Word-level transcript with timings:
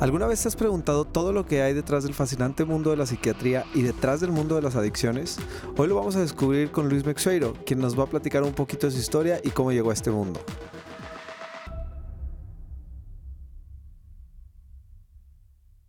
¿Alguna 0.00 0.26
vez 0.26 0.40
te 0.40 0.48
has 0.48 0.56
preguntado 0.56 1.04
todo 1.04 1.30
lo 1.30 1.44
que 1.44 1.60
hay 1.60 1.74
detrás 1.74 2.04
del 2.04 2.14
fascinante 2.14 2.64
mundo 2.64 2.88
de 2.88 2.96
la 2.96 3.04
psiquiatría 3.04 3.66
y 3.74 3.82
detrás 3.82 4.22
del 4.22 4.32
mundo 4.32 4.56
de 4.56 4.62
las 4.62 4.74
adicciones? 4.74 5.38
Hoy 5.76 5.88
lo 5.88 5.94
vamos 5.94 6.16
a 6.16 6.22
descubrir 6.22 6.70
con 6.70 6.88
Luis 6.88 7.04
Mexueiro, 7.04 7.52
quien 7.66 7.80
nos 7.80 7.98
va 7.98 8.04
a 8.04 8.06
platicar 8.06 8.42
un 8.42 8.54
poquito 8.54 8.86
de 8.86 8.92
su 8.92 8.98
historia 8.98 9.42
y 9.44 9.50
cómo 9.50 9.72
llegó 9.72 9.90
a 9.90 9.92
este 9.92 10.10
mundo. 10.10 10.40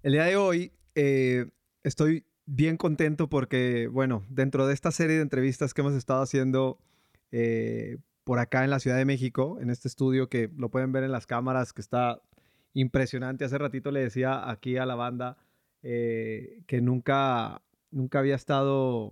El 0.04 0.12
día 0.12 0.26
de 0.26 0.36
hoy 0.36 0.73
eh, 0.96 1.46
estoy 1.84 2.26
bien 2.46 2.76
contento 2.76 3.30
porque, 3.30 3.88
bueno, 3.88 4.26
dentro 4.28 4.68
de 4.68 4.73
esta 4.73 4.92
serie 4.92 5.16
de 5.16 5.22
entrevistas 5.22 5.73
que 5.73 5.80
hemos 5.80 5.94
estado 5.94 6.22
haciendo 6.22 6.80
eh, 7.32 7.96
por 8.26 8.40
acá 8.40 8.66
en 8.66 8.72
la 8.72 8.82
Ciudad 8.82 8.98
de 8.98 9.06
México, 9.06 9.58
en 9.62 9.70
este 9.70 9.88
estudio 9.88 10.28
que 10.28 10.50
lo 10.58 10.70
pueden 10.70 10.92
ver 10.92 11.06
en 11.06 11.14
las 11.14 11.28
cámaras, 11.28 11.72
que 11.72 11.80
está 11.80 12.22
impresionante. 12.73 13.45
Hace 13.45 13.58
ratito 13.58 13.91
le 13.91 14.02
decía 14.02 14.50
aquí 14.50 14.77
a 14.77 14.86
la 14.86 14.95
banda 14.95 15.38
eh, 15.83 16.64
que 16.67 16.81
nunca, 16.81 17.61
nunca 17.89 18.19
había 18.19 18.36
estado 18.36 19.11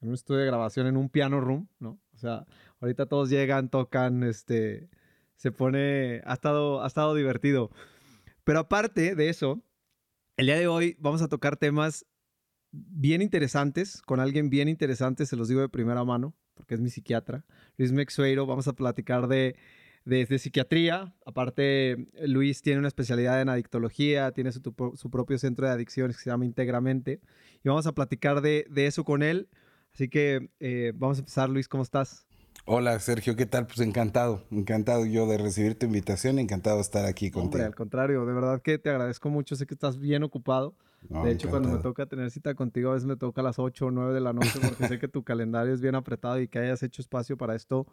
en 0.00 0.08
un 0.08 0.14
estudio 0.14 0.40
de 0.40 0.46
grabación 0.46 0.86
en 0.86 0.96
un 0.96 1.08
piano 1.08 1.40
room, 1.40 1.68
¿no? 1.78 1.98
O 2.14 2.18
sea, 2.18 2.46
ahorita 2.80 3.06
todos 3.06 3.30
llegan, 3.30 3.68
tocan, 3.68 4.22
este, 4.22 4.88
se 5.36 5.52
pone, 5.52 6.22
ha 6.24 6.34
estado, 6.34 6.82
ha 6.82 6.86
estado 6.86 7.14
divertido. 7.14 7.70
Pero 8.44 8.60
aparte 8.60 9.14
de 9.14 9.28
eso, 9.28 9.62
el 10.36 10.46
día 10.46 10.58
de 10.58 10.68
hoy 10.68 10.96
vamos 10.98 11.22
a 11.22 11.28
tocar 11.28 11.56
temas 11.56 12.06
bien 12.72 13.22
interesantes, 13.22 14.02
con 14.02 14.20
alguien 14.20 14.50
bien 14.50 14.68
interesante, 14.68 15.26
se 15.26 15.36
los 15.36 15.48
digo 15.48 15.60
de 15.60 15.68
primera 15.68 16.04
mano, 16.04 16.34
porque 16.54 16.74
es 16.74 16.80
mi 16.80 16.90
psiquiatra, 16.90 17.44
Luis 17.76 17.92
Mexueiro. 17.92 18.46
Vamos 18.46 18.68
a 18.68 18.74
platicar 18.74 19.28
de 19.28 19.56
desde 20.06 20.38
psiquiatría. 20.38 21.12
Aparte, 21.26 22.08
Luis 22.22 22.62
tiene 22.62 22.78
una 22.78 22.88
especialidad 22.88 23.42
en 23.42 23.50
adictología, 23.50 24.30
tiene 24.32 24.52
su, 24.52 24.62
propio 25.10 25.36
centro 25.38 25.66
de 25.66 25.72
adicciones 25.72 26.16
que 26.16 26.22
se 26.22 26.30
llama 26.30 26.46
Íntegramente. 26.46 27.20
Y 27.62 27.68
vamos 27.68 27.86
a 27.86 27.92
platicar 27.92 28.40
de, 28.40 28.66
eso 28.74 29.04
con 29.04 29.22
él. 29.22 29.48
Así 29.92 30.08
que 30.08 30.48
eh, 30.60 30.92
vamos 30.94 31.18
a 31.18 31.20
empezar, 31.20 31.50
Luis, 31.50 31.68
¿cómo 31.68 31.82
estás? 31.82 32.24
Hola 32.64 32.98
Sergio, 32.98 33.36
¿qué 33.36 33.46
tal? 33.46 33.66
Pues 33.66 33.80
encantado, 33.80 34.44
encantado 34.50 35.06
yo 35.06 35.26
de 35.26 35.38
recibir 35.38 35.78
tu 35.78 35.86
invitación, 35.86 36.38
encantado 36.38 36.76
de 36.76 36.82
estar 36.82 37.04
aquí 37.04 37.30
contigo. 37.30 37.52
Hombre, 37.52 37.64
al 37.64 37.74
contrario, 37.74 38.26
de 38.26 38.32
verdad 38.32 38.60
que 38.60 38.78
te 38.78 38.90
agradezco 38.90 39.28
mucho, 39.28 39.54
sé 39.54 39.66
que 39.66 39.74
estás 39.74 39.98
bien 39.98 40.22
ocupado. 40.22 40.74
de 41.08 41.30
hecho, 41.30 41.48
cuando 41.48 41.68
me 41.68 41.78
toca 41.78 42.06
tener 42.06 42.30
cita 42.30 42.54
contigo, 42.54 42.90
a 42.90 42.94
veces 42.94 43.06
me 43.06 43.16
toca 43.16 43.40
a 43.40 43.44
las 43.44 43.58
8 43.58 43.86
o 43.86 43.90
9 43.90 44.14
de 44.14 44.20
la 44.20 44.32
noche 44.32 44.58
porque 44.60 44.88
sé 44.88 44.98
que 44.98 45.06
tu 45.06 45.22
calendario 45.24 45.72
es 45.72 45.80
bien 45.80 45.94
apretado 45.94 46.40
y 46.40 46.48
que 46.48 46.58
hayas 46.58 46.82
hecho 46.82 47.02
espacio 47.02 47.36
para 47.36 47.54
esto, 47.54 47.86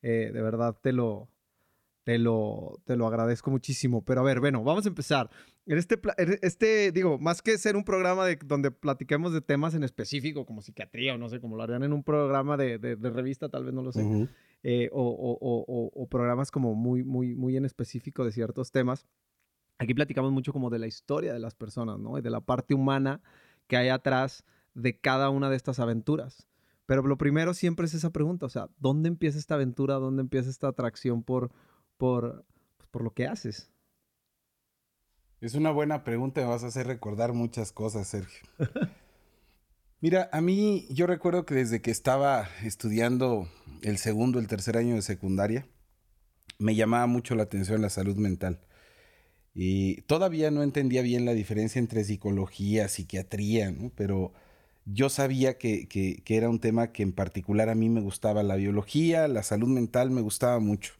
eh, 0.00 0.30
de 0.32 0.40
verdad 0.40 0.74
te 0.80 0.92
lo, 0.92 1.28
te 2.06 2.20
lo, 2.20 2.80
te 2.84 2.94
lo 2.94 3.08
agradezco 3.08 3.50
muchísimo. 3.50 4.04
Pero 4.04 4.20
a 4.20 4.22
ver, 4.22 4.38
bueno, 4.38 4.62
vamos 4.62 4.86
a 4.86 4.88
empezar. 4.88 5.28
En 5.66 5.76
este, 5.76 6.00
este, 6.40 6.92
digo, 6.92 7.18
más 7.18 7.42
que 7.42 7.58
ser 7.58 7.74
un 7.74 7.82
programa 7.82 8.24
de, 8.24 8.38
donde 8.44 8.70
platiquemos 8.70 9.32
de 9.32 9.40
temas 9.40 9.74
en 9.74 9.82
específico, 9.82 10.46
como 10.46 10.62
psiquiatría 10.62 11.16
o 11.16 11.18
no 11.18 11.28
sé, 11.28 11.40
como 11.40 11.56
lo 11.56 11.64
harían 11.64 11.82
en 11.82 11.92
un 11.92 12.04
programa 12.04 12.56
de, 12.56 12.78
de, 12.78 13.10
revista, 13.10 13.48
tal 13.48 13.64
vez 13.64 13.74
no 13.74 13.82
lo 13.82 13.90
sé, 13.90 14.28
eh, 14.62 14.88
o, 14.92 15.02
o, 15.02 15.90
o, 15.92 16.06
programas 16.06 16.52
como 16.52 16.76
muy, 16.76 17.02
muy, 17.02 17.34
muy 17.34 17.56
en 17.56 17.64
específico 17.64 18.24
de 18.24 18.30
ciertos 18.30 18.70
temas. 18.70 19.04
Aquí 19.78 19.92
platicamos 19.92 20.30
mucho 20.30 20.52
como 20.52 20.70
de 20.70 20.78
la 20.78 20.86
historia 20.86 21.32
de 21.32 21.40
las 21.40 21.56
personas, 21.56 21.98
¿no? 21.98 22.18
Y 22.18 22.22
de 22.22 22.30
la 22.30 22.40
parte 22.40 22.72
humana 22.72 23.20
que 23.66 23.76
hay 23.76 23.88
atrás 23.88 24.44
de 24.74 24.96
cada 24.96 25.28
una 25.30 25.50
de 25.50 25.56
estas 25.56 25.80
aventuras. 25.80 26.46
Pero 26.86 27.02
lo 27.02 27.18
primero 27.18 27.52
siempre 27.52 27.86
es 27.86 27.94
esa 27.94 28.10
pregunta, 28.10 28.46
o 28.46 28.48
sea, 28.48 28.68
¿dónde 28.78 29.08
empieza 29.08 29.40
esta 29.40 29.56
aventura? 29.56 29.94
¿Dónde 29.94 30.20
empieza 30.22 30.50
esta 30.50 30.68
atracción 30.68 31.24
por, 31.24 31.50
por, 31.96 32.46
pues, 32.76 32.88
por 32.90 33.02
lo 33.02 33.12
que 33.12 33.26
haces? 33.26 33.70
Es 35.40 35.54
una 35.54 35.70
buena 35.70 36.02
pregunta, 36.02 36.40
me 36.40 36.46
vas 36.46 36.64
a 36.64 36.68
hacer 36.68 36.86
recordar 36.86 37.32
muchas 37.32 37.70
cosas, 37.70 38.08
Sergio. 38.08 38.48
Mira, 40.00 40.28
a 40.32 40.40
mí 40.40 40.86
yo 40.90 41.06
recuerdo 41.06 41.46
que 41.46 41.54
desde 41.54 41.80
que 41.80 41.90
estaba 41.90 42.48
estudiando 42.62 43.48
el 43.82 43.98
segundo, 43.98 44.38
el 44.38 44.46
tercer 44.46 44.76
año 44.76 44.94
de 44.94 45.02
secundaria, 45.02 45.66
me 46.58 46.74
llamaba 46.74 47.06
mucho 47.06 47.34
la 47.34 47.44
atención 47.44 47.82
la 47.82 47.90
salud 47.90 48.16
mental. 48.16 48.60
Y 49.54 50.02
todavía 50.02 50.50
no 50.50 50.62
entendía 50.62 51.02
bien 51.02 51.24
la 51.24 51.32
diferencia 51.32 51.78
entre 51.78 52.04
psicología, 52.04 52.88
psiquiatría, 52.88 53.70
¿no? 53.70 53.90
Pero 53.94 54.32
yo 54.84 55.08
sabía 55.08 55.58
que, 55.58 55.88
que, 55.88 56.22
que 56.24 56.36
era 56.36 56.50
un 56.50 56.60
tema 56.60 56.92
que 56.92 57.02
en 57.02 57.12
particular 57.12 57.68
a 57.70 57.74
mí 57.74 57.88
me 57.88 58.00
gustaba, 58.00 58.42
la 58.42 58.56
biología, 58.56 59.28
la 59.28 59.42
salud 59.42 59.68
mental 59.68 60.10
me 60.10 60.20
gustaba 60.20 60.60
mucho. 60.60 60.92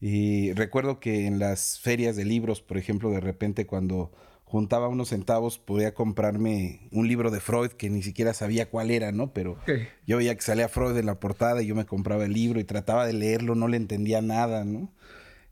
Y 0.00 0.52
recuerdo 0.52 1.00
que 1.00 1.26
en 1.26 1.38
las 1.38 1.80
ferias 1.80 2.16
de 2.16 2.24
libros, 2.24 2.62
por 2.62 2.78
ejemplo, 2.78 3.10
de 3.10 3.20
repente 3.20 3.66
cuando 3.66 4.12
juntaba 4.48 4.88
unos 4.88 5.10
centavos 5.10 5.58
podía 5.58 5.92
comprarme 5.92 6.88
un 6.90 7.06
libro 7.06 7.30
de 7.30 7.40
Freud 7.40 7.72
que 7.72 7.90
ni 7.90 8.02
siquiera 8.02 8.32
sabía 8.32 8.70
cuál 8.70 8.90
era, 8.90 9.12
¿no? 9.12 9.32
Pero 9.34 9.58
yo 10.06 10.16
veía 10.16 10.34
que 10.34 10.40
salía 10.40 10.68
Freud 10.68 10.96
en 10.96 11.06
la 11.06 11.20
portada 11.20 11.62
y 11.62 11.66
yo 11.66 11.74
me 11.74 11.84
compraba 11.84 12.24
el 12.24 12.32
libro 12.32 12.58
y 12.58 12.64
trataba 12.64 13.06
de 13.06 13.12
leerlo, 13.12 13.54
no 13.54 13.68
le 13.68 13.76
entendía 13.76 14.22
nada, 14.22 14.64
¿no? 14.64 14.90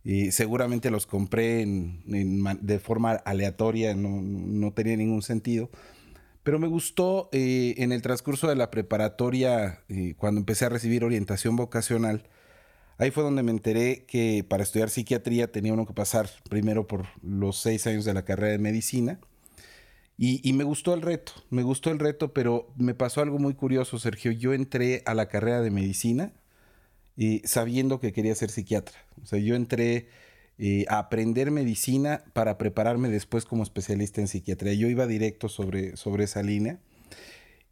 Y 0.03 0.31
seguramente 0.31 0.91
los 0.91 1.05
compré 1.05 1.67
de 1.67 2.79
forma 2.79 3.13
aleatoria, 3.13 3.95
no, 3.95 4.73
tenía 4.73 4.97
ningún 4.97 5.23
sentido. 5.23 5.69
Pero 6.43 6.61
me 6.61 6.69
gustó 6.69 7.29
eh, 7.33 7.75
en 7.79 7.91
el 7.91 8.03
transcurso 8.03 8.47
de 8.49 8.55
la 8.55 8.71
preparatoria, 8.71 9.81
eh, 9.89 10.15
cuando 10.17 10.39
empecé 10.39 10.65
a 10.65 10.69
recibir 10.69 11.05
orientación 11.05 11.57
vocacional, 11.57 12.23
Ahí 12.99 13.11
fue 13.11 13.23
donde 13.23 13.43
me 13.43 13.51
enteré 13.51 14.05
que 14.07 14.45
para 14.49 14.63
estudiar 14.63 14.89
psiquiatría 14.89 15.53
tenía 15.53 15.75
uno 15.75 15.87
que 15.87 15.93
pasar 15.93 16.31
primero 16.49 16.87
por 16.87 17.07
los 17.23 17.59
seis 17.59 17.87
años 17.87 18.05
de 18.05 18.15
la 18.15 18.25
carrera 18.25 18.53
de 18.53 18.59
medicina. 18.59 19.21
Y, 20.19 20.51
me 20.55 20.65
gustó 20.65 20.95
el 20.95 21.03
reto, 21.03 21.33
me 21.51 21.63
gustó 21.63 21.91
el 21.91 21.99
reto, 21.99 22.33
pero 22.33 22.73
me 22.79 22.95
pasó 22.95 23.21
algo 23.21 23.39
muy 23.39 23.53
curioso, 23.53 23.99
Sergio. 23.99 24.33
Yo 24.33 24.55
entré 24.55 25.03
a 25.05 25.13
la 25.13 25.29
carrera 25.29 25.61
de 25.61 25.71
medicina 25.71 26.33
y 27.17 27.41
sabiendo 27.41 28.01
que 28.01 28.15
quería 28.15 28.35
ser 28.35 28.51
psiquiatra. 28.51 28.97
O 29.23 29.27
sea, 29.27 29.39
yo 29.39 29.55
entré 29.55 30.09
eh, 30.59 30.87
a 30.89 31.01
aprender 31.01 31.51
medicina 31.51 32.25
para 32.33 32.57
prepararme 32.57 33.11
después 33.11 33.45
como 33.45 33.63
especialista 33.63 34.23
en 34.23 34.29
psiquiatría. 34.29 34.73
Yo 34.73 34.89
iba 34.89 35.07
directo 35.07 35.51
sobre, 35.51 35.99
sobre 35.99 36.25
esa 36.25 36.43
línea. 36.43 36.79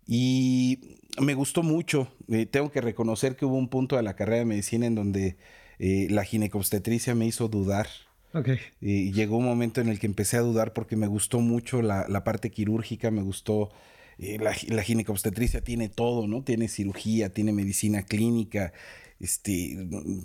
Y 0.07 0.99
me 1.21 1.35
gustó 1.35 1.63
mucho. 1.63 2.09
Eh, 2.29 2.47
tengo 2.47 2.71
que 2.71 2.81
reconocer 2.81 3.37
que 3.37 3.45
hubo 3.45 3.57
un 3.57 3.69
punto 3.69 3.97
de 3.97 4.03
la 4.03 4.15
carrera 4.15 4.39
de 4.39 4.45
medicina 4.45 4.87
en 4.87 4.95
donde 4.95 5.37
eh, 5.79 6.09
la 6.11 6.25
ginecobstetricia 6.25 7.15
me 7.15 7.27
hizo 7.27 7.49
dudar. 7.49 7.89
Okay. 8.33 8.59
Y 8.81 9.13
llegó 9.13 9.37
un 9.37 9.45
momento 9.45 9.81
en 9.81 9.89
el 9.89 10.01
que 10.01 10.07
empecé 10.07 10.37
a 10.37 10.41
dudar 10.41 10.73
porque 10.73 10.97
me 10.97 11.07
gustó 11.07 11.39
mucho 11.41 11.83
la, 11.83 12.07
la 12.09 12.25
parte 12.25 12.51
quirúrgica, 12.51 13.11
me 13.11 13.23
gustó. 13.23 13.71
Eh, 14.19 14.39
la, 14.41 14.55
la, 14.69 14.83
ginecobstetricia 14.83 15.61
tiene 15.61 15.89
todo, 15.89 16.27
¿no? 16.27 16.43
Tiene 16.43 16.69
cirugía, 16.69 17.33
tiene 17.33 17.53
medicina 17.53 18.03
clínica, 18.03 18.73
este, 19.21 19.77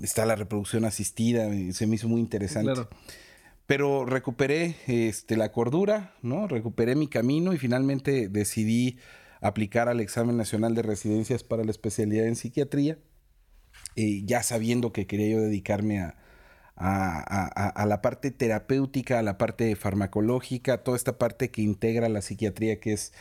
está 0.03 0.25
la 0.25 0.35
reproducción 0.35 0.86
asistida, 0.86 1.50
se 1.71 1.88
me 1.88 1.95
hizo 1.95 2.07
muy 2.07 2.19
interesante. 2.19 2.74
Claro. 2.74 2.89
Pero 3.65 4.06
recuperé 4.06 4.75
este, 4.88 5.38
la 5.38 5.51
cordura, 5.51 6.15
¿no? 6.24 6.48
Recuperé 6.48 6.95
mi 6.95 7.07
camino 7.07 7.53
y 7.53 7.59
finalmente 7.59 8.27
decidí 8.27 8.98
aplicar 9.41 9.89
al 9.89 10.00
examen 10.00 10.38
nacional 10.38 10.75
de 10.75 10.81
residencias 10.81 11.44
para 11.44 11.63
la 11.63 11.71
especialidad 11.71 12.27
en 12.27 12.36
psiquiatría, 12.36 12.97
eh, 13.95 14.24
ya 14.25 14.44
sabiendo 14.44 14.91
que 14.91 15.07
quería 15.07 15.30
yo 15.30 15.41
dedicarme 15.41 16.01
a, 16.01 16.15
a, 16.80 17.86
la 17.86 18.01
parte 18.01 18.31
terapéutica, 18.31 19.19
a 19.19 19.24
la 19.24 19.38
parte 19.38 19.75
farmacológica, 19.75 20.83
toda 20.83 20.95
esta 20.95 21.18
parte 21.18 21.51
que 21.51 21.62
integra 21.62 22.07
la 22.07 22.21
psiquiatría, 22.21 22.80
que 22.80 22.94
es 22.94 23.13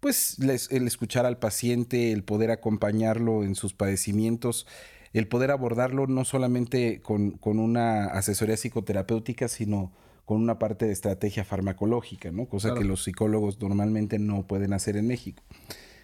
pues 0.00 0.38
el 0.70 0.86
escuchar 0.86 1.24
al 1.24 1.38
paciente, 1.38 2.12
el 2.12 2.22
poder 2.24 2.50
acompañarlo 2.50 3.44
en 3.44 3.54
sus 3.54 3.74
padecimientos, 3.74 4.66
el 5.12 5.28
poder 5.28 5.50
abordarlo 5.50 6.06
no 6.06 6.24
solamente 6.24 7.00
con, 7.00 7.32
con 7.32 7.58
una 7.58 8.06
asesoría 8.06 8.56
psicoterapéutica, 8.56 9.48
sino 9.48 9.92
con 10.26 10.42
una 10.42 10.58
parte 10.58 10.84
de 10.84 10.92
estrategia 10.92 11.44
farmacológica, 11.44 12.32
¿no? 12.32 12.46
Cosa 12.46 12.74
que 12.74 12.84
los 12.84 13.04
psicólogos 13.04 13.60
normalmente 13.60 14.18
no 14.18 14.46
pueden 14.46 14.72
hacer 14.72 14.96
en 14.96 15.06
México. 15.06 15.42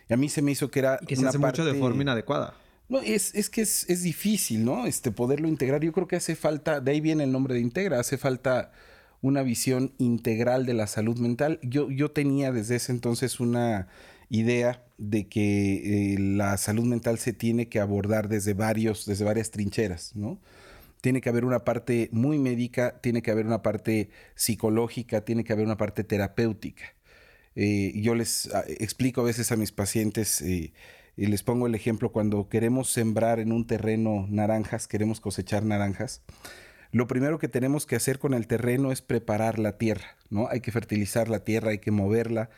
Y 0.08 0.14
a 0.14 0.16
mí 0.16 0.28
se 0.28 0.40
me 0.40 0.52
hizo 0.52 0.70
que 0.70 0.78
era. 0.78 0.98
que 0.98 1.16
se 1.16 1.26
hace 1.26 1.38
mucho 1.38 1.64
de 1.64 1.74
forma 1.74 2.02
inadecuada. 2.02 2.54
No, 2.88 3.00
es, 3.00 3.34
es 3.34 3.50
que 3.50 3.62
es, 3.62 3.88
es, 3.90 4.02
difícil, 4.02 4.64
¿no? 4.64 4.86
Este, 4.86 5.10
poderlo 5.10 5.48
integrar. 5.48 5.82
Yo 5.82 5.92
creo 5.92 6.06
que 6.06 6.16
hace 6.16 6.36
falta, 6.36 6.80
de 6.80 6.92
ahí 6.92 7.00
viene 7.00 7.24
el 7.24 7.32
nombre 7.32 7.54
de 7.54 7.60
integra, 7.60 7.98
hace 7.98 8.16
falta 8.16 8.70
una 9.22 9.42
visión 9.42 9.92
integral 9.98 10.66
de 10.66 10.74
la 10.74 10.86
salud 10.86 11.18
mental. 11.18 11.58
Yo, 11.62 11.90
yo 11.90 12.10
tenía 12.10 12.52
desde 12.52 12.76
ese 12.76 12.92
entonces 12.92 13.40
una 13.40 13.88
idea 14.28 14.84
de 14.98 15.26
que 15.26 16.14
eh, 16.14 16.18
la 16.18 16.56
salud 16.58 16.84
mental 16.84 17.18
se 17.18 17.32
tiene 17.32 17.68
que 17.68 17.80
abordar 17.80 18.28
desde, 18.28 18.54
varios, 18.54 19.04
desde 19.04 19.24
varias 19.24 19.50
trincheras, 19.50 20.14
¿no? 20.14 20.38
Tiene 21.02 21.20
que 21.20 21.28
haber 21.28 21.44
una 21.44 21.64
parte 21.64 22.08
muy 22.12 22.38
médica, 22.38 22.98
tiene 23.02 23.20
que 23.20 23.30
haber 23.30 23.44
una 23.44 23.60
parte 23.60 24.08
psicológica, 24.34 25.26
tiene 25.26 25.44
que 25.44 25.52
haber 25.52 25.66
una 25.66 25.76
parte 25.76 26.04
terapéutica. 26.04 26.94
Eh, 27.54 27.92
yo 27.96 28.14
les 28.14 28.52
ah, 28.54 28.64
explico 28.66 29.20
a 29.20 29.24
veces 29.24 29.52
a 29.52 29.56
mis 29.56 29.72
pacientes 29.72 30.40
eh, 30.40 30.72
y 31.16 31.26
les 31.26 31.42
pongo 31.42 31.66
el 31.66 31.74
ejemplo 31.74 32.10
cuando 32.10 32.48
queremos 32.48 32.90
sembrar 32.90 33.38
en 33.40 33.52
un 33.52 33.66
terreno 33.66 34.26
naranjas, 34.30 34.88
queremos 34.88 35.20
cosechar 35.20 35.62
naranjas. 35.62 36.22
Lo 36.92 37.06
primero 37.06 37.38
que 37.38 37.48
tenemos 37.48 37.86
que 37.86 37.96
hacer 37.96 38.18
con 38.18 38.34
el 38.34 38.46
terreno 38.46 38.92
es 38.92 39.02
preparar 39.02 39.58
la 39.58 39.78
tierra, 39.78 40.16
¿no? 40.30 40.48
Hay 40.48 40.60
que 40.60 40.72
fertilizar 40.72 41.28
la 41.28 41.42
tierra, 41.42 41.70
hay 41.70 41.78
que 41.78 41.90
moverla. 41.90 42.50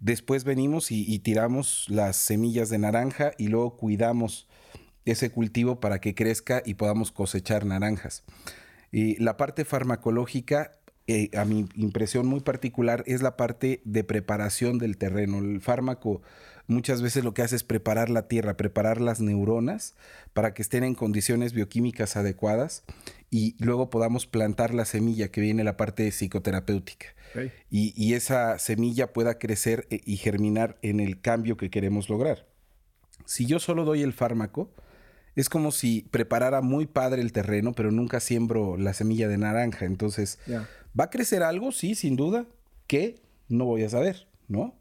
Después 0.00 0.44
venimos 0.44 0.90
y, 0.90 1.18
tiramos 1.20 1.86
las 1.88 2.16
semillas 2.16 2.68
de 2.68 2.78
naranja 2.78 3.32
y 3.38 3.48
luego 3.48 3.76
cuidamos 3.76 4.48
ese 5.04 5.30
cultivo 5.30 5.80
para 5.80 6.00
que 6.00 6.14
crezca 6.14 6.62
y 6.64 6.74
podamos 6.74 7.12
cosechar 7.12 7.66
naranjas. 7.66 8.24
Y 8.90 9.16
la 9.22 9.36
parte 9.36 9.64
farmacológica, 9.64 10.78
eh, 11.06 11.30
a 11.36 11.44
mi 11.44 11.68
impresión 11.74 12.26
muy 12.26 12.40
particular, 12.40 13.02
es 13.06 13.22
la 13.22 13.36
parte 13.36 13.82
de 13.84 14.04
preparación 14.04 14.78
del 14.78 14.96
terreno. 14.96 15.38
El 15.38 15.60
fármaco 15.60 16.22
muchas 16.66 17.02
veces 17.02 17.24
lo 17.24 17.34
que 17.34 17.42
hace 17.42 17.56
es 17.56 17.64
preparar 17.64 18.08
la 18.08 18.28
tierra, 18.28 18.56
preparar 18.56 19.00
las 19.00 19.20
neuronas 19.20 19.94
para 20.32 20.54
que 20.54 20.62
estén 20.62 20.84
en 20.84 20.94
condiciones 20.94 21.52
bioquímicas 21.52 22.16
adecuadas 22.16 22.84
y 23.30 23.56
luego 23.58 23.90
podamos 23.90 24.26
plantar 24.26 24.72
la 24.72 24.84
semilla 24.84 25.28
que 25.28 25.40
viene 25.40 25.64
la 25.64 25.76
parte 25.76 26.10
psicoterapéutica. 26.10 27.06
Y, 27.68 28.14
esa 28.14 28.60
semilla 28.60 29.12
pueda 29.12 29.40
crecer 29.40 29.88
eh, 29.90 30.00
y 30.04 30.18
germinar 30.18 30.78
en 30.82 31.00
el 31.00 31.20
cambio 31.20 31.56
que 31.56 31.68
queremos 31.68 32.08
lograr. 32.08 32.46
Si 33.24 33.46
yo 33.46 33.58
solo 33.58 33.84
doy 33.84 34.02
el 34.02 34.12
fármaco, 34.12 34.70
es 35.36 35.48
como 35.48 35.72
si 35.72 36.02
preparara 36.10 36.60
muy 36.60 36.86
padre 36.86 37.22
el 37.22 37.32
terreno, 37.32 37.72
pero 37.72 37.90
nunca 37.90 38.20
siembro 38.20 38.76
la 38.76 38.94
semilla 38.94 39.28
de 39.28 39.38
naranja. 39.38 39.84
Entonces, 39.84 40.38
¿va 40.98 41.04
a 41.04 41.10
crecer 41.10 41.42
algo? 41.42 41.72
Sí, 41.72 41.94
sin 41.94 42.16
duda. 42.16 42.46
¿Qué? 42.86 43.16
No 43.48 43.64
voy 43.64 43.82
a 43.82 43.88
saber, 43.88 44.28
¿no? 44.48 44.74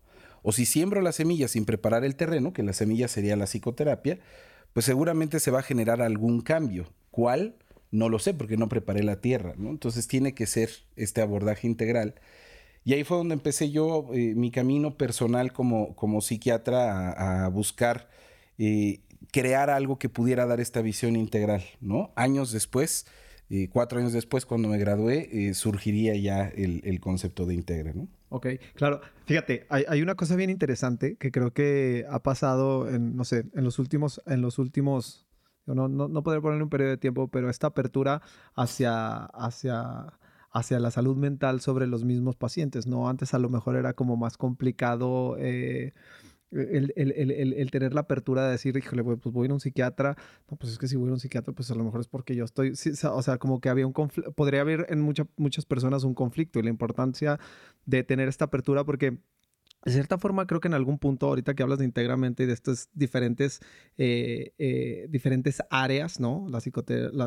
O 0.44 0.52
si 0.52 0.66
siembro 0.66 1.02
la 1.02 1.12
semilla 1.12 1.48
sin 1.48 1.66
preparar 1.66 2.04
el 2.04 2.16
terreno, 2.16 2.54
que 2.54 2.64
la 2.64 2.74
semilla 2.74 3.08
sería 3.08 3.36
la 3.36 3.46
psicoterapia, 3.46 4.20
pues 4.74 4.86
seguramente 4.86 5.40
se 5.40 5.52
va 5.52 5.60
a 5.60 5.64
generar 5.64 6.02
algún 6.02 6.42
cambio. 6.42 6.92
¿Cuál? 7.12 7.56
No 7.92 8.10
lo 8.10 8.20
sé 8.20 8.34
porque 8.34 8.58
no 8.58 8.70
preparé 8.70 9.04
la 9.04 9.22
tierra, 9.22 9.54
¿no? 9.58 9.70
Entonces 9.70 10.08
tiene 10.08 10.34
que 10.34 10.46
ser 10.46 10.70
este 10.96 11.22
abordaje 11.22 11.68
integral. 11.68 12.16
Y 12.84 12.94
ahí 12.94 13.04
fue 13.04 13.18
donde 13.18 13.36
empecé 13.36 13.72
yo 13.72 14.10
eh, 14.14 14.34
mi 14.36 14.52
camino 14.52 14.98
personal 14.98 15.54
como, 15.54 15.96
como 15.96 16.22
psiquiatra 16.22 17.46
a, 17.46 17.48
buscar 17.48 18.10
eh, 18.58 19.00
crear 19.32 19.70
algo 19.70 19.98
que 19.98 20.10
pudiera 20.10 20.46
dar 20.46 20.60
esta 20.60 20.82
visión 20.82 21.16
integral, 21.16 21.64
¿no? 21.82 22.12
Años 22.16 22.52
después, 22.52 23.06
eh, 23.50 23.70
cuatro 23.72 24.00
años 24.00 24.14
después, 24.14 24.46
cuando 24.46 24.68
me 24.68 24.78
gradué, 24.78 25.54
surgiría 25.54 26.16
ya 26.16 26.48
el, 26.48 27.00
concepto 27.00 27.46
de 27.46 27.54
integre, 27.54 27.94
¿no? 27.94 28.08
Ok, 28.30 28.48
claro. 28.76 29.02
Fíjate, 29.26 29.68
hay, 29.70 30.02
una 30.02 30.16
cosa 30.16 30.36
bien 30.36 30.50
interesante 30.50 31.18
que 31.18 31.32
creo 31.32 31.54
que 31.54 32.06
ha 32.10 32.24
pasado 32.24 32.90
en, 32.90 33.16
no 33.16 33.24
sé, 33.26 33.46
en 33.54 33.64
los 33.64 33.80
últimos, 33.80 34.22
en 34.26 34.42
los 34.42 34.58
últimos, 34.58 35.28
no, 35.66 35.88
no, 35.88 36.08
no 36.08 36.24
poder 36.24 36.42
ponerle 36.42 36.64
un 36.64 36.70
periodo 36.70 36.92
de 36.92 36.98
tiempo, 36.98 37.28
pero 37.28 37.50
esta 37.50 37.68
apertura 37.68 38.22
hacia, 38.56 39.26
hacia, 39.26 40.14
hacia 40.52 40.80
la 40.80 40.92
salud 40.92 41.18
mental 41.18 41.62
sobre 41.62 41.88
los 41.88 42.06
mismos 42.06 42.36
pacientes, 42.36 42.88
¿no? 42.88 43.10
Antes 43.10 43.34
a 43.34 43.40
lo 43.40 43.50
mejor 43.50 43.76
era 43.76 43.94
como 43.94 44.18
más 44.18 44.38
complicado. 44.38 45.36
Eh, 45.40 45.94
el, 46.54 47.70
tener 47.72 47.94
la 47.94 48.02
apertura 48.02 48.46
de 48.46 48.52
decir, 48.52 48.78
híjole, 48.78 49.04
pues 49.04 49.34
voy 49.34 49.44
a 49.44 49.46
ir 49.46 49.52
a 49.52 49.54
un 49.56 49.60
psiquiatra. 49.60 50.16
No, 50.50 50.58
pues 50.58 50.74
es 50.74 50.78
que 50.78 50.88
si 50.88 50.96
voy 50.96 51.10
a 51.10 51.14
un 51.14 51.20
psiquiatra, 51.20 51.54
pues 51.54 51.72
a 51.72 51.76
lo 51.76 51.84
mejor 51.84 52.02
es 52.02 52.08
porque 52.08 52.36
yo 52.36 52.46
estoy. 52.46 52.72
o 52.72 53.22
sea, 53.22 53.38
como 53.38 53.60
que 53.60 53.70
había 53.70 53.88
un 53.88 53.94
conflicto. 53.94 54.32
Podría 54.34 54.62
haber 54.62 54.88
en 54.90 55.02
muchas 55.02 55.66
personas 55.66 56.04
un 56.04 56.14
conflicto 56.14 56.60
y 56.60 56.64
la 56.64 56.70
importancia 56.70 57.40
de 57.86 58.04
tener 58.04 58.28
esta 58.28 58.46
apertura 58.46 58.84
porque. 58.84 59.18
De 59.86 59.92
cierta 59.92 60.18
forma, 60.18 60.48
creo 60.48 60.62
que 60.62 60.70
en 60.70 60.76
algún 60.76 60.98
punto, 60.98 61.28
ahorita 61.28 61.56
que 61.56 61.62
hablas 61.62 61.78
de 61.78 61.84
íntegramente 61.84 62.44
y 62.44 62.46
de 62.46 62.54
estas 62.54 62.90
diferentes, 62.94 63.60
eh, 63.98 64.54
eh, 64.58 65.08
diferentes 65.10 65.62
áreas, 65.70 66.22
¿no? 66.22 66.48
La, 66.48 66.62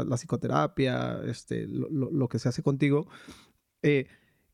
la, 0.04 0.16
psicoterapia, 0.16 1.20
este, 1.26 1.66
lo, 1.68 2.28
que 2.28 2.38
se 2.38 2.48
hace 2.48 2.62
contigo, 2.62 3.08
eh, 3.82 4.06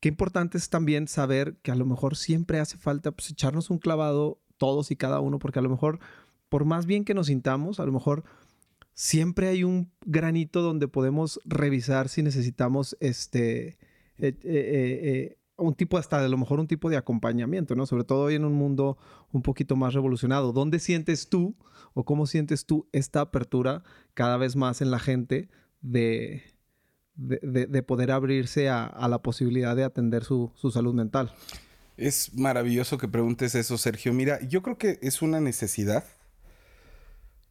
qué 0.02 0.08
importante 0.08 0.58
es 0.58 0.68
también 0.68 1.06
saber 1.06 1.58
que 1.62 1.70
a 1.70 1.76
lo 1.76 1.86
mejor 1.86 2.16
siempre 2.16 2.58
hace 2.58 2.76
falta 2.76 3.12
pues, 3.12 3.30
echarnos 3.30 3.70
un 3.70 3.78
clavado 3.78 4.40
todos 4.56 4.90
y 4.90 4.96
cada 4.96 5.20
uno, 5.20 5.38
porque 5.38 5.58
a 5.58 5.62
lo 5.62 5.70
mejor, 5.70 5.98
por 6.48 6.64
más 6.64 6.86
bien 6.86 7.04
que 7.04 7.14
nos 7.14 7.26
sintamos, 7.26 7.80
a 7.80 7.86
lo 7.86 7.92
mejor 7.92 8.24
siempre 8.94 9.48
hay 9.48 9.64
un 9.64 9.90
granito 10.04 10.62
donde 10.62 10.88
podemos 10.88 11.40
revisar 11.44 12.08
si 12.08 12.22
necesitamos 12.22 12.96
este, 13.00 13.78
eh, 14.18 14.28
eh, 14.28 14.38
eh, 14.44 15.38
un 15.56 15.74
tipo 15.74 15.98
hasta 15.98 16.24
a 16.24 16.28
lo 16.28 16.38
mejor 16.38 16.60
un 16.60 16.66
tipo 16.66 16.90
de 16.90 16.96
acompañamiento, 16.96 17.74
¿no? 17.74 17.86
Sobre 17.86 18.04
todo 18.04 18.22
hoy 18.24 18.34
en 18.34 18.44
un 18.44 18.54
mundo 18.54 18.98
un 19.32 19.42
poquito 19.42 19.76
más 19.76 19.94
revolucionado. 19.94 20.52
¿Dónde 20.52 20.78
sientes 20.78 21.28
tú 21.28 21.54
o 21.94 22.04
cómo 22.04 22.26
sientes 22.26 22.66
tú 22.66 22.88
esta 22.92 23.20
apertura 23.20 23.82
cada 24.14 24.36
vez 24.36 24.56
más 24.56 24.80
en 24.80 24.90
la 24.90 24.98
gente 24.98 25.48
de, 25.80 26.42
de, 27.14 27.82
poder 27.82 28.10
abrirse 28.10 28.68
a, 28.68 29.06
la 29.08 29.22
posibilidad 29.22 29.76
de 29.76 29.84
atender 29.84 30.24
su, 30.24 30.52
su 30.54 30.70
salud 30.70 30.94
mental? 30.94 31.32
Es 31.96 32.34
maravilloso 32.34 32.98
que 32.98 33.08
preguntes 33.08 33.54
eso, 33.54 33.76
Sergio. 33.78 34.12
Mira, 34.12 34.40
yo 34.46 34.62
creo 34.62 34.78
que 34.78 34.98
es 35.02 35.22
una 35.22 35.40
necesidad 35.40 36.04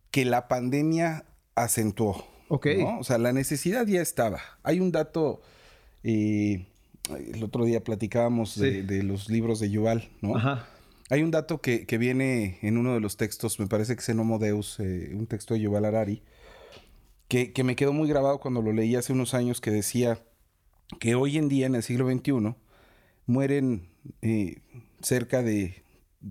que 0.09 0.25
la 0.25 0.47
pandemia 0.47 1.25
acentuó. 1.55 2.27
Ok. 2.49 2.67
O 2.99 3.03
sea, 3.03 3.17
la 3.17 3.33
necesidad 3.33 3.87
ya 3.87 4.01
estaba. 4.01 4.41
Hay 4.63 4.79
un 4.79 4.91
dato, 4.91 5.41
eh, 6.03 6.65
el 7.33 7.43
otro 7.43 7.65
día 7.65 7.83
platicábamos 7.83 8.59
de, 8.59 9.03
los 9.03 9.29
libros 9.29 9.59
de 9.59 9.69
Yuval, 9.69 10.09
¿no? 10.21 10.35
Ajá. 10.35 10.67
Hay 11.09 11.23
un 11.23 11.31
dato 11.31 11.59
que, 11.59 11.85
viene 11.97 12.57
en 12.61 12.77
uno 12.77 12.93
de 12.93 13.01
los 13.01 13.17
textos, 13.17 13.59
me 13.59 13.67
parece 13.67 13.95
que 13.95 14.01
es 14.01 14.09
en 14.09 14.19
Homo 14.19 14.39
Deus, 14.39 14.79
eh, 14.79 15.11
un 15.13 15.27
texto 15.27 15.53
de 15.53 15.59
Yuval 15.59 15.85
Harari, 15.85 16.23
que, 17.27 17.51
que 17.51 17.63
me 17.63 17.75
quedó 17.75 17.91
muy 17.91 18.07
grabado 18.07 18.39
cuando 18.39 18.61
lo 18.61 18.71
leí 18.71 18.95
hace 18.95 19.11
unos 19.11 19.33
años, 19.33 19.59
que 19.59 19.71
decía 19.71 20.19
que 20.99 21.15
hoy 21.15 21.37
en 21.37 21.49
día, 21.49 21.65
en 21.65 21.75
el 21.75 21.83
siglo 21.83 22.09
XXI, 22.09 22.55
mueren 23.25 23.89
eh, 24.21 24.61
cerca 25.01 25.41
de 25.41 25.83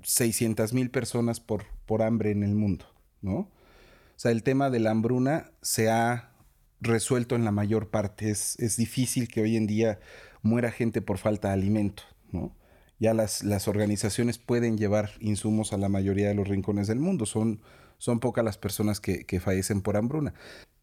600 0.03 0.73
mil 0.73 0.91
personas 0.91 1.41
por, 1.41 1.65
por 1.87 2.03
hambre 2.03 2.31
en 2.31 2.43
el 2.43 2.55
mundo, 2.55 2.87
¿no? 3.23 3.35
O 3.35 4.23
sea, 4.23 4.33
el 4.33 4.43
tema 4.43 4.71
de 4.71 4.81
la 4.81 4.91
hambruna 4.91 5.51
se 5.63 5.89
ha 5.91 6.33
resuelto 6.81 7.37
en 7.37 7.45
la 7.45 7.53
mayor 7.53 7.89
parte. 7.89 8.31
Es, 8.31 8.59
es 8.59 8.77
difícil 8.77 9.29
que 9.29 9.41
hoy 9.41 9.57
en 9.57 9.67
día 9.67 9.99
muera 10.43 10.71
gente 10.71 11.03
por 11.03 11.19
falta 11.19 11.49
de 11.49 11.55
alimento, 11.55 12.03
¿no? 12.33 12.55
Ya 12.99 13.15
las, 13.15 13.43
las, 13.43 13.67
organizaciones 13.67 14.37
pueden 14.37 14.77
llevar 14.77 15.13
insumos 15.21 15.73
a 15.73 15.79
la 15.79 15.89
mayoría 15.89 16.29
de 16.29 16.35
los 16.35 16.47
rincones 16.47 16.87
del 16.87 16.99
mundo. 16.99 17.25
Son, 17.25 17.63
son 17.97 18.21
pocas 18.21 18.45
las 18.45 18.59
personas 18.59 19.01
que, 19.01 19.25
que 19.25 19.41
fallecen 19.41 19.81
por 19.81 19.97
hambruna. 19.97 20.35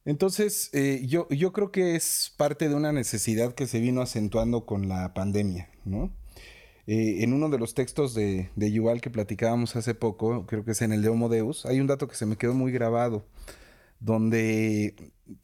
Entonces, 0.07 0.69
eh, 0.71 1.03
yo, 1.05 1.27
yo 1.27 1.51
creo 1.51 1.69
que 1.69 1.97
es 1.97 2.33
parte 2.37 2.69
de 2.69 2.75
una 2.75 2.93
necesidad 2.93 3.53
que 3.53 3.67
se 3.67 3.81
vino 3.81 4.01
acentuando 4.01 4.65
con 4.65 4.87
la 4.87 5.13
pandemia, 5.13 5.69
¿no? 5.83 6.13
Eh, 6.87 7.25
en 7.25 7.33
uno 7.33 7.49
de 7.49 7.59
los 7.59 7.73
textos 7.73 8.13
de, 8.13 8.49
de 8.55 8.71
Yuval 8.71 9.01
que 9.01 9.09
platicábamos 9.09 9.75
hace 9.75 9.95
poco, 9.95 10.45
creo 10.45 10.63
que 10.63 10.71
es 10.71 10.81
en 10.81 10.93
el 10.93 11.01
de 11.01 11.09
Homo 11.09 11.27
Deus, 11.27 11.65
hay 11.65 11.81
un 11.81 11.87
dato 11.87 12.07
que 12.07 12.15
se 12.15 12.25
me 12.25 12.37
quedó 12.37 12.53
muy 12.53 12.71
grabado, 12.71 13.25
donde 13.99 14.95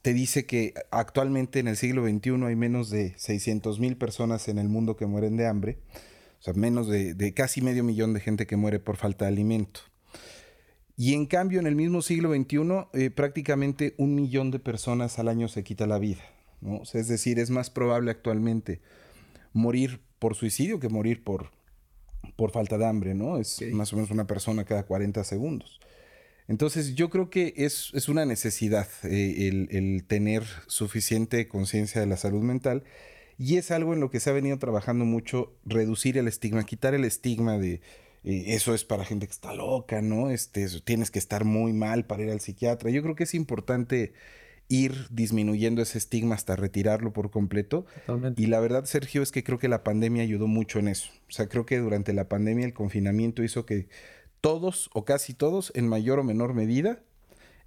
te 0.02 0.14
dice 0.14 0.46
que 0.46 0.74
actualmente 0.92 1.60
en 1.60 1.68
el 1.68 1.76
siglo 1.76 2.08
XXI 2.08 2.46
hay 2.46 2.56
menos 2.56 2.90
de 2.90 3.16
600 3.18 3.82
mil 3.82 3.98
personas 3.98 4.48
en 4.48 4.60
el 4.60 4.70
mundo 4.70 4.96
que 4.96 5.08
mueren 5.08 5.36
de 5.36 5.46
hambre, 5.46 5.80
o 6.40 6.42
sea, 6.42 6.54
menos 6.54 6.88
de, 6.88 7.34
casi 7.34 7.62
medio 7.62 7.84
millón 7.84 8.14
de 8.14 8.22
gente 8.22 8.48
que 8.48 8.56
muere 8.56 8.80
por 8.80 8.96
falta 8.96 9.26
de 9.26 9.32
alimento. 9.32 9.82
Y 10.96 11.14
en 11.16 11.26
cambio, 11.26 11.60
en 11.60 11.68
el 11.68 11.76
mismo 11.76 12.02
siglo 12.02 12.34
XXI, 12.34 12.60
eh, 12.94 13.10
prácticamente 13.10 13.96
un 13.98 14.14
millón 14.16 14.52
de 14.52 14.60
personas 14.60 15.18
al 15.20 15.28
año 15.28 15.48
se 15.48 15.64
quita 15.64 15.88
la 15.88 16.00
vida. 16.00 16.22
¿no? 16.62 16.82
es 16.94 17.08
decir, 17.08 17.40
es 17.40 17.50
más 17.50 17.70
probable 17.70 18.10
actualmente 18.10 18.80
morir 19.52 20.02
por 20.20 20.36
suicidio 20.36 20.80
que 20.80 20.88
morir 20.88 21.24
por, 21.24 21.52
por 22.38 22.52
falta 22.52 22.78
de 22.78 22.86
hambre, 22.86 23.14
¿no? 23.14 23.38
Es 23.38 23.62
más 23.74 23.92
o 23.92 23.98
menos 23.98 24.12
una 24.12 24.28
persona 24.28 24.64
cada 24.64 24.84
40 24.84 25.24
segundos. 25.26 25.80
Entonces 26.48 26.96
yo 26.96 27.10
creo 27.10 27.30
que 27.30 27.54
es, 27.58 27.92
es 27.94 28.10
una 28.10 28.26
necesidad 28.26 28.88
eh, 29.04 29.68
el, 29.70 30.04
tener 30.06 30.44
suficiente 30.68 31.48
conciencia 31.48 32.02
de 32.02 32.08
la 32.08 32.18
salud 32.18 32.42
mental 32.42 32.84
y 33.38 33.58
es 33.58 33.72
algo 33.72 33.94
en 33.94 34.00
lo 34.00 34.10
que 34.10 34.20
se 34.20 34.30
ha 34.30 34.34
venido 34.34 34.58
trabajando 34.60 35.06
mucho, 35.06 35.54
reducir 35.66 36.18
el 36.18 36.28
estigma, 36.28 36.66
quitar 36.66 36.94
el 36.94 37.06
estigma 37.06 37.58
de 37.58 37.82
eh, 38.24 38.46
eso 38.48 38.74
es 38.74 38.84
para 38.84 39.06
gente 39.06 39.28
que 39.28 39.34
está 39.34 39.54
loca, 39.54 40.02
¿no? 40.02 40.30
Este, 40.30 40.68
tienes 40.82 41.12
que 41.12 41.20
estar 41.20 41.44
muy 41.46 41.74
mal 41.74 42.06
para 42.06 42.24
ir 42.24 42.32
al 42.32 42.42
psiquiatra. 42.42 42.90
Yo 42.90 43.02
creo 43.02 43.16
que 43.16 43.24
es 43.24 43.34
importante 43.34 44.14
ir 44.70 45.08
disminuyendo 45.12 45.82
ese 45.82 45.98
estigma 45.98 46.36
hasta 46.36 46.56
retirarlo 46.56 47.14
por 47.14 47.32
completo. 47.32 47.86
Y 48.36 48.48
la 48.48 48.60
verdad, 48.60 48.86
Sergio, 48.86 49.22
es 49.22 49.32
que 49.32 49.44
creo 49.44 49.60
que 49.60 49.68
la 49.68 49.84
pandemia 49.84 50.24
ayudó 50.24 50.48
mucho 50.48 50.80
en 50.80 50.88
eso. 50.88 51.12
O 51.30 51.32
sea, 51.32 51.48
creo 51.48 51.66
que 51.66 51.78
durante 51.78 52.14
la 52.14 52.30
pandemia 52.30 52.66
el 52.66 52.74
confinamiento 52.74 53.44
hizo 53.44 53.66
que 53.66 53.88
todos 54.42 54.90
o 54.94 55.06
casi 55.06 55.34
todos, 55.34 55.72
en 55.76 55.88
mayor 55.88 56.20
o 56.20 56.24
menor 56.24 56.54
medida, 56.54 57.00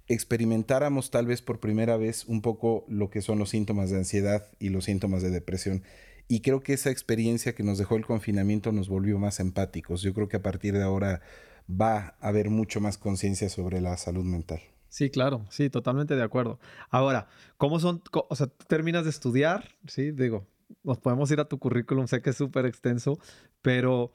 experimentáramos 0.07 1.11
tal 1.11 1.27
vez 1.27 1.41
por 1.41 1.59
primera 1.59 1.97
vez 1.97 2.25
un 2.25 2.41
poco 2.41 2.85
lo 2.87 3.09
que 3.09 3.21
son 3.21 3.39
los 3.39 3.49
síntomas 3.49 3.89
de 3.89 3.97
ansiedad 3.97 4.47
y 4.59 4.69
los 4.69 4.85
síntomas 4.85 5.21
de 5.21 5.29
depresión. 5.29 5.83
Y 6.27 6.41
creo 6.41 6.59
que 6.59 6.73
esa 6.73 6.91
experiencia 6.91 7.55
que 7.55 7.63
nos 7.63 7.77
dejó 7.77 7.95
el 7.95 8.05
confinamiento 8.05 8.71
nos 8.71 8.89
volvió 8.89 9.17
más 9.17 9.39
empáticos. 9.39 10.01
Yo 10.01 10.13
creo 10.13 10.27
que 10.27 10.37
a 10.37 10.41
partir 10.41 10.73
de 10.73 10.83
ahora 10.83 11.21
va 11.69 12.17
a 12.19 12.27
haber 12.27 12.49
mucho 12.49 12.81
más 12.81 12.97
conciencia 12.97 13.49
sobre 13.49 13.81
la 13.81 13.95
salud 13.97 14.23
mental. 14.23 14.59
Sí, 14.89 15.09
claro, 15.09 15.45
sí, 15.49 15.69
totalmente 15.69 16.15
de 16.15 16.23
acuerdo. 16.23 16.59
Ahora, 16.89 17.27
¿cómo 17.57 17.79
son? 17.79 18.01
O 18.11 18.35
sea, 18.35 18.47
tú 18.47 18.65
terminas 18.67 19.03
de 19.03 19.09
estudiar, 19.09 19.75
sí, 19.85 20.11
digo, 20.11 20.47
nos 20.83 20.97
podemos 20.97 21.29
ir 21.31 21.39
a 21.39 21.47
tu 21.47 21.59
currículum, 21.59 22.07
sé 22.07 22.21
que 22.21 22.31
es 22.31 22.37
súper 22.37 22.65
extenso, 22.65 23.19
pero, 23.61 24.13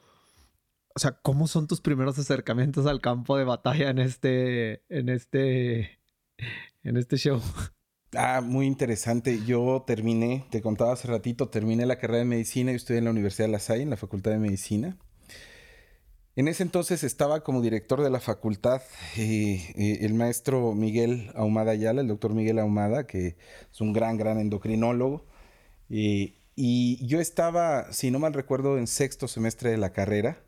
o 0.95 0.99
sea, 0.99 1.13
¿cómo 1.13 1.47
son 1.47 1.67
tus 1.67 1.81
primeros 1.81 2.19
acercamientos 2.19 2.87
al 2.87 3.01
campo 3.01 3.37
de 3.37 3.45
batalla 3.45 3.91
en 3.91 3.99
este, 3.99 4.83
en 4.89 5.09
este, 5.09 5.99
en 6.83 6.97
este 6.97 7.17
show? 7.17 7.41
Ah, 8.15 8.43
muy 8.43 8.67
interesante. 8.67 9.41
Yo 9.47 9.85
terminé, 9.87 10.45
te 10.51 10.61
contaba 10.61 10.93
hace 10.93 11.09
ratito, 11.09 11.49
terminé 11.49 11.87
la 11.87 11.97
carrera 11.97 12.19
de 12.19 12.25
medicina 12.27 12.73
y 12.73 12.75
estoy 12.75 12.99
en 12.99 13.05
la 13.05 13.11
Universidad 13.11 13.47
de 13.49 13.53
La 13.53 13.59
Salle, 13.59 13.83
en 13.83 13.91
la 13.91 13.97
Facultad 13.97 14.33
de 14.33 14.39
Medicina. 14.39 14.99
En 16.37 16.49
ese 16.49 16.63
entonces 16.63 17.05
estaba 17.05 17.43
como 17.43 17.63
director 17.63 18.03
de 18.03 18.11
la 18.11 18.21
facultad 18.21 18.83
eh, 19.17 19.73
eh, 19.77 19.99
el 20.03 20.15
maestro 20.15 20.75
Miguel 20.75 21.31
Ahumada 21.35 21.73
Ayala, 21.73 22.01
el 22.03 22.09
doctor 22.09 22.33
Miguel 22.35 22.59
Ahumada, 22.59 23.07
que 23.07 23.37
es 23.71 23.81
un 23.81 23.93
gran, 23.93 24.17
gran 24.19 24.39
endocrinólogo. 24.39 25.27
y 25.89 27.07
yo 27.07 27.21
estaba, 27.21 27.93
si 27.93 28.11
no 28.11 28.19
mal 28.19 28.35
recuerdo, 28.35 28.79
en 28.79 28.87
sexto 28.87 29.29
semestre 29.29 29.71
de 29.71 29.79
la 29.79 29.93
carrera, 29.93 30.43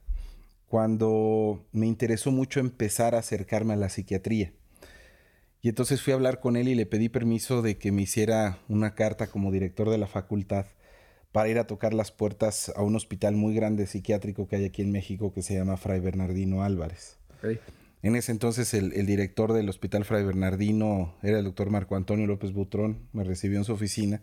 cuando 0.68 1.66
me 1.72 1.86
interesó 1.86 2.30
mucho 2.30 2.60
empezar 2.60 3.14
a 3.14 3.18
acercarme 3.18 3.74
a 3.74 3.76
la 3.76 3.88
psiquiatría. 3.88 4.52
Y 5.64 5.70
entonces 5.70 6.02
fui 6.02 6.12
a 6.12 6.16
hablar 6.16 6.40
con 6.40 6.56
él 6.56 6.68
y 6.68 6.74
le 6.74 6.84
pedí 6.84 7.08
permiso 7.08 7.62
de 7.62 7.78
que 7.78 7.90
me 7.90 8.02
hiciera 8.02 8.58
una 8.68 8.94
carta 8.94 9.28
como 9.28 9.50
director 9.50 9.88
de 9.88 9.96
la 9.96 10.06
facultad 10.06 10.66
para 11.32 11.48
ir 11.48 11.58
a 11.58 11.66
tocar 11.66 11.94
las 11.94 12.12
puertas 12.12 12.70
a 12.76 12.82
un 12.82 12.94
hospital 12.96 13.34
muy 13.34 13.54
grande 13.54 13.86
psiquiátrico 13.86 14.46
que 14.46 14.56
hay 14.56 14.66
aquí 14.66 14.82
en 14.82 14.92
México 14.92 15.32
que 15.32 15.40
se 15.40 15.54
llama 15.54 15.78
Fray 15.78 16.00
Bernardino 16.00 16.62
Álvarez. 16.62 17.16
En 18.02 18.14
ese 18.14 18.30
entonces 18.30 18.74
el, 18.74 19.06
director 19.06 19.54
del 19.54 19.70
Hospital 19.70 20.04
Fray 20.04 20.22
Bernardino 20.22 21.14
era 21.22 21.38
el 21.38 21.46
doctor 21.46 21.70
Marco 21.70 21.96
Antonio 21.96 22.26
López 22.26 22.52
Butrón, 22.52 23.08
me 23.14 23.24
recibió 23.24 23.56
en 23.56 23.64
su 23.64 23.72
oficina. 23.72 24.20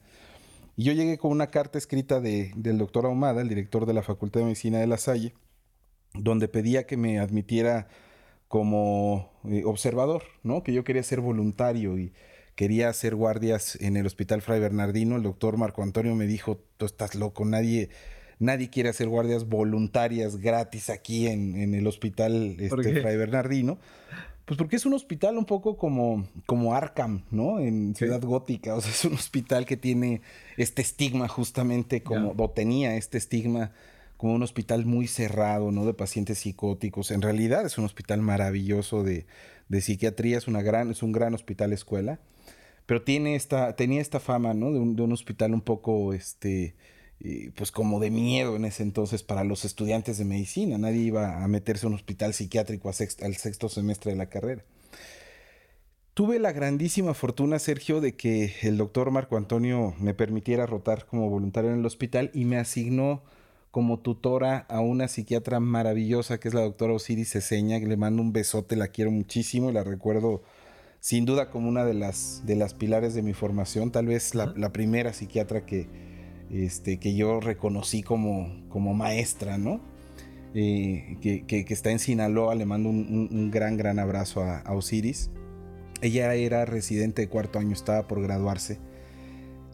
Y 0.76 0.84
yo 0.84 0.94
llegué 0.94 1.18
con 1.18 1.32
una 1.32 1.48
carta 1.48 1.80
escrita 1.80 2.20
de, 2.20 2.52
del 2.56 2.78
doctor 2.78 3.08
Ahumada, 3.08 3.42
el 3.42 3.50
director 3.50 3.88
de 3.88 3.96
la 3.96 4.04
Facultad 4.04 4.42
de 4.42 4.46
Medicina 4.46 4.78
de 4.78 4.86
La 4.86 4.98
Salle, 4.98 5.34
donde 6.14 6.48
pedía 6.48 6.86
que 6.86 6.98
me 6.98 7.18
admitiera 7.18 7.88
como 8.52 9.32
eh, 9.46 9.64
observador, 9.64 10.24
¿no? 10.44 10.62
Que 10.62 10.74
yo 10.74 10.84
quería 10.84 11.04
ser 11.04 11.22
voluntario 11.22 11.98
y 11.98 12.12
quería 12.56 12.90
hacer 12.90 13.16
guardias 13.16 13.78
en 13.80 13.96
el 13.96 14.06
Hospital 14.06 14.42
Fray 14.42 14.60
Bernardino. 14.60 15.16
El 15.16 15.24
doctor 15.24 15.56
Marco 15.56 15.84
Antonio 15.84 16.16
me 16.16 16.28
dijo, 16.28 16.60
tú 16.76 16.86
estás 16.86 17.16
loco, 17.16 17.46
nadie, 17.46 17.88
nadie 18.40 18.70
quiere 18.70 18.90
hacer 18.90 19.08
guardias 19.08 19.48
voluntarias 19.48 20.36
gratis 20.36 20.90
aquí 20.90 21.28
en, 21.28 21.74
el 21.74 21.88
Hospital 21.88 22.58
este, 22.60 23.02
Fray 23.02 23.16
Bernardino. 23.16 23.80
Pues 24.44 24.58
porque 24.58 24.76
es 24.76 24.86
un 24.86 24.96
hospital 24.96 25.38
un 25.38 25.46
poco 25.46 25.78
como, 25.78 26.28
como 26.46 26.76
Arkham, 26.76 27.24
¿no? 27.32 27.62
En 27.62 27.96
Ciudad 27.96 28.22
Gótica. 28.22 28.76
O 28.76 28.82
sea, 28.82 28.92
es 28.92 29.06
un 29.06 29.14
hospital 29.14 29.66
que 29.66 29.78
tiene 29.78 30.22
este 30.58 30.82
estigma 30.82 31.30
justamente 31.30 32.04
como, 32.04 32.34
o 32.38 32.50
tenía 32.50 32.98
este 32.98 33.18
estigma 33.18 33.72
como 34.22 34.36
un 34.36 34.44
hospital 34.44 34.86
muy 34.86 35.08
cerrado, 35.08 35.72
¿no? 35.72 35.84
De 35.84 35.96
pacientes 35.96 36.38
psicóticos. 36.38 37.10
En 37.10 37.24
realidad 37.24 37.66
es 37.66 37.80
un 37.80 37.86
hospital 37.86 38.22
maravilloso 38.22 39.02
de, 39.04 39.26
psiquiatría, 39.82 40.38
es, 40.38 40.48
una 40.48 40.62
gran, 40.62 40.92
es 40.92 41.02
un 41.02 41.12
gran 41.12 41.34
hospital 41.34 41.74
escuela 41.74 42.20
pero 42.86 43.04
tiene 43.04 43.36
esta, 43.36 43.76
tenía 43.76 44.02
esta 44.02 44.20
fama, 44.20 44.54
¿no? 44.54 44.72
De 44.72 44.80
un, 44.80 45.12
hospital 45.12 45.54
un 45.54 45.62
poco, 45.62 46.14
este, 46.14 46.76
eh, 47.22 47.52
pues 47.56 47.72
como 47.72 48.00
de 48.00 48.12
miedo 48.12 48.56
en 48.58 48.66
ese 48.66 48.84
entonces 48.84 49.24
para 49.24 49.44
los 49.44 49.66
estudiantes 49.66 50.18
de 50.18 50.26
medicina. 50.26 50.78
Nadie 50.78 51.02
iba 51.02 51.44
a 51.44 51.48
meterse 51.48 51.86
a 51.86 51.90
un 51.90 51.96
hospital 51.96 52.34
psiquiátrico 52.34 52.90
al 52.90 53.36
sexto 53.36 53.70
semestre 53.70 54.12
de 54.12 54.18
la 54.18 54.28
carrera. 54.28 54.66
Tuve 56.14 56.38
la 56.38 56.52
grandísima 56.52 57.14
fortuna, 57.14 57.58
Sergio, 57.58 58.02
de 58.02 58.16
que 58.16 58.54
el 58.62 58.78
doctor 58.78 59.10
Marco 59.10 59.38
Antonio 59.38 59.96
me 59.98 60.14
permitiera 60.14 60.66
rotar 60.66 61.06
como 61.06 61.30
voluntario 61.30 61.72
en 61.72 61.80
el 61.80 61.86
hospital 61.86 62.30
y 62.34 62.46
me 62.46 62.58
asignó 62.58 63.24
como 63.72 64.00
tutora 64.00 64.66
a 64.70 64.82
una 64.82 65.08
psiquiatra 65.08 65.60
maravillosa 65.60 66.40
que 66.40 66.50
es 66.50 66.54
la 66.54 66.62
doctora 66.62 66.94
Osiris 66.94 67.32
Ceseña, 67.32 67.80
que 67.80 67.88
le 67.88 67.98
mando 67.98 68.22
un 68.22 68.34
besote, 68.34 68.76
la 68.76 68.90
quiero 68.90 69.12
muchísimo 69.12 69.70
y 69.70 69.74
la 69.74 69.84
recuerdo 69.84 70.44
sin 71.00 71.26
duda 71.26 71.50
como 71.50 71.68
una 71.68 71.84
de 71.84 71.96
las, 71.96 72.44
de 72.46 72.56
las 72.56 72.76
pilares 72.76 73.16
de 73.16 73.24
mi 73.24 73.34
formación, 73.34 73.92
tal 73.92 74.06
vez 74.06 74.36
la, 74.36 74.72
primera 74.72 75.14
psiquiatra 75.14 75.66
que, 75.66 75.88
este, 76.52 77.00
que 77.00 77.16
yo 77.16 77.40
reconocí 77.40 78.04
como, 78.04 78.54
como 78.70 78.94
maestra, 78.94 79.58
¿no? 79.58 79.82
Eh, 80.54 81.18
que, 81.22 81.66
está 81.70 81.92
en 81.92 82.00
Sinaloa, 82.00 82.56
le 82.56 82.66
mando 82.66 82.90
un, 82.90 83.50
gran, 83.52 83.78
gran 83.78 83.98
abrazo 84.00 84.44
a, 84.44 84.64
Osiris. 84.74 85.32
Ella 86.02 86.34
era 86.36 86.66
residente 86.66 87.24
de 87.24 87.30
cuarto 87.30 87.58
año, 87.58 87.74
estaba 87.74 88.08
por 88.08 88.22
graduarse. 88.22 88.80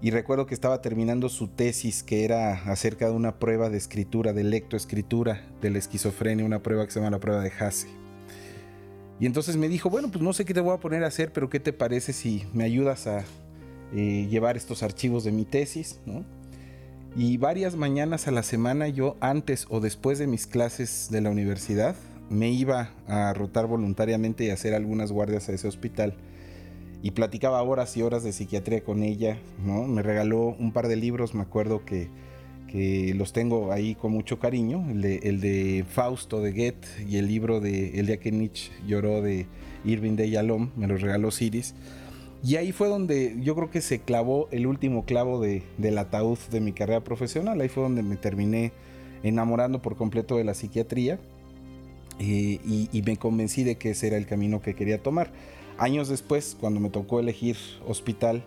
Y 0.02 0.12
recuerdo 0.12 0.46
que 0.46 0.54
estaba 0.54 0.82
terminando 0.82 1.28
su 1.28 1.48
tesis 1.48 2.04
que 2.04 2.24
era 2.24 2.54
acerca 2.72 3.08
de 3.08 3.14
una 3.14 3.40
prueba 3.40 3.70
de 3.70 3.78
escritura, 3.78 4.32
de 4.32 4.44
lectoescritura 4.44 5.42
de 5.60 5.72
la 5.72 5.80
esquizofrenia, 5.80 6.46
una 6.46 6.62
prueba 6.62 6.86
que 6.86 6.92
se 6.92 7.00
llama 7.00 7.10
la 7.10 7.20
prueba 7.20 7.42
de 7.42 7.52
Hasse. 7.60 7.88
Y 9.20 9.26
entonces 9.26 9.58
me 9.58 9.68
dijo, 9.68 9.90
bueno, 9.90 10.10
pues 10.12 10.24
no 10.24 10.34
sé 10.34 10.46
qué 10.46 10.54
te 10.54 10.60
voy 10.60 10.76
a 10.76 10.80
poner 10.80 11.04
a 11.04 11.08
hacer, 11.08 11.34
pero 11.34 11.50
¿qué 11.50 11.60
te 11.60 11.74
parece 11.74 12.14
si 12.14 12.46
me 12.54 12.64
ayudas 12.64 13.08
a 13.08 13.26
eh, 13.96 14.28
llevar 14.30 14.58
estos 14.58 14.84
archivos 14.84 15.24
de 15.24 15.32
mi 15.32 15.46
tesis? 15.46 16.00
Y 17.16 17.38
varias 17.38 17.76
mañanas 17.76 18.28
a 18.28 18.32
la 18.32 18.44
semana 18.44 18.88
yo 18.90 19.18
antes 19.20 19.66
o 19.70 19.80
después 19.80 20.20
de 20.20 20.28
mis 20.28 20.46
clases 20.46 21.08
de 21.10 21.22
la 21.22 21.32
universidad 21.32 21.96
me 22.30 22.50
iba 22.52 22.92
a 23.08 23.34
rotar 23.34 23.66
voluntariamente 23.66 24.44
y 24.46 24.52
hacer 24.52 24.76
algunas 24.76 25.12
guardias 25.12 25.50
a 25.50 25.54
ese 25.54 25.68
hospital. 25.68 26.14
Y 27.08 27.12
platicaba 27.12 27.64
horas 27.64 27.96
y 27.96 28.02
horas 28.02 28.24
de 28.24 28.34
psiquiatría 28.34 28.84
con 28.84 29.02
ella, 29.02 29.38
¿no? 29.66 29.84
Me 29.84 30.04
regaló 30.04 30.58
un 30.60 30.74
par 30.74 30.90
de 30.90 30.98
libros, 30.98 31.34
me 31.34 31.42
acuerdo 31.42 31.86
que 31.86 32.10
que 32.68 33.14
los 33.16 33.32
tengo 33.32 33.72
ahí 33.72 33.96
con 33.96 34.12
mucho 34.12 34.40
cariño, 34.40 34.86
el 34.90 35.40
de, 35.40 35.86
Fausto 35.90 36.42
de 36.42 36.52
Goethe 36.52 37.06
y 37.08 37.16
el 37.16 37.26
libro 37.30 37.62
de 37.62 37.98
El 37.98 38.08
día 38.08 38.18
que 38.18 38.30
Nietzsche 38.34 38.74
lloró 38.86 39.22
de 39.22 39.48
Irving 39.86 40.18
de 40.18 40.30
Yalom, 40.30 40.72
me 40.76 40.86
los 40.86 41.00
regaló 41.00 41.32
Siris. 41.32 41.76
Y 42.44 42.58
ahí 42.58 42.74
fue 42.74 42.90
donde 42.90 43.38
yo 43.40 43.56
creo 43.56 43.72
que 43.72 43.80
se 43.80 44.02
clavó 44.02 44.50
el 44.52 44.68
último 44.68 45.06
clavo 45.06 45.40
de, 45.40 45.64
del 45.78 45.98
ataúd 45.98 46.38
de 46.52 46.60
mi 46.60 46.74
carrera 46.74 47.06
profesional, 47.06 47.62
ahí 47.62 47.70
fue 47.70 47.84
donde 47.84 48.04
me 48.04 48.18
terminé 48.18 48.74
enamorando 49.24 49.82
por 49.82 49.96
completo 49.96 50.36
de 50.36 50.44
la 50.44 50.56
psiquiatría 50.56 51.22
eh, 52.20 52.60
y 52.92 53.02
me 53.06 53.16
convencí 53.16 53.64
de 53.64 53.78
que 53.78 53.92
ese 53.92 54.08
era 54.08 54.18
el 54.18 54.26
camino 54.26 54.62
que 54.62 54.76
quería 54.76 55.02
tomar. 55.02 55.32
Años 55.78 56.10
después, 56.10 56.58
cuando 56.60 56.80
me 56.80 56.90
tocó 56.90 57.20
elegir 57.20 57.56
hospital, 57.88 58.44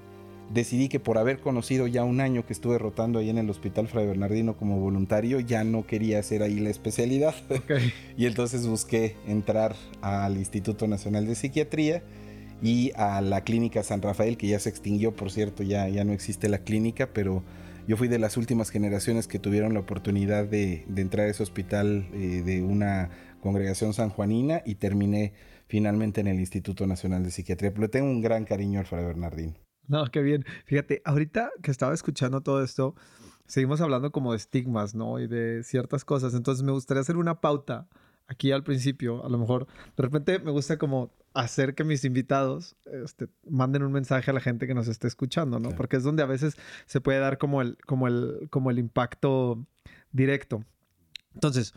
decidí 0.53 0.89
que 0.89 0.99
por 0.99 1.17
haber 1.17 1.41
conocido 1.41 1.87
ya 1.87 2.03
un 2.03 2.21
año 2.21 2.45
que 2.45 2.53
estuve 2.53 2.77
rotando 2.79 3.21
ahí 3.21 3.31
en 3.31 3.39
el 3.39 3.49
Hospital 3.49 3.87
Fray 3.87 4.07
Bernardino 4.07 4.57
como 4.57 4.81
voluntario, 4.81 5.39
ya 5.39 5.63
no 5.63 5.87
quería 5.87 6.19
hacer 6.19 6.43
ahí 6.43 6.59
la 6.59 6.71
especialidad. 6.71 7.35
y 8.17 8.27
entonces 8.27 8.67
busqué 8.67 9.17
entrar 9.29 9.77
al 10.03 10.37
Instituto 10.37 10.89
Nacional 10.89 11.27
de 11.27 11.37
Psiquiatría 11.37 12.03
y 12.63 12.91
a 12.97 13.21
la 13.21 13.43
Clínica 13.43 13.83
San 13.85 14.03
Rafael, 14.03 14.37
que 14.37 14.49
ya 14.49 14.59
se 14.59 14.69
extinguió, 14.69 15.15
por 15.15 15.31
cierto, 15.31 15.63
ya, 15.63 15.89
ya 15.89 16.05
no 16.05 16.13
existe 16.13 16.49
la 16.49 16.59
clínica, 16.59 17.11
pero 17.13 17.45
yo 17.87 17.97
fui 17.97 18.09
de 18.09 18.19
las 18.19 18.37
últimas 18.37 18.71
generaciones 18.71 19.27
que 19.27 19.39
tuvieron 19.39 19.73
la 19.73 19.81
oportunidad 19.81 20.45
de, 20.45 20.85
entrar 20.97 21.27
a 21.27 21.31
ese 21.31 21.43
hospital 21.43 22.09
eh, 22.13 22.43
de 22.45 22.63
una 22.63 23.11
congregación 23.41 23.95
sanjuanina 23.95 24.63
y 24.67 24.75
terminé 24.75 25.33
finalmente 25.71 26.21
en 26.21 26.27
el 26.27 26.41
Instituto 26.41 26.85
Nacional 26.87 27.23
de 27.23 27.31
Psiquiatría. 27.31 27.71
Pero 27.71 27.83
le 27.83 27.89
tengo 27.89 28.11
un 28.11 28.21
gran 28.21 28.45
cariño 28.45 28.81
al 28.81 28.87
Fray 28.87 29.05
Bernardino. 29.05 29.55
No, 29.87 30.05
qué 30.07 30.21
bien. 30.21 30.45
Fíjate, 30.65 31.01
ahorita 31.05 31.53
que 31.63 31.71
estaba 31.71 31.95
escuchando 31.95 32.41
todo 32.41 32.63
esto, 32.63 32.97
seguimos 33.47 33.81
hablando 33.81 34.11
como 34.11 34.33
de 34.33 34.39
estigmas, 34.39 34.97
¿no? 34.97 35.21
Y 35.21 35.29
de 35.29 35.63
ciertas 35.63 36.05
cosas. 36.05 36.35
Entonces 36.35 36.65
me 36.65 36.73
gustaría 36.73 37.01
hacer 37.01 37.17
una 37.17 37.41
pauta 37.41 37.89
aquí 38.27 38.51
al 38.51 38.65
principio. 38.65 39.25
A 39.25 39.29
lo 39.29 39.39
mejor, 39.39 39.69
de 39.97 40.03
repente 40.03 40.41
me 40.41 40.51
gusta 40.51 40.77
como 40.77 41.13
hacer 41.35 41.77
que 41.77 41.85
mis 41.85 42.05
invitados 42.05 42.77
este, 43.05 43.29
manden 43.49 43.85
un 43.85 43.93
mensaje 43.93 44.31
a 44.33 44.35
la 44.35 44.41
gente 44.41 44.67
que 44.67 44.75
nos 44.75 44.89
esté 44.89 45.07
escuchando, 45.07 45.61
¿no? 45.61 45.71
Porque 45.71 45.97
es 45.99 46.03
donde 46.03 46.25
a 46.25 46.27
veces 46.27 46.57
se 46.87 47.01
puede 47.01 47.21
dar 47.21 47.39
como 47.39 47.63
el, 47.63 47.79
como 47.87 48.09
el, 48.09 48.49
como 48.51 48.73
el 48.73 48.81
impacto 48.81 49.65
directo. 50.11 50.65
Entonces, 51.35 51.75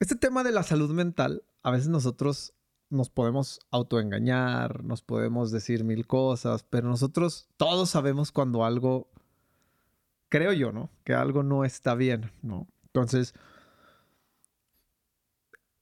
este 0.00 0.16
tema 0.16 0.42
de 0.42 0.50
la 0.50 0.64
salud 0.64 0.90
mental, 0.92 1.44
a 1.62 1.70
veces 1.70 1.88
nosotros 1.88 2.54
nos 2.90 3.08
podemos 3.08 3.60
autoengañar, 3.70 4.84
nos 4.84 5.02
podemos 5.02 5.50
decir 5.52 5.84
mil 5.84 6.06
cosas, 6.06 6.64
pero 6.68 6.88
nosotros 6.88 7.48
todos 7.56 7.90
sabemos 7.90 8.32
cuando 8.32 8.64
algo, 8.64 9.08
creo 10.28 10.52
yo, 10.52 10.72
¿no? 10.72 10.90
Que 11.04 11.14
algo 11.14 11.42
no 11.42 11.64
está 11.64 11.94
bien, 11.94 12.32
¿no? 12.42 12.68
Entonces, 12.86 13.34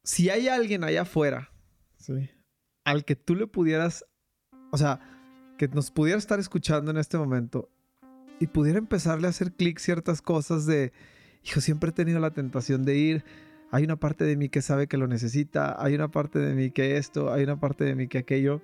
si 0.04 0.28
hay 0.28 0.48
alguien 0.48 0.84
allá 0.84 1.02
afuera, 1.02 1.50
¿sí? 1.96 2.30
Al 2.84 3.04
que 3.04 3.16
tú 3.16 3.34
le 3.34 3.46
pudieras, 3.46 4.04
o 4.70 4.76
sea, 4.76 5.00
que 5.56 5.68
nos 5.68 5.90
pudiera 5.90 6.18
estar 6.18 6.38
escuchando 6.38 6.90
en 6.90 6.98
este 6.98 7.18
momento 7.18 7.70
y 8.38 8.46
pudiera 8.46 8.78
empezarle 8.78 9.26
a 9.26 9.30
hacer 9.30 9.52
clic 9.52 9.78
ciertas 9.78 10.22
cosas 10.22 10.66
de, 10.66 10.92
hijo, 11.42 11.60
siempre 11.60 11.90
he 11.90 11.92
tenido 11.92 12.20
la 12.20 12.32
tentación 12.32 12.84
de 12.84 12.96
ir, 12.96 13.24
hay 13.70 13.84
una 13.84 13.96
parte 13.96 14.24
de 14.24 14.36
mí 14.36 14.48
que 14.48 14.62
sabe 14.62 14.86
que 14.86 14.96
lo 14.96 15.06
necesita, 15.06 15.82
hay 15.82 15.94
una 15.94 16.10
parte 16.10 16.38
de 16.38 16.54
mí 16.54 16.70
que 16.70 16.96
esto, 16.96 17.32
hay 17.32 17.44
una 17.44 17.60
parte 17.60 17.84
de 17.84 17.94
mí 17.94 18.08
que 18.08 18.18
aquello. 18.18 18.62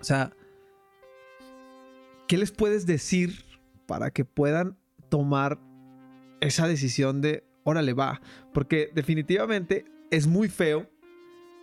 O 0.00 0.04
sea, 0.04 0.32
¿qué 2.26 2.36
les 2.36 2.50
puedes 2.50 2.86
decir 2.86 3.44
para 3.86 4.10
que 4.10 4.24
puedan 4.24 4.76
tomar 5.08 5.58
esa 6.40 6.66
decisión 6.66 7.20
de, 7.20 7.44
órale, 7.64 7.92
va? 7.92 8.20
Porque 8.52 8.90
definitivamente 8.94 9.84
es 10.10 10.26
muy 10.26 10.48
feo 10.48 10.88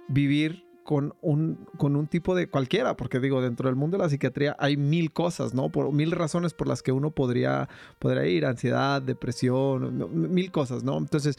vivir 0.07 0.63
con 0.85 1.15
un, 1.21 1.67
con 1.77 1.95
un 1.95 2.07
tipo 2.07 2.35
de 2.35 2.47
cualquiera, 2.47 2.95
porque 2.95 3.19
digo, 3.19 3.41
dentro 3.41 3.67
del 3.67 3.75
mundo 3.75 3.97
de 3.97 4.03
la 4.03 4.09
psiquiatría 4.09 4.55
hay 4.59 4.77
mil 4.77 5.11
cosas, 5.11 5.53
¿no? 5.53 5.69
Por 5.69 5.91
mil 5.91 6.11
razones 6.11 6.53
por 6.53 6.67
las 6.67 6.83
que 6.83 6.91
uno 6.91 7.09
podría, 7.11 7.67
podría 7.97 8.27
ir, 8.27 8.45
ansiedad, 8.45 9.01
depresión, 9.01 10.31
mil 10.31 10.51
cosas, 10.51 10.83
¿no? 10.83 10.97
Entonces, 10.97 11.37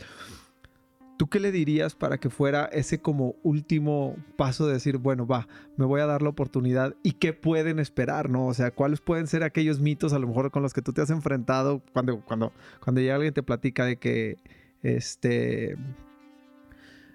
¿Tú 1.17 1.29
qué 1.29 1.41
le 1.41 1.51
dirías 1.51 1.95
para 1.95 2.19
que 2.19 2.29
fuera 2.29 2.67
ese 2.67 3.01
como 3.01 3.37
último 3.43 4.17
paso 4.37 4.67
de 4.67 4.75
decir, 4.75 4.99
bueno, 4.99 5.27
va, 5.27 5.49
me 5.77 5.87
voy 5.87 6.03
a 6.03 6.07
dar 6.07 6.21
la 6.21 6.29
oportunidad 6.29 6.95
y 7.03 7.13
qué 7.13 7.33
pueden 7.33 7.79
esperar, 7.79 8.29
¿no? 8.29 8.47
O 8.47 8.55
sea, 8.55 8.71
¿cuáles 8.71 9.01
pueden 9.01 9.27
ser 9.27 9.43
aquellos 9.43 9.81
mitos 9.81 10.13
a 10.13 10.19
lo 10.19 10.27
mejor 10.27 10.51
con 10.51 10.63
los 10.63 10.75
que 10.75 10.83
tú 10.83 10.93
te 10.93 11.01
has 11.01 11.11
enfrentado 11.11 11.83
cuando, 11.95 12.21
cuando, 12.21 12.53
cuando 12.83 13.01
ya 13.01 13.15
alguien 13.15 13.33
te 13.33 13.43
platica 13.43 13.87
de 13.87 13.97
que, 13.97 14.37
este, 14.83 15.77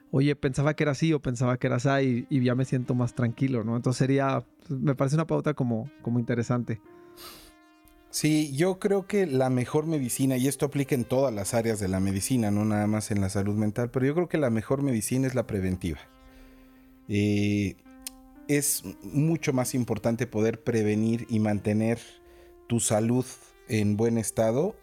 oye, 0.09 0.35
pensaba 0.35 0.73
que 0.73 0.83
era 0.83 0.93
así 0.93 1.13
o 1.13 1.21
pensaba 1.21 1.57
que 1.57 1.67
era 1.67 1.75
así 1.75 2.25
y, 2.29 2.43
ya 2.43 2.55
me 2.55 2.65
siento 2.65 2.95
más 2.95 3.13
tranquilo, 3.13 3.63
¿no? 3.63 3.75
Entonces 3.75 3.99
sería, 3.99 4.43
me 4.69 4.95
parece 4.95 5.15
una 5.15 5.27
pauta 5.27 5.53
como, 5.53 5.89
como 6.01 6.19
interesante. 6.19 6.81
Sí, 8.11 8.53
yo 8.53 8.77
creo 8.77 9.07
que 9.07 9.25
la 9.25 9.49
mejor 9.49 9.87
medicina, 9.87 10.35
y 10.35 10.47
esto 10.47 10.65
aplica 10.65 10.95
en 10.95 11.05
todas 11.05 11.33
las 11.33 11.53
áreas 11.53 11.79
de 11.79 11.87
la 11.87 12.01
medicina, 12.01 12.51
no 12.51 12.65
nada 12.65 12.85
más 12.85 13.09
en 13.09 13.21
la 13.21 13.29
salud 13.29 13.55
mental, 13.55 13.89
pero 13.89 14.05
yo 14.05 14.13
creo 14.13 14.27
que 14.27 14.37
la 14.37 14.49
mejor 14.49 14.83
medicina 14.83 15.27
es 15.27 15.33
la 15.33 15.47
preventiva. 15.47 15.99
Eh, 17.07 17.77
es 18.49 18.83
mucho 19.01 19.53
más 19.53 19.73
importante 19.73 20.27
poder 20.27 20.61
prevenir 20.61 21.25
y 21.29 21.39
mantener 21.39 21.99
tu 22.67 22.81
salud 22.81 23.25
en 23.69 23.95
buen 23.95 24.17
estado 24.17 24.75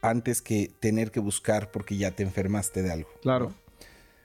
antes 0.00 0.40
que 0.40 0.70
tener 0.80 1.10
que 1.10 1.18
buscar 1.18 1.72
porque 1.72 1.96
ya 1.96 2.12
te 2.12 2.22
enfermaste 2.22 2.82
de 2.82 2.92
algo. 2.92 3.10
Claro. 3.20 3.52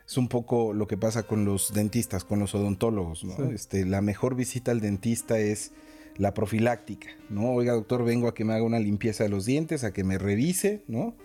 Es 0.08 0.18
un 0.18 0.28
poco 0.28 0.74
lo 0.74 0.88
que 0.88 0.98
pasa 0.98 1.24
con 1.24 1.46
los 1.46 1.74
dentistas, 1.74 2.24
con 2.24 2.40
los 2.40 2.54
odontólogos. 2.54 3.26
Este, 3.52 3.86
la 3.86 4.02
mejor 4.02 4.36
visita 4.36 4.70
al 4.70 4.82
dentista 4.82 5.40
es 5.40 5.72
la 6.18 6.34
profiláctica, 6.34 7.10
¿no? 7.30 7.52
Oiga, 7.54 7.74
doctor, 7.74 8.04
vengo 8.04 8.28
a 8.28 8.34
que 8.34 8.46
me 8.46 8.54
haga 8.54 8.64
una 8.64 8.80
limpieza 8.80 9.24
de 9.24 9.30
los 9.30 9.46
dientes, 9.46 9.84
a 9.84 9.94
que 9.94 10.04
me 10.04 10.18
revise, 10.18 10.84
¿no? 10.88 11.16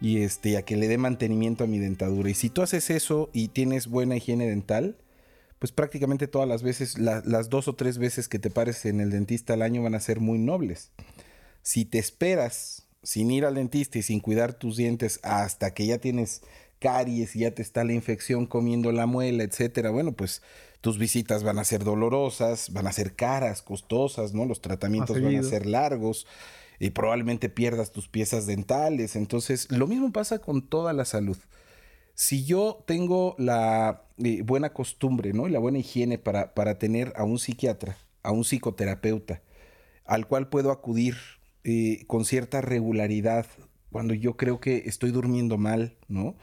Y 0.00 0.18
este, 0.18 0.56
a 0.56 0.62
que 0.62 0.76
le 0.76 0.88
dé 0.88 0.98
mantenimiento 0.98 1.64
a 1.64 1.66
mi 1.66 1.78
dentadura. 1.78 2.30
Y 2.30 2.34
si 2.34 2.50
tú 2.50 2.62
haces 2.62 2.90
eso 2.90 3.30
y 3.32 3.48
tienes 3.48 3.86
buena 3.86 4.16
higiene 4.16 4.46
dental, 4.46 4.96
pues 5.58 5.72
prácticamente 5.72 6.28
todas 6.28 6.48
las 6.48 6.62
veces, 6.62 6.98
las 6.98 7.48
dos 7.48 7.66
o 7.68 7.74
tres 7.74 7.98
veces 7.98 8.28
que 8.28 8.38
te 8.38 8.50
pares 8.50 8.84
en 8.84 9.00
el 9.00 9.10
dentista 9.10 9.54
al 9.54 9.62
año 9.62 9.82
van 9.82 9.94
a 9.94 10.00
ser 10.00 10.20
muy 10.20 10.38
nobles. 10.38 10.90
Si 11.62 11.84
te 11.84 11.98
esperas 11.98 12.86
sin 13.02 13.30
ir 13.30 13.44
al 13.44 13.54
dentista 13.54 13.98
y 13.98 14.02
sin 14.02 14.20
cuidar 14.20 14.52
tus 14.52 14.76
dientes 14.76 15.20
hasta 15.22 15.72
que 15.72 15.86
ya 15.86 15.98
tienes 15.98 16.42
caries 16.78 17.36
y 17.36 17.40
ya 17.40 17.50
te 17.52 17.62
está 17.62 17.84
la 17.84 17.92
infección 17.92 18.46
comiendo 18.46 18.92
la 18.92 19.06
muela, 19.06 19.42
etcétera, 19.44 19.90
bueno, 19.90 20.12
pues 20.12 20.42
tus 20.80 20.98
visitas 20.98 21.42
van 21.42 21.58
a 21.58 21.64
ser 21.64 21.84
dolorosas, 21.84 22.72
van 22.72 22.86
a 22.86 22.92
ser 22.92 23.16
caras, 23.16 23.62
costosas, 23.62 24.34
¿no? 24.34 24.44
Los 24.44 24.60
tratamientos 24.60 25.20
van 25.20 25.36
a 25.36 25.42
ser 25.42 25.66
largos 25.66 26.26
y 26.78 26.90
probablemente 26.90 27.48
pierdas 27.48 27.92
tus 27.92 28.08
piezas 28.08 28.46
dentales. 28.46 29.16
Entonces, 29.16 29.70
lo 29.70 29.86
mismo 29.86 30.12
pasa 30.12 30.38
con 30.38 30.62
toda 30.62 30.92
la 30.92 31.04
salud. 31.04 31.38
Si 32.14 32.44
yo 32.44 32.84
tengo 32.86 33.34
la 33.38 34.04
eh, 34.18 34.42
buena 34.42 34.72
costumbre, 34.72 35.32
¿no? 35.32 35.48
Y 35.48 35.50
la 35.50 35.58
buena 35.58 35.78
higiene 35.78 36.18
para, 36.18 36.54
para 36.54 36.78
tener 36.78 37.12
a 37.16 37.24
un 37.24 37.38
psiquiatra, 37.38 37.96
a 38.22 38.30
un 38.30 38.44
psicoterapeuta, 38.44 39.42
al 40.04 40.26
cual 40.26 40.48
puedo 40.48 40.70
acudir 40.70 41.16
eh, 41.64 42.04
con 42.06 42.24
cierta 42.24 42.60
regularidad 42.60 43.46
cuando 43.90 44.14
yo 44.14 44.36
creo 44.36 44.60
que 44.60 44.84
estoy 44.86 45.10
durmiendo 45.10 45.58
mal, 45.58 45.96
¿no? 46.06 46.36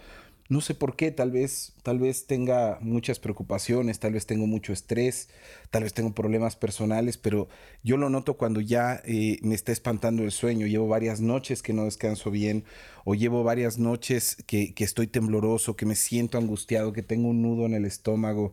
No 0.49 0.60
sé 0.60 0.75
por 0.75 0.95
qué, 0.97 1.10
tal 1.12 1.32
vez, 1.32 1.73
tal 1.84 1.99
vez 1.99 2.27
tenga 2.27 2.77
muchas 2.82 3.19
preocupaciones, 3.19 3.99
tal 3.99 4.13
vez 4.13 4.25
tengo 4.25 4.45
mucho 4.45 4.73
estrés, 4.73 5.29
tal 5.71 5.84
vez 5.84 5.93
tengo 5.93 6.13
problemas 6.13 6.58
personales, 6.58 7.17
pero 7.17 7.47
yo 7.82 7.95
lo 7.95 8.10
noto 8.10 8.36
cuando 8.36 8.60
ya 8.60 9.01
eh, 9.06 9.39
me 9.41 9.56
está 9.56 9.71
espantando 9.71 10.23
el 10.23 10.32
sueño. 10.32 10.67
Llevo 10.67 10.88
varias 10.88 11.21
noches 11.21 11.63
que 11.63 11.71
no 11.71 11.86
descanso 11.86 12.29
bien, 12.29 12.65
o 13.06 13.15
llevo 13.15 13.43
varias 13.43 13.77
noches 13.77 14.38
que, 14.45 14.73
estoy 14.77 15.08
tembloroso, 15.08 15.77
que 15.77 15.86
me 15.86 15.95
siento 15.95 16.38
angustiado, 16.38 16.91
que 16.91 17.03
tengo 17.03 17.29
un 17.29 17.41
nudo 17.41 17.65
en 17.65 17.73
el 17.73 17.86
estómago. 17.86 18.51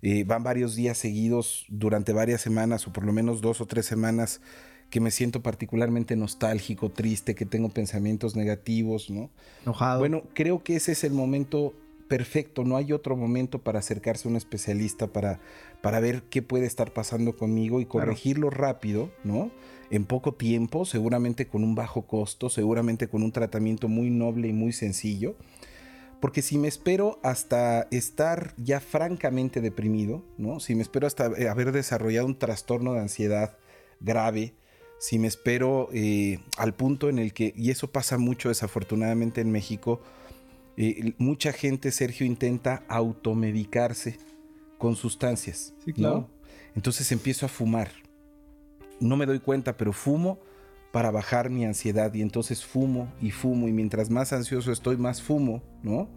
Eh, 0.00 0.24
van 0.24 0.42
varios 0.42 0.74
días 0.74 0.96
seguidos 0.96 1.66
durante 1.68 2.14
varias 2.14 2.40
semanas, 2.40 2.86
o 2.86 2.92
por 2.94 3.04
lo 3.04 3.12
menos 3.12 3.42
dos 3.42 3.60
o 3.60 3.66
tres 3.66 3.84
semanas 3.84 4.40
que 4.90 5.00
me 5.00 5.10
siento 5.10 5.42
particularmente 5.42 6.16
nostálgico, 6.16 6.90
triste, 6.90 7.34
que 7.34 7.46
tengo 7.46 7.68
pensamientos 7.68 8.36
negativos, 8.36 9.10
¿no? 9.10 9.30
Enojado. 9.64 9.98
Bueno, 9.98 10.22
creo 10.34 10.62
que 10.62 10.76
ese 10.76 10.92
es 10.92 11.04
el 11.04 11.12
momento 11.12 11.74
perfecto, 12.08 12.64
no 12.64 12.76
hay 12.76 12.92
otro 12.92 13.16
momento 13.16 13.60
para 13.60 13.80
acercarse 13.80 14.28
a 14.28 14.30
un 14.30 14.36
especialista 14.36 15.08
para, 15.08 15.40
para 15.82 16.00
ver 16.00 16.22
qué 16.22 16.42
puede 16.42 16.66
estar 16.66 16.92
pasando 16.92 17.36
conmigo 17.36 17.80
y 17.80 17.86
corregirlo 17.86 18.50
rápido, 18.50 19.10
¿no? 19.24 19.50
En 19.90 20.04
poco 20.04 20.34
tiempo, 20.34 20.84
seguramente 20.84 21.46
con 21.46 21.62
un 21.62 21.74
bajo 21.74 22.02
costo, 22.06 22.48
seguramente 22.48 23.08
con 23.08 23.22
un 23.22 23.32
tratamiento 23.32 23.88
muy 23.88 24.10
noble 24.10 24.48
y 24.48 24.52
muy 24.52 24.72
sencillo. 24.72 25.36
Porque 26.20 26.42
si 26.42 26.58
me 26.58 26.66
espero 26.68 27.20
hasta 27.22 27.88
estar 27.90 28.54
ya 28.56 28.80
francamente 28.80 29.60
deprimido, 29.60 30.24
¿no? 30.38 30.60
Si 30.60 30.74
me 30.74 30.82
espero 30.82 31.06
hasta 31.06 31.26
haber 31.26 31.72
desarrollado 31.72 32.26
un 32.26 32.38
trastorno 32.38 32.94
de 32.94 33.00
ansiedad 33.00 33.58
grave, 34.00 34.54
si 34.98 35.18
me 35.18 35.28
espero 35.28 35.88
eh, 35.92 36.38
al 36.56 36.74
punto 36.74 37.08
en 37.08 37.18
el 37.18 37.32
que, 37.32 37.52
y 37.56 37.70
eso 37.70 37.90
pasa 37.90 38.18
mucho 38.18 38.48
desafortunadamente 38.48 39.40
en 39.40 39.50
México, 39.50 40.00
eh, 40.76 41.14
mucha 41.18 41.52
gente, 41.52 41.90
Sergio, 41.90 42.26
intenta 42.26 42.84
automedicarse 42.88 44.18
con 44.78 44.96
sustancias. 44.96 45.74
Sí, 45.84 45.92
claro. 45.92 46.28
Entonces 46.74 47.10
empiezo 47.12 47.46
a 47.46 47.48
fumar. 47.48 47.90
No 49.00 49.16
me 49.16 49.26
doy 49.26 49.40
cuenta, 49.40 49.76
pero 49.76 49.92
fumo 49.92 50.38
para 50.92 51.10
bajar 51.10 51.50
mi 51.50 51.64
ansiedad 51.64 52.12
y 52.14 52.22
entonces 52.22 52.64
fumo 52.64 53.12
y 53.20 53.30
fumo 53.30 53.68
y 53.68 53.72
mientras 53.72 54.08
más 54.08 54.32
ansioso 54.32 54.72
estoy, 54.72 54.96
más 54.96 55.20
fumo, 55.20 55.62
¿no? 55.82 56.08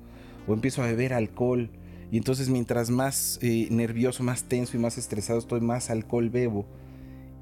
O 0.48 0.54
empiezo 0.54 0.82
a 0.82 0.88
beber 0.88 1.14
alcohol 1.14 1.70
y 2.12 2.18
entonces 2.18 2.50
mientras 2.50 2.90
más 2.90 3.40
eh, 3.42 3.68
nervioso, 3.72 4.24
más 4.24 4.44
tenso 4.44 4.78
y 4.78 4.80
más 4.80 4.98
estresado 4.98 5.40
estoy, 5.40 5.60
más 5.62 5.90
alcohol 5.90 6.30
bebo 6.30 6.66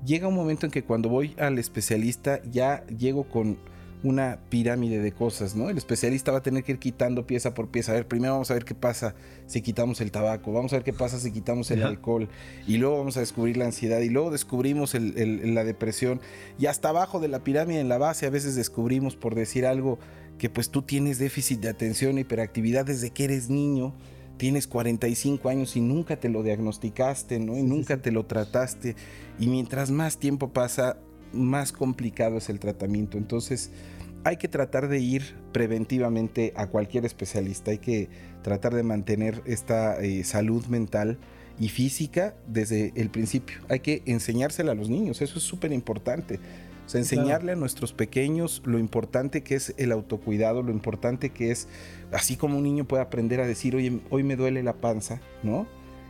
llega 0.05 0.27
un 0.27 0.36
momento 0.36 0.65
en 0.65 0.71
que 0.71 0.83
cuando 0.83 1.10
voy 1.10 1.36
al 1.38 1.57
especialista 1.60 2.41
ya 2.51 2.86
llego 2.88 3.23
con 3.29 3.57
una 4.03 4.39
pirámide 4.49 4.99
de 4.99 5.12
cosas, 5.12 5.55
¿no? 5.55 5.69
El 5.71 5.77
especialista 5.77 6.31
va 6.31 6.38
a 6.38 6.43
tener 6.43 6.63
que 6.63 6.73
ir 6.73 6.79
quitando 6.79 7.25
pieza 7.25 7.55
por 7.55 7.69
pieza. 7.69 7.93
A 7.93 7.95
ver, 7.95 8.07
primero 8.07 8.33
vamos 8.33 8.51
a 8.51 8.53
ver 8.53 8.63
qué 8.63 8.75
pasa 8.75 9.15
si 9.47 9.62
quitamos 9.62 10.01
el 10.01 10.12
tabaco, 10.12 10.53
vamos 10.53 10.71
a 10.71 10.77
ver 10.77 10.83
qué 10.83 10.93
pasa 10.93 11.19
si 11.19 11.31
quitamos 11.31 11.71
el 11.71 11.81
alcohol, 11.81 12.29
y 12.67 12.77
luego 12.77 12.99
vamos 12.99 13.17
a 13.17 13.21
descubrir 13.21 13.57
la 13.57 13.65
ansiedad, 13.65 13.99
y 14.01 14.10
luego 14.10 14.29
descubrimos 14.29 14.93
la 14.93 15.63
depresión, 15.63 16.21
y 16.60 16.67
hasta 16.67 16.89
abajo 16.89 17.19
de 17.19 17.27
la 17.27 17.43
pirámide, 17.43 17.79
en 17.79 17.89
la 17.89 17.97
base, 17.97 18.27
a 18.27 18.29
veces 18.29 18.55
descubrimos, 18.55 19.15
por 19.15 19.33
decir 19.33 19.65
algo, 19.65 19.97
que 20.38 20.51
pues 20.51 20.69
tú 20.69 20.83
tienes 20.83 21.17
déficit 21.17 21.60
de 21.62 21.69
atención, 21.69 22.19
hiperactividad 22.19 22.86
desde 22.86 23.10
que 23.10 23.23
eres 23.23 23.49
niño, 23.49 23.95
tienes 24.38 24.67
45 24.67 25.50
años 25.50 25.76
y 25.76 25.82
nunca 25.82 26.17
te 26.17 26.30
lo 26.30 26.43
diagnosticaste, 26.43 27.39
¿no? 27.39 27.58
Y 27.58 27.63
nunca 27.63 27.97
te 27.97 28.12
lo 28.12 28.26
trataste. 28.26 28.95
Y 29.39 29.47
mientras 29.47 29.91
más 29.91 30.17
tiempo 30.17 30.50
pasa, 30.50 30.97
más 31.34 31.71
complicado 31.71 32.38
es 32.38 32.50
el 32.50 32.60
tratamiento. 32.60 33.17
Entonces, 33.17 33.71
hay 34.23 34.38
que 34.38 34.47
tratar 34.47 34.88
de 34.88 35.00
ir 35.00 35.36
preventivamente 35.52 36.54
a 36.56 36.67
cualquier 36.67 37.06
especialista. 37.06 37.71
Hay 37.71 37.80
que 37.80 38.10
tratar 38.43 38.73
de 38.73 38.84
mantener 38.84 39.41
esta 39.45 40.02
eh, 40.02 40.23
salud 40.23 40.65
mental 40.67 41.17
y 41.60 41.69
física 41.69 42.36
desde 42.47 42.93
el 42.95 43.10
principio. 43.10 43.58
Hay 43.69 43.80
que 43.80 44.04
enseñársela 44.06 44.73
a 44.73 44.76
los 44.76 44.89
niños. 44.89 45.21
Eso 45.21 45.39
es 45.39 45.43
súper 45.43 45.71
importante. 45.71 46.39
O 46.88 46.89
sea, 46.89 47.02
enseñarle 47.02 47.52
a 47.52 47.56
nuestros 47.58 47.91
pequeños 47.91 48.62
lo 48.63 48.80
importante 48.80 49.43
que 49.43 49.56
es 49.56 49.73
el 49.76 49.91
autocuidado, 49.91 50.63
lo 50.63 50.71
importante 50.71 51.32
que 51.32 51.52
es, 51.52 51.67
así 52.13 52.38
como 52.38 52.58
un 52.58 52.63
niño 52.63 52.86
puede 52.86 53.04
aprender 53.04 53.41
a 53.41 53.45
decir, 53.45 53.76
oye, 53.76 54.00
hoy 54.10 54.23
me 54.23 54.38
duele 54.38 54.63
la 54.63 54.71
panza, 54.71 55.19
¿no? 55.43 55.67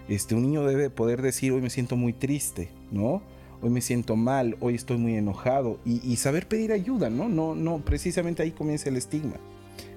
Este, 0.07 0.35
un 0.35 0.43
niño 0.43 0.63
debe 0.65 0.91
poder 0.91 1.23
decir, 1.23 1.51
hoy 1.51 1.61
me 1.61 1.71
siento 1.71 1.95
muy 1.95 2.13
triste, 2.13 2.69
¿no? 2.91 3.23
Hoy 3.59 3.71
me 3.71 3.81
siento 3.81 4.15
mal, 4.15 4.55
hoy 4.59 4.75
estoy 4.75 4.97
muy 4.97 5.15
enojado 5.15 5.79
y, 5.83 6.15
saber 6.17 6.47
pedir 6.47 6.71
ayuda, 6.71 7.09
¿no? 7.09 7.27
No, 7.27 7.55
no, 7.55 7.83
precisamente 7.83 8.43
ahí 8.43 8.51
comienza 8.51 8.87
el 8.89 8.97
estigma, 8.97 9.37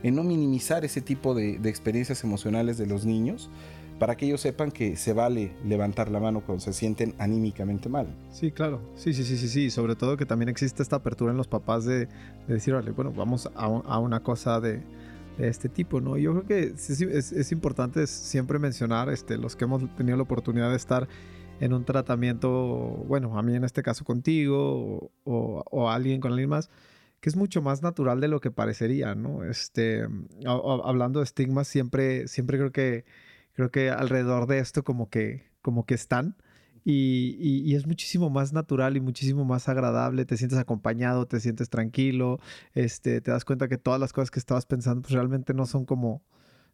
en 0.02 0.14
no 0.14 0.24
minimizar 0.24 0.86
ese 0.86 1.02
tipo 1.02 1.34
de, 1.34 1.58
de 1.58 1.68
experiencias 1.68 2.24
emocionales 2.24 2.78
de 2.78 2.86
los 2.86 3.04
niños, 3.04 3.50
para 4.00 4.16
que 4.16 4.24
ellos 4.24 4.40
sepan 4.40 4.72
que 4.72 4.96
se 4.96 5.12
vale 5.12 5.52
levantar 5.62 6.10
la 6.10 6.20
mano 6.20 6.40
cuando 6.40 6.64
se 6.64 6.72
sienten 6.72 7.14
anímicamente 7.18 7.90
mal. 7.90 8.16
Sí, 8.32 8.50
claro. 8.50 8.80
Sí, 8.96 9.12
sí, 9.12 9.24
sí, 9.24 9.36
sí, 9.36 9.46
sí. 9.46 9.70
Sobre 9.70 9.94
todo 9.94 10.16
que 10.16 10.24
también 10.24 10.48
existe 10.48 10.82
esta 10.82 10.96
apertura 10.96 11.32
en 11.32 11.36
los 11.36 11.46
papás 11.46 11.84
de, 11.84 12.08
decir, 12.48 12.72
vale, 12.72 12.92
bueno, 12.92 13.12
vamos 13.12 13.50
a, 13.54 13.98
una 13.98 14.22
cosa 14.22 14.58
de, 14.58 14.82
de, 15.36 15.48
este 15.48 15.68
tipo, 15.68 16.00
¿no? 16.00 16.16
Yo 16.16 16.32
creo 16.32 16.46
que 16.46 16.62
es, 16.74 17.00
es, 17.02 17.52
importante 17.52 18.06
siempre 18.06 18.58
mencionar, 18.58 19.10
este, 19.10 19.36
los 19.36 19.54
que 19.54 19.64
hemos 19.64 19.94
tenido 19.96 20.16
la 20.16 20.22
oportunidad 20.22 20.70
de 20.70 20.76
estar 20.76 21.06
en 21.60 21.74
un 21.74 21.84
tratamiento, 21.84 22.48
bueno, 23.06 23.38
a 23.38 23.42
mí 23.42 23.54
en 23.54 23.64
este 23.64 23.82
caso 23.82 24.06
contigo 24.06 25.12
o, 25.24 25.62
o, 25.70 25.90
alguien 25.90 26.22
con 26.22 26.32
alguien 26.32 26.48
más, 26.48 26.70
que 27.20 27.28
es 27.28 27.36
mucho 27.36 27.60
más 27.60 27.82
natural 27.82 28.18
de 28.22 28.28
lo 28.28 28.40
que 28.40 28.50
parecería, 28.50 29.14
¿no? 29.14 29.44
Este, 29.44 30.06
hablando 30.46 31.20
de 31.20 31.24
estigmas, 31.24 31.68
siempre, 31.68 32.28
siempre 32.28 32.56
creo 32.56 32.72
que 32.72 33.04
creo 33.60 33.70
que 33.70 33.90
alrededor 33.90 34.46
de 34.46 34.58
esto 34.58 34.82
como 34.84 35.10
que, 35.10 35.50
como 35.60 35.84
que 35.84 35.92
están. 35.94 36.36
Y, 36.82 37.74
es 37.74 37.86
muchísimo 37.86 38.30
más 38.30 38.54
natural 38.54 38.96
y 38.96 39.00
muchísimo 39.00 39.44
más 39.44 39.68
agradable, 39.68 40.24
te 40.24 40.38
sientes 40.38 40.58
acompañado, 40.58 41.26
te 41.26 41.38
sientes 41.38 41.68
tranquilo, 41.68 42.40
este, 42.72 43.20
te 43.20 43.30
das 43.30 43.44
cuenta 43.44 43.68
que 43.68 43.76
todas 43.76 44.00
las 44.00 44.14
cosas 44.14 44.30
que 44.30 44.38
estabas 44.38 44.64
pensando 44.64 45.02
pues 45.02 45.12
realmente 45.12 45.52
no 45.52 45.66
son 45.66 45.84
como, 45.84 46.24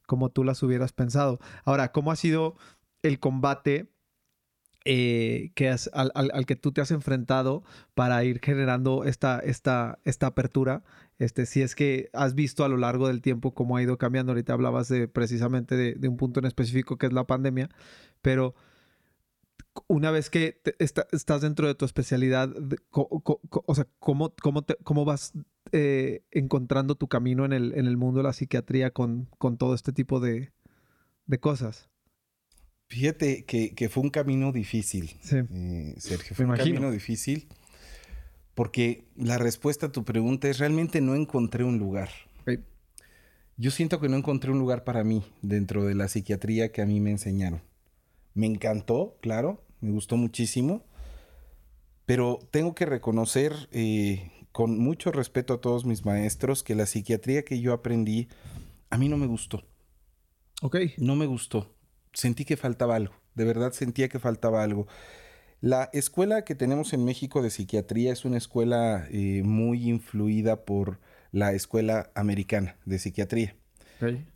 como 0.07 0.31
tú 0.31 0.44
las 0.44 0.62
hubieras 0.62 0.92
pensado. 0.92 1.40
Ahora, 1.64 1.90
¿cómo 1.90 2.12
ha 2.12 2.16
sido 2.16 2.57
el 3.03 3.18
combate 3.18 3.90
eh, 4.85 5.51
que 5.57 5.68
al, 5.68 6.12
al, 6.14 6.46
que 6.46 6.55
tú 6.55 6.70
te 6.70 6.81
has 6.81 6.92
enfrentado 6.92 7.64
para 7.94 8.22
ir 8.22 8.40
generando 8.40 9.03
esta, 9.03 9.40
esta, 9.40 9.99
esta 10.05 10.29
apertura 10.29 10.85
este, 11.18 11.46
si 11.46 11.62
es 11.62 11.74
que 11.74 12.11
has 12.12 12.35
visto 12.35 12.64
a 12.64 12.68
lo 12.68 12.76
largo 12.76 13.09
del 13.09 13.22
tiempo 13.22 13.55
cómo 13.55 13.76
ha 13.76 13.83
ido 13.83 13.98
cambiando. 13.98 14.33
Ahorita 14.33 14.52
hablabas 14.52 14.88
de, 14.88 15.09
precisamente 15.09 15.76
de, 15.76 16.09
un 16.09 16.16
punto 16.16 16.40
en 16.40 16.46
específico 16.46 16.98
que 16.98 17.07
es 17.07 17.12
la 17.12 17.26
pandemia, 17.26 17.70
pero 18.22 18.55
una 19.88 20.11
vez 20.11 20.31
que 20.31 20.61
estás 20.79 21.40
dentro 21.40 21.66
de 21.66 21.74
tu 21.74 21.85
especialidad, 21.85 22.50
o 22.90 23.74
sea, 23.74 23.87
¿cómo, 23.98 24.35
cómo, 24.40 24.64
cómo 24.85 25.05
vas 25.05 25.33
eh, 25.72 26.24
encontrando 26.31 26.94
tu 26.94 27.09
camino 27.09 27.44
en 27.44 27.52
el, 27.52 27.72
en 27.76 27.87
el, 27.87 27.96
mundo 27.96 28.18
de 28.18 28.24
la 28.24 28.33
psiquiatría 28.33 28.90
con, 28.90 29.29
con 29.38 29.59
todo 29.59 29.74
este 29.74 29.92
tipo 29.92 30.20
de, 30.20 30.52
cosas? 31.40 31.88
Fíjate 32.88 33.44
que, 33.44 33.88
fue 33.88 34.02
un 34.02 34.11
camino 34.11 34.52
difícil, 34.52 35.18
sí. 35.20 35.37
Eh, 35.37 35.94
Sergio. 35.98 36.37
Fue 36.37 36.44
un 36.44 36.57
camino 36.57 36.90
difícil 36.90 37.48
porque 38.57 39.05
la 39.16 39.37
respuesta 39.37 39.87
a 39.87 39.92
tu 39.92 40.05
pregunta 40.05 40.49
es 40.49 40.59
realmente 40.59 41.03
no 41.03 41.14
encontré 41.14 41.62
un 41.62 41.79
lugar. 41.79 42.09
Yo 43.59 43.71
siento 43.71 44.01
que 44.01 44.09
no 44.09 44.16
encontré 44.16 44.51
un 44.51 44.59
lugar 44.59 44.83
para 44.83 45.05
mí 45.05 45.25
dentro 45.40 45.85
de 45.85 45.95
la 45.95 46.09
psiquiatría 46.09 46.73
que 46.73 46.83
a 46.83 46.87
mí 46.87 47.01
me 47.01 47.11
enseñaron. 47.11 47.62
Me 48.35 48.47
encantó, 48.47 49.16
claro, 49.21 49.62
me 49.81 49.90
gustó 49.90 50.16
muchísimo, 50.16 50.85
pero 52.07 52.38
tengo 52.51 52.75
que 52.75 52.87
reconocer 52.87 53.55
eh, 53.73 54.31
con 54.53 54.79
mucho 54.79 55.12
respeto 55.12 55.55
a 55.55 55.61
todos 55.61 55.85
mis 55.85 56.05
maestros 56.05 56.62
que 56.62 56.75
la 56.75 56.87
psiquiatría 56.87 57.45
que 57.45 57.61
yo 57.61 57.75
aprendí 57.75 58.29
a 58.88 58.97
mí 58.97 59.09
no 59.09 59.19
me 59.19 59.27
gustó. 59.27 59.64
Ok. 60.62 60.77
No 60.97 61.14
me 61.14 61.27
gustó. 61.27 61.75
Sentí 62.14 62.47
que 62.47 62.57
faltaba 62.57 62.97
algo. 62.97 63.14
De 63.35 63.45
verdad 63.45 63.73
sentía 63.73 64.09
que 64.09 64.19
faltaba 64.19 64.62
algo. 64.62 64.87
La 65.61 65.88
escuela 65.92 66.42
que 66.42 66.55
tenemos 66.55 66.92
en 66.92 67.05
México 67.05 67.42
de 67.42 67.51
psiquiatría 67.51 68.12
es 68.12 68.25
una 68.25 68.37
escuela 68.37 69.07
eh, 69.11 69.42
muy 69.45 69.88
influida 69.88 70.64
por 70.64 70.99
la 71.33 71.53
escuela 71.53 72.11
americana 72.14 72.77
de 72.85 72.99
psiquiatría. 72.99 73.55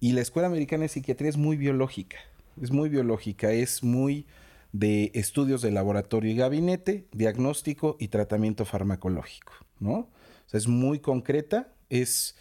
Y 0.01 0.13
la 0.13 0.23
escuela 0.23 0.49
americana 0.49 0.83
de 0.83 0.89
psiquiatría 0.89 1.29
es 1.29 1.37
muy 1.37 1.59
biológica, 1.59 2.17
es 2.63 2.71
muy 2.71 2.89
biológica, 2.89 3.53
es 3.53 3.83
muy 3.83 4.27
de 4.73 5.11
estudios 5.15 5.61
de 5.61 5.71
laboratorio 5.71 6.31
y 6.31 6.37
gabinete, 6.37 7.05
diagnóstico 7.13 7.97
y 7.99 8.09
tratamiento 8.09 8.65
farmacológico, 8.65 9.53
¿no? 9.79 9.93
O 9.93 10.09
sea, 10.47 10.59
es 10.59 10.67
muy 10.67 11.01
concreta, 11.01 11.75
es 11.91 12.37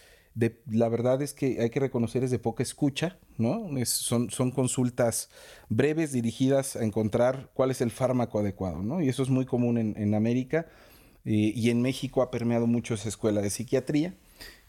la 0.68 0.90
verdad 0.90 1.22
es 1.22 1.34
que 1.34 1.62
hay 1.62 1.70
que 1.70 1.80
reconocer 1.80 2.24
es 2.24 2.32
de 2.32 2.40
poca 2.40 2.64
escucha, 2.64 3.18
¿no? 3.38 3.70
son, 3.86 4.30
son 4.30 4.52
consultas 4.52 5.30
breves 5.68 6.12
dirigidas 6.12 6.76
a 6.76 6.84
encontrar 6.84 7.50
cuál 7.54 7.72
es 7.72 7.82
el 7.82 7.92
fármaco 7.92 8.40
adecuado, 8.40 8.82
¿no? 8.82 9.02
Y 9.02 9.10
eso 9.10 9.24
es 9.24 9.30
muy 9.30 9.46
común 9.46 9.78
en, 9.78 10.16
América 10.16 10.68
eh, 11.26 11.52
y 11.56 11.70
en 11.70 11.82
México 11.82 12.22
ha 12.22 12.32
permeado 12.32 12.68
mucho 12.68 12.94
esa 12.94 13.10
escuela 13.10 13.42
de 13.42 13.50
psiquiatría. 13.50 14.16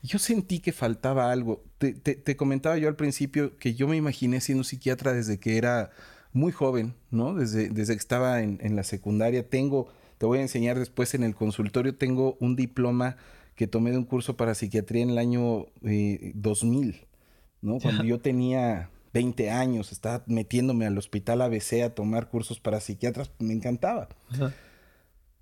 Yo 0.03 0.19
sentí 0.19 0.61
que 0.61 0.73
faltaba 0.73 1.31
algo. 1.31 1.63
Te, 1.79 2.37
comentaba 2.37 2.79
yo 2.79 2.89
al 2.89 2.97
principio 2.97 3.57
que 3.59 3.75
yo 3.75 3.87
me 3.87 3.97
imaginé 3.97 4.41
siendo 4.41 4.65
psiquiatra 4.65 5.13
desde 5.13 5.39
que 5.39 5.59
era 5.59 5.91
muy 6.33 6.53
joven, 6.53 6.95
¿no? 7.11 7.35
Desde, 7.35 7.69
desde 7.69 7.95
que 7.95 8.01
estaba 8.01 8.41
en, 8.41 8.59
en 8.63 8.77
la 8.77 8.83
secundaria. 8.83 9.47
Tengo, 9.49 9.89
te 10.17 10.27
voy 10.27 10.39
a 10.39 10.43
enseñar 10.43 10.79
después 10.79 11.15
en 11.15 11.23
el 11.23 11.35
consultorio, 11.35 11.97
tengo 11.97 12.39
un 12.41 12.57
diploma 12.57 13.17
que 13.61 13.67
tomé 13.67 13.91
de 13.91 13.99
un 13.99 14.07
curso 14.07 14.39
para 14.39 14.55
psiquiatría 14.55 15.03
en 15.03 15.11
el 15.11 15.19
año 15.19 15.67
2000, 15.83 16.95
eh, 16.95 17.07
¿no? 17.61 17.79
Cuando 17.79 18.05
yo 18.05 18.19
tenía 18.19 18.89
20 19.13 19.51
años, 19.51 19.93
estaba 19.93 20.25
metiéndome 20.27 20.87
al 20.87 20.97
hospital 20.97 21.43
ABC 21.43 21.83
a 21.85 21.95
tomar 21.95 22.31
cursos 22.31 22.59
para 22.59 22.81
psiquiatras, 22.81 23.31
me 23.39 23.53
encantaba. 23.53 24.09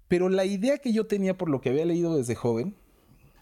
Pero 0.09 0.29
la 0.29 0.47
idea 0.47 0.79
que 0.79 0.93
yo 0.93 1.07
tenía 1.07 1.39
por 1.39 1.49
lo 1.49 1.61
que 1.61 1.69
había 1.69 1.85
leído 1.85 2.17
desde 2.17 2.35
joven, 2.35 2.75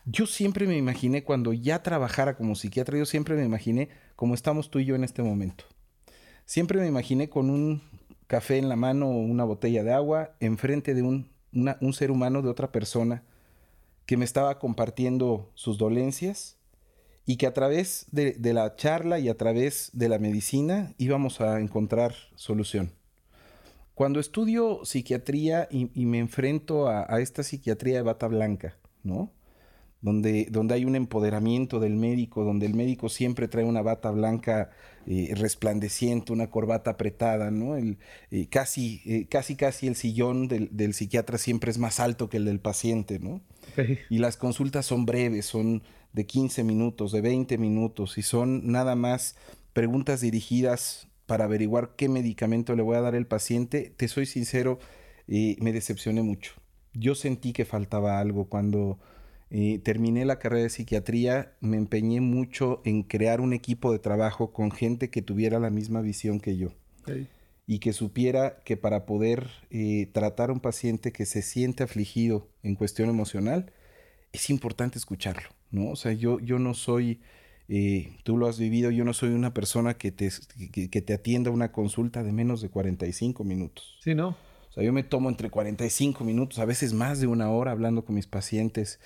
yo 0.04 0.26
siempre 0.26 0.66
me 0.66 0.76
imaginé 0.76 1.24
cuando 1.24 1.54
ya 1.54 1.82
trabajara 1.82 2.36
como 2.36 2.54
psiquiatra, 2.54 2.98
yo 2.98 3.06
siempre 3.06 3.34
me 3.34 3.46
imaginé 3.46 3.88
como 4.14 4.34
estamos 4.34 4.70
tú 4.70 4.78
y 4.80 4.84
yo 4.84 4.94
en 4.94 5.04
este 5.04 5.22
momento. 5.22 5.64
Siempre 6.44 6.78
me 6.80 6.86
imaginé 6.86 7.30
con 7.30 7.48
un 7.48 7.80
café 8.26 8.58
en 8.58 8.68
la 8.68 8.76
mano 8.76 9.06
o 9.06 9.16
una 9.20 9.44
botella 9.44 9.82
de 9.82 9.94
agua 9.94 10.36
enfrente 10.38 10.92
de 10.92 11.00
un, 11.00 11.30
un 11.52 11.92
ser 11.94 12.10
humano, 12.10 12.42
de 12.42 12.50
otra 12.50 12.72
persona, 12.72 13.22
que 14.06 14.16
me 14.16 14.24
estaba 14.24 14.58
compartiendo 14.58 15.50
sus 15.54 15.78
dolencias 15.78 16.56
y 17.26 17.36
que 17.36 17.46
a 17.46 17.52
través 17.52 18.06
de, 18.12 18.36
la 18.54 18.76
charla 18.76 19.18
y 19.18 19.28
a 19.28 19.36
través 19.36 19.90
de 19.92 20.08
la 20.08 20.20
medicina 20.20 20.94
íbamos 20.96 21.40
a 21.40 21.60
encontrar 21.60 22.14
solución. 22.36 22.92
Cuando 23.94 24.20
estudio 24.20 24.84
psiquiatría 24.84 25.68
y, 25.70 26.06
me 26.06 26.18
enfrento 26.18 26.88
a, 26.88 27.20
esta 27.20 27.42
psiquiatría 27.42 27.96
de 27.96 28.02
bata 28.02 28.28
blanca, 28.28 28.76
¿no? 29.02 29.32
Donde, 30.02 30.46
donde, 30.50 30.74
hay 30.74 30.84
un 30.84 30.94
empoderamiento 30.94 31.80
del 31.80 31.96
médico, 31.96 32.44
donde 32.44 32.66
el 32.66 32.74
médico 32.74 33.08
siempre 33.08 33.48
trae 33.48 33.64
una 33.64 33.82
bata 33.82 34.10
blanca 34.10 34.70
eh, 35.06 35.32
resplandeciente, 35.34 36.32
una 36.32 36.48
corbata 36.48 36.92
apretada, 36.92 37.50
¿no? 37.50 37.76
El, 37.76 37.98
eh, 38.30 38.46
casi, 38.48 39.00
eh, 39.06 39.26
casi, 39.28 39.56
casi 39.56 39.88
el 39.88 39.96
sillón 39.96 40.46
del, 40.46 40.68
del, 40.76 40.92
psiquiatra 40.94 41.38
siempre 41.38 41.70
es 41.70 41.78
más 41.78 41.98
alto 41.98 42.28
que 42.28 42.36
el 42.36 42.44
del 42.44 42.60
paciente, 42.60 43.18
¿no? 43.18 43.40
Y 44.10 44.18
las 44.18 44.36
consultas 44.36 44.86
son 44.86 45.06
breves, 45.06 45.46
son 45.46 45.82
de 46.12 46.26
15 46.26 46.64
minutos, 46.64 47.12
de 47.12 47.20
20 47.20 47.58
minutos 47.58 48.16
y 48.18 48.22
son 48.22 48.70
nada 48.70 48.96
más 48.96 49.36
preguntas 49.72 50.20
dirigidas 50.20 51.08
para 51.26 51.44
averiguar 51.44 51.94
qué 51.96 52.08
medicamento 52.08 52.74
le 52.74 52.82
voy 52.82 52.96
a 52.96 53.02
dar 53.02 53.14
al 53.14 53.26
paciente. 53.26 53.92
Te 53.96 54.08
soy 54.08 54.26
sincero, 54.26 54.78
eh, 55.28 55.56
me 55.60 55.72
decepcioné 55.72 56.22
mucho. 56.22 56.52
Yo 56.94 57.14
sentí 57.14 57.52
que 57.52 57.64
faltaba 57.64 58.18
algo 58.20 58.46
cuando 58.46 58.98
eh, 59.50 59.78
terminé 59.82 60.24
la 60.24 60.38
carrera 60.38 60.62
de 60.62 60.70
psiquiatría, 60.70 61.52
me 61.60 61.76
empeñé 61.76 62.20
mucho 62.20 62.80
en 62.84 63.02
crear 63.02 63.40
un 63.40 63.52
equipo 63.52 63.92
de 63.92 63.98
trabajo 63.98 64.52
con 64.52 64.70
gente 64.70 65.10
que 65.10 65.22
tuviera 65.22 65.60
la 65.60 65.70
misma 65.70 66.00
visión 66.00 66.40
que 66.40 66.56
yo. 66.56 66.70
Y 67.66 67.80
que 67.80 67.92
supiera 67.92 68.62
que 68.64 68.76
para 68.76 69.06
poder 69.06 69.50
eh, 69.70 70.08
tratar 70.12 70.50
a 70.50 70.52
un 70.52 70.60
paciente 70.60 71.12
que 71.12 71.26
se 71.26 71.42
siente 71.42 71.82
afligido 71.82 72.48
en 72.62 72.76
cuestión 72.76 73.08
emocional, 73.08 73.72
es 74.32 74.50
importante 74.50 74.98
escucharlo, 74.98 75.48
¿no? 75.70 75.90
O 75.90 75.96
sea, 75.96 76.12
yo, 76.12 76.38
yo 76.40 76.58
no 76.58 76.74
soy, 76.74 77.20
eh, 77.68 78.12
tú 78.22 78.36
lo 78.36 78.46
has 78.46 78.58
vivido, 78.58 78.90
yo 78.90 79.04
no 79.04 79.12
soy 79.12 79.30
una 79.30 79.52
persona 79.52 79.94
que 79.94 80.12
te, 80.12 80.30
que, 80.72 81.02
te 81.02 81.14
atienda 81.14 81.50
una 81.50 81.72
consulta 81.72 82.22
de 82.22 82.32
menos 82.32 82.60
de 82.60 82.68
45 82.68 83.42
minutos. 83.44 83.98
Sí, 84.02 84.14
¿no? 84.14 84.28
O 84.28 84.72
sea, 84.72 84.84
yo 84.84 84.92
me 84.92 85.02
tomo 85.02 85.28
entre 85.28 85.50
45 85.50 86.22
minutos, 86.22 86.58
a 86.58 86.66
veces 86.66 86.92
más 86.92 87.20
de 87.20 87.26
una 87.26 87.50
hora 87.50 87.72
hablando 87.72 88.04
con 88.04 88.14
mis 88.14 88.26
pacientes, 88.26 89.00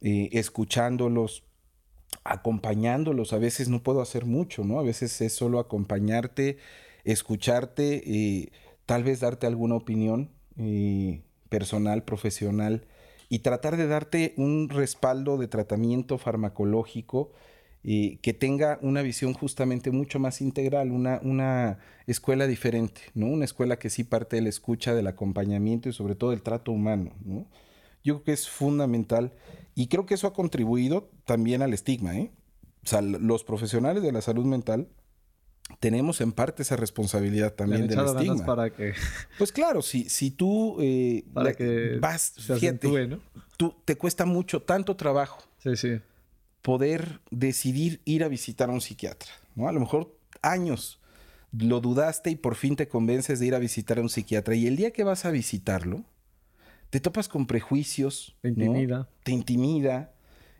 eh, 0.00 0.28
escuchándolos, 0.32 1.44
acompañándolos. 2.24 3.32
A 3.32 3.38
veces 3.38 3.68
no 3.68 3.82
puedo 3.82 4.00
hacer 4.00 4.26
mucho, 4.26 4.64
¿no? 4.64 4.78
A 4.78 4.82
veces 4.82 5.20
es 5.20 5.32
solo 5.32 5.58
acompañarte, 5.58 6.58
escucharte, 7.06 8.02
eh, 8.06 8.52
tal 8.84 9.04
vez 9.04 9.20
darte 9.20 9.46
alguna 9.46 9.76
opinión 9.76 10.30
personal, 11.48 12.02
profesional 12.04 12.86
y 13.28 13.40
tratar 13.40 13.76
de 13.76 13.86
darte 13.86 14.32
un 14.36 14.68
respaldo 14.70 15.36
de 15.36 15.48
tratamiento 15.48 16.16
farmacológico 16.16 17.32
que 17.82 18.36
tenga 18.36 18.80
una 18.82 19.02
visión 19.02 19.32
justamente 19.32 19.92
mucho 19.92 20.18
más 20.18 20.40
integral, 20.40 20.90
una, 20.90 21.20
una 21.22 21.78
escuela 22.08 22.48
diferente, 22.48 23.02
¿no? 23.14 23.26
Una 23.26 23.44
escuela 23.44 23.78
que 23.78 23.90
sí 23.90 24.02
parte 24.02 24.34
de 24.36 24.42
la 24.42 24.48
escucha, 24.48 24.92
del 24.92 25.06
acompañamiento 25.06 25.88
y 25.88 25.92
sobre 25.92 26.16
todo 26.16 26.30
del 26.30 26.42
trato 26.42 26.72
humano, 26.72 27.12
¿no? 27.24 27.46
Yo 28.02 28.14
creo 28.14 28.24
que 28.24 28.32
es 28.32 28.48
fundamental 28.48 29.34
y 29.76 29.86
creo 29.86 30.04
que 30.04 30.14
eso 30.14 30.26
ha 30.26 30.32
contribuido 30.32 31.10
también 31.26 31.62
al 31.62 31.74
estigma, 31.74 32.16
¿eh? 32.16 32.32
Los 33.20 33.44
profesionales 33.44 34.02
de 34.02 34.10
la 34.12 34.20
salud 34.20 34.46
mental 34.46 34.88
tenemos 35.80 36.20
en 36.20 36.32
parte 36.32 36.62
esa 36.62 36.76
responsabilidad 36.76 37.54
también 37.54 37.86
del 37.88 37.98
estigma. 37.98 38.44
Para 38.46 38.70
que... 38.70 38.94
Pues 39.38 39.52
claro, 39.52 39.82
si, 39.82 40.08
si 40.08 40.30
tú 40.30 40.76
eh, 40.80 41.24
para 41.32 41.52
que 41.54 41.98
vas, 42.00 42.34
fíjate, 42.36 43.08
¿no? 43.08 43.20
tú, 43.56 43.74
te 43.84 43.96
cuesta 43.96 44.24
mucho, 44.24 44.62
tanto 44.62 44.96
trabajo. 44.96 45.42
Sí, 45.58 45.76
sí 45.76 46.00
poder 46.66 47.20
decidir 47.30 48.00
ir 48.04 48.24
a 48.24 48.28
visitar 48.28 48.70
a 48.70 48.72
un 48.72 48.80
psiquiatra, 48.80 49.30
¿no? 49.54 49.68
A 49.68 49.72
lo 49.72 49.78
mejor 49.78 50.18
años 50.42 50.98
lo 51.56 51.80
dudaste 51.80 52.30
y 52.30 52.34
por 52.34 52.56
fin 52.56 52.74
te 52.74 52.88
convences 52.88 53.38
de 53.38 53.46
ir 53.46 53.54
a 53.54 53.60
visitar 53.60 53.98
a 53.98 54.00
un 54.00 54.08
psiquiatra 54.08 54.56
y 54.56 54.66
el 54.66 54.74
día 54.74 54.90
que 54.90 55.04
vas 55.04 55.26
a 55.26 55.30
visitarlo, 55.30 56.02
te 56.90 56.98
topas 56.98 57.28
con 57.28 57.46
prejuicios, 57.46 58.34
te 58.42 58.48
intimida, 58.48 59.08
te 59.22 59.30
intimida, 59.30 60.12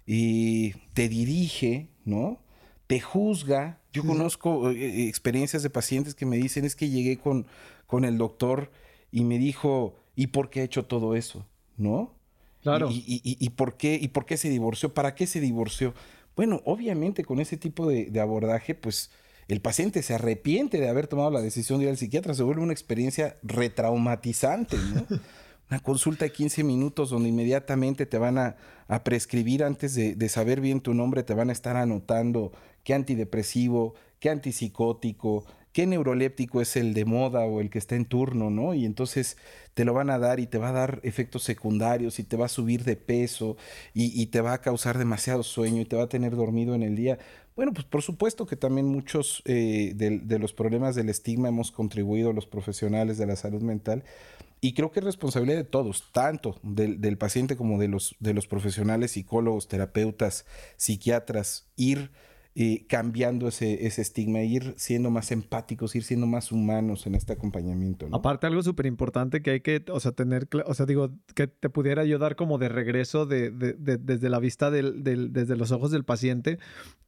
y 0.06 0.74
te 0.94 1.08
dirige, 1.08 1.88
¿no? 2.04 2.40
Te 2.86 3.00
juzga. 3.00 3.80
Yo 3.96 4.06
conozco 4.06 4.70
eh, 4.70 4.74
eh, 4.74 5.08
experiencias 5.08 5.62
de 5.62 5.70
pacientes 5.70 6.14
que 6.14 6.26
me 6.26 6.36
dicen 6.36 6.64
es 6.64 6.76
que 6.76 6.90
llegué 6.90 7.18
con, 7.18 7.46
con 7.86 8.04
el 8.04 8.18
doctor 8.18 8.70
y 9.10 9.24
me 9.24 9.38
dijo, 9.38 9.96
¿y 10.14 10.28
por 10.28 10.50
qué 10.50 10.60
ha 10.60 10.64
hecho 10.64 10.84
todo 10.84 11.16
eso? 11.16 11.46
¿No? 11.76 12.14
Claro. 12.62 12.88
¿Y, 12.90 13.48
por 13.50 13.76
qué, 13.76 13.98
¿Y 14.00 14.08
por 14.08 14.26
qué 14.26 14.36
se 14.36 14.50
divorció? 14.50 14.92
¿Para 14.92 15.14
qué 15.14 15.26
se 15.26 15.40
divorció? 15.40 15.94
Bueno, 16.34 16.62
obviamente 16.64 17.24
con 17.24 17.40
ese 17.40 17.56
tipo 17.56 17.88
de, 17.88 18.20
abordaje, 18.20 18.74
pues 18.74 19.10
el 19.48 19.60
paciente 19.60 20.02
se 20.02 20.14
arrepiente 20.14 20.78
de 20.78 20.88
haber 20.88 21.06
tomado 21.06 21.30
la 21.30 21.40
decisión 21.40 21.78
de 21.78 21.84
ir 21.84 21.90
al 21.90 21.96
psiquiatra, 21.96 22.34
se 22.34 22.42
vuelve 22.42 22.62
una 22.62 22.72
experiencia 22.72 23.36
retraumatizante, 23.42 24.76
¿no? 24.76 25.06
una 25.70 25.80
consulta 25.80 26.24
de 26.24 26.32
15 26.32 26.64
minutos 26.64 27.10
donde 27.10 27.28
inmediatamente 27.28 28.04
te 28.04 28.18
van 28.18 28.36
a, 28.38 28.56
prescribir 29.04 29.64
antes 29.64 29.94
de, 29.94 30.14
de, 30.14 30.28
saber 30.28 30.60
bien 30.60 30.80
tu 30.80 30.92
nombre, 30.92 31.22
te 31.22 31.34
van 31.34 31.50
a 31.50 31.52
estar 31.52 31.76
anotando 31.76 32.52
qué 32.86 32.94
antidepresivo, 32.94 33.96
qué 34.20 34.30
antipsicótico, 34.30 35.44
qué 35.72 35.88
neuroléptico 35.88 36.60
es 36.60 36.76
el 36.76 36.94
de 36.94 37.04
moda 37.04 37.40
o 37.40 37.60
el 37.60 37.68
que 37.68 37.80
está 37.80 37.96
en 37.96 38.04
turno, 38.04 38.48
¿no? 38.48 38.74
Y 38.74 38.84
entonces 38.84 39.38
te 39.74 39.84
lo 39.84 39.92
van 39.92 40.08
a 40.08 40.20
dar 40.20 40.38
y 40.38 40.46
te 40.46 40.58
va 40.58 40.68
a 40.68 40.72
dar 40.72 41.00
efectos 41.02 41.42
secundarios 41.42 42.20
y 42.20 42.22
te 42.22 42.36
va 42.36 42.46
a 42.46 42.48
subir 42.48 42.84
de 42.84 42.94
peso 42.94 43.56
y, 43.92 44.24
te 44.26 44.40
va 44.40 44.52
a 44.52 44.60
causar 44.60 44.98
demasiado 44.98 45.42
sueño 45.42 45.82
y 45.82 45.84
te 45.84 45.96
va 45.96 46.04
a 46.04 46.08
tener 46.08 46.36
dormido 46.36 46.76
en 46.76 46.84
el 46.84 46.94
día. 46.94 47.18
Bueno, 47.56 47.72
pues 47.72 47.84
por 47.86 48.02
supuesto 48.02 48.46
que 48.46 48.54
también 48.54 48.86
muchos 48.86 49.42
eh, 49.46 49.92
de, 49.96 50.38
los 50.38 50.52
problemas 50.52 50.94
del 50.94 51.08
estigma 51.08 51.48
hemos 51.48 51.72
contribuido 51.72 52.32
los 52.32 52.46
profesionales 52.46 53.18
de 53.18 53.26
la 53.26 53.34
salud 53.34 53.62
mental 53.62 54.04
y 54.60 54.74
creo 54.74 54.92
que 54.92 55.00
es 55.00 55.04
responsabilidad 55.04 55.58
de 55.58 55.64
todos, 55.64 56.04
tanto 56.12 56.60
del, 56.62 57.00
del 57.00 57.18
paciente 57.18 57.56
como 57.56 57.80
de 57.80 57.88
los, 57.88 58.14
de 58.20 58.32
los 58.32 58.46
profesionales, 58.46 59.10
psicólogos, 59.10 59.66
terapeutas, 59.66 60.46
psiquiatras, 60.76 61.66
ir 61.74 62.12
cambiando 62.88 63.48
ese, 63.48 63.86
ese 63.86 64.00
estigma, 64.00 64.40
ir 64.40 64.72
siendo 64.78 65.10
más 65.10 65.30
empáticos, 65.30 65.94
ir 65.94 66.04
siendo 66.04 66.26
más 66.26 66.52
humanos 66.52 67.06
en 67.06 67.14
este 67.14 67.34
acompañamiento. 67.34 68.08
Aparte, 68.12 68.46
algo 68.46 68.62
súper 68.62 68.86
importante 68.86 69.42
que 69.42 69.50
hay 69.50 69.60
que, 69.60 69.84
o 69.90 70.00
sea, 70.00 70.12
tener, 70.12 70.48
o 70.64 70.72
sea, 70.72 70.86
digo, 70.86 71.10
que 71.34 71.48
te 71.48 71.68
pudiera 71.68 72.00
ayudar 72.00 72.34
como 72.34 72.56
de 72.56 72.70
regreso 72.70 73.26
de, 73.26 73.50
desde 73.50 74.28
la 74.30 74.38
vista 74.38 74.70
del, 74.70 75.02
desde 75.04 75.56
los 75.56 75.70
ojos 75.70 75.90
del 75.90 76.04
paciente, 76.04 76.58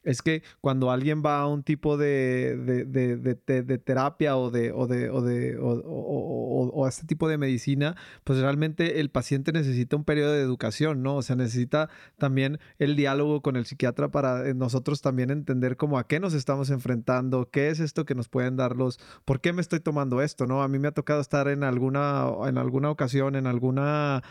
es 0.02 0.22
que 0.22 0.42
cuando 0.60 0.90
alguien 0.90 1.22
va 1.24 1.40
a 1.40 1.46
un 1.46 1.62
tipo 1.62 1.96
de, 1.96 2.56
de 2.56 3.78
terapia 3.78 4.36
o 4.36 4.50
de, 4.50 4.72
o 4.72 4.86
de, 4.86 5.10
o 5.10 5.22
de, 5.22 5.58
o, 5.60 6.84
a 6.84 6.88
este 6.88 7.06
tipo 7.06 7.28
de 7.28 7.38
medicina, 7.38 7.96
pues 8.24 8.38
realmente 8.38 9.00
el 9.00 9.10
paciente 9.10 9.52
necesita 9.52 9.96
un 9.96 10.04
periodo 10.04 10.32
de 10.32 10.42
educación, 10.42 11.02
¿no? 11.02 11.16
O 11.16 11.22
sea, 11.22 11.36
necesita 11.36 11.88
también 12.16 12.58
el 12.78 12.96
diálogo 12.96 13.42
con 13.42 13.56
el 13.56 13.66
psiquiatra 13.66 14.10
para 14.10 14.48
eh, 14.48 14.54
nosotros 14.54 15.02
también 15.02 15.37
entender 15.38 15.76
cómo 15.76 15.98
a 15.98 16.06
qué 16.06 16.20
nos 16.20 16.34
estamos 16.34 16.70
enfrentando, 16.70 17.50
qué 17.50 17.70
es 17.70 17.80
esto 17.80 18.04
que 18.04 18.14
nos 18.14 18.28
pueden 18.28 18.56
dar 18.56 18.76
los, 18.76 18.98
por 19.24 19.40
qué 19.40 19.52
me 19.52 19.62
estoy 19.62 19.80
tomando 19.80 20.22
esto, 20.22 20.46
¿no? 20.46 20.62
A 20.62 20.68
mí 20.68 20.78
me 20.78 20.88
ha 20.88 20.92
tocado 20.92 21.20
estar 21.20 21.48
en 21.48 21.64
alguna, 21.64 22.26
en 22.46 22.58
alguna 22.58 22.90
ocasión, 22.90 23.36
en 23.36 23.46
alguna, 23.46 24.22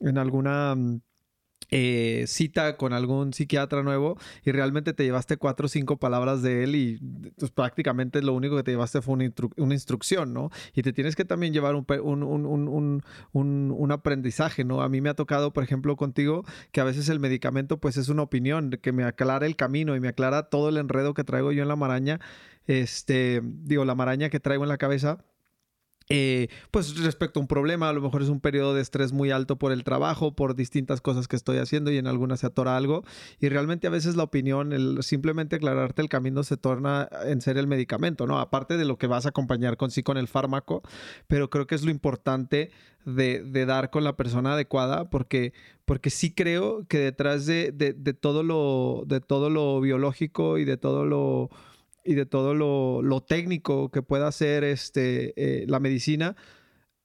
en 0.00 0.18
alguna 0.18 0.74
mm, 0.74 1.00
eh, 1.70 2.24
cita 2.26 2.76
con 2.76 2.92
algún 2.92 3.32
psiquiatra 3.32 3.82
nuevo 3.82 4.18
y 4.44 4.52
realmente 4.52 4.92
te 4.92 5.04
llevaste 5.04 5.36
cuatro 5.36 5.66
o 5.66 5.68
cinco 5.68 5.96
palabras 5.98 6.42
de 6.42 6.64
él 6.64 6.76
y 6.76 6.98
pues, 7.38 7.50
prácticamente 7.50 8.22
lo 8.22 8.32
único 8.32 8.56
que 8.56 8.62
te 8.62 8.70
llevaste 8.72 9.02
fue 9.02 9.14
una, 9.14 9.74
instrucción, 9.74 10.32
¿no? 10.32 10.50
Y 10.74 10.82
te 10.82 10.92
tienes 10.92 11.16
que 11.16 11.24
también 11.24 11.52
llevar 11.52 11.74
un, 11.74 13.02
un, 13.32 13.92
aprendizaje, 13.92 14.64
¿no? 14.64 14.82
A 14.82 14.88
mí 14.88 15.00
me 15.00 15.08
ha 15.08 15.14
tocado, 15.14 15.52
por 15.52 15.64
ejemplo, 15.64 15.96
contigo, 15.96 16.44
que 16.72 16.80
a 16.80 16.84
veces 16.84 17.08
el 17.08 17.20
medicamento 17.20 17.78
pues 17.78 17.96
es 17.96 18.08
una 18.08 18.22
opinión, 18.22 18.70
que 18.82 18.92
me 18.92 19.04
aclara 19.04 19.46
el 19.46 19.56
camino 19.56 19.96
y 19.96 20.00
me 20.00 20.08
aclara 20.08 20.44
todo 20.44 20.68
el 20.68 20.76
enredo 20.76 21.14
que 21.14 21.24
traigo 21.24 21.52
yo 21.52 21.62
en 21.62 21.68
la 21.68 21.76
maraña, 21.76 22.20
este, 22.66 23.40
digo, 23.42 23.84
la 23.84 23.94
maraña 23.94 24.30
que 24.30 24.40
traigo 24.40 24.64
en 24.64 24.68
la 24.68 24.78
cabeza 24.78 25.24
eh, 26.10 26.48
pues 26.70 26.98
respecto 26.98 27.40
a 27.40 27.42
un 27.42 27.46
problema, 27.46 27.88
a 27.88 27.92
lo 27.94 28.02
mejor 28.02 28.22
es 28.22 28.28
un 28.28 28.40
periodo 28.40 28.74
de 28.74 28.82
estrés 28.82 29.12
muy 29.12 29.30
alto 29.30 29.56
por 29.56 29.72
el 29.72 29.84
trabajo, 29.84 30.34
por 30.34 30.54
distintas 30.54 31.00
cosas 31.00 31.28
que 31.28 31.36
estoy 31.36 31.58
haciendo 31.58 31.90
y 31.90 31.96
en 31.96 32.06
algunas 32.06 32.40
se 32.40 32.46
atora 32.46 32.76
algo. 32.76 33.04
Y 33.40 33.48
realmente 33.48 33.86
a 33.86 33.90
veces 33.90 34.16
la 34.16 34.24
opinión, 34.24 35.02
simplemente 35.02 35.56
aclararte 35.56 36.02
el 36.02 36.08
camino 36.08 36.42
se 36.42 36.56
torna 36.56 37.08
en 37.24 37.40
ser 37.40 37.56
el 37.56 37.66
medicamento, 37.66 38.26
¿no? 38.26 38.38
Aparte 38.38 38.76
de 38.76 38.84
lo 38.84 38.98
que 38.98 39.06
vas 39.06 39.24
a 39.24 39.30
acompañar 39.30 39.76
con 39.76 39.90
sí 39.90 40.02
con 40.02 40.18
el 40.18 40.28
fármaco, 40.28 40.82
pero 41.26 41.48
creo 41.48 41.66
que 41.66 41.74
es 41.74 41.84
lo 41.84 41.90
importante 41.90 42.70
de, 43.06 43.66
dar 43.66 43.90
con 43.90 44.04
la 44.04 44.16
persona 44.16 44.54
adecuada 44.54 45.08
porque, 45.08 45.52
porque 45.84 46.10
sí 46.10 46.34
creo 46.34 46.86
que 46.86 46.98
detrás 46.98 47.46
de, 47.46 47.72
de 47.72 48.14
todo, 48.14 48.42
lo, 48.42 49.04
de 49.06 49.20
todo 49.20 49.48
lo 49.48 49.80
biológico 49.80 50.58
y 50.58 50.64
de 50.64 50.76
todo 50.76 51.04
lo 51.06 51.50
y 52.04 52.14
de 52.14 52.26
todo 52.26 52.54
lo, 52.54 53.20
técnico 53.22 53.90
que 53.90 54.02
pueda 54.02 54.28
hacer 54.28 54.64
este, 54.64 55.32
eh, 55.36 55.66
la 55.66 55.80
medicina, 55.80 56.36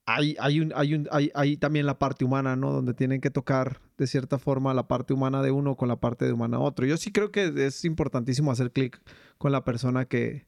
hay, 0.05 0.35
hay, 0.39 0.59
un, 0.59 0.73
hay, 0.75 0.95
un, 0.95 1.07
hay, 1.12 1.57
también 1.57 1.85
la 1.85 1.99
parte 1.99 2.25
humana, 2.25 2.55
¿no? 2.55 2.71
Donde 2.71 2.95
tienen 2.95 3.21
que 3.21 3.29
tocar 3.29 3.79
de 3.97 4.07
cierta 4.07 4.39
forma 4.39 4.73
la 4.73 4.88
parte 4.88 5.13
humana 5.13 5.43
de 5.43 5.51
uno 5.51 5.75
con 5.75 5.88
la 5.88 5.97
parte 5.97 6.25
de 6.25 6.33
humana 6.33 6.57
de 6.57 6.63
otro. 6.63 6.85
Yo 6.88 6.97
sí 6.97 7.12
creo 7.12 7.31
que 7.31 7.53
es 7.67 7.85
importantísimo 7.85 8.51
hacer 8.51 8.71
clic 8.71 8.99
con 9.38 9.51
la 9.51 9.63
persona 9.63 10.05
que, 10.05 10.47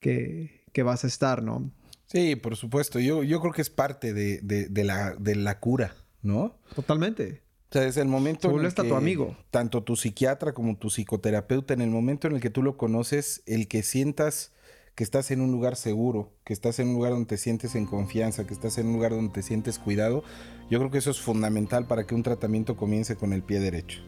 que, 0.00 0.64
que, 0.72 0.82
vas 0.82 1.04
a 1.04 1.06
estar, 1.06 1.44
¿no? 1.44 1.70
Sí, 2.06 2.34
por 2.34 2.56
supuesto. 2.56 2.98
Yo, 2.98 3.22
yo 3.22 3.40
creo 3.40 3.52
que 3.52 3.62
es 3.62 3.70
parte 3.70 4.12
de, 4.12 4.40
de, 4.40 4.84
la, 4.84 5.14
de 5.14 5.36
la 5.36 5.60
cura, 5.60 5.94
¿no? 6.20 6.58
Totalmente. 6.74 7.42
O 7.72 7.74
sea, 7.74 7.82
desde 7.84 8.02
el 8.02 8.08
momento 8.08 8.50
en 8.50 8.66
el 8.66 8.74
que 8.74 8.82
tu 8.82 8.94
amigo. 8.94 9.34
tanto 9.50 9.82
tu 9.82 9.96
psiquiatra 9.96 10.52
como 10.52 10.76
tu 10.76 10.90
psicoterapeuta, 10.90 11.72
en 11.72 11.80
el 11.80 11.88
momento 11.88 12.26
en 12.26 12.34
el 12.34 12.42
que 12.42 12.50
tú 12.50 12.62
lo 12.62 12.76
conoces, 12.76 13.42
el 13.46 13.66
que 13.66 13.82
sientas 13.82 14.52
que 14.94 15.02
estás 15.02 15.30
en 15.30 15.40
un 15.40 15.50
lugar 15.52 15.76
seguro, 15.76 16.34
que 16.44 16.52
estás 16.52 16.78
en 16.80 16.88
un 16.88 16.96
lugar 16.96 17.12
donde 17.12 17.28
te 17.28 17.38
sientes 17.38 17.74
en 17.74 17.86
confianza, 17.86 18.46
que 18.46 18.52
estás 18.52 18.76
en 18.76 18.88
un 18.88 18.92
lugar 18.92 19.12
donde 19.12 19.32
te 19.32 19.40
sientes 19.40 19.78
cuidado, 19.78 20.22
yo 20.70 20.80
creo 20.80 20.90
que 20.90 20.98
eso 20.98 21.10
es 21.10 21.18
fundamental 21.18 21.86
para 21.86 22.06
que 22.06 22.14
un 22.14 22.22
tratamiento 22.22 22.76
comience 22.76 23.16
con 23.16 23.32
el 23.32 23.42
pie 23.42 23.58
derecho. 23.58 24.00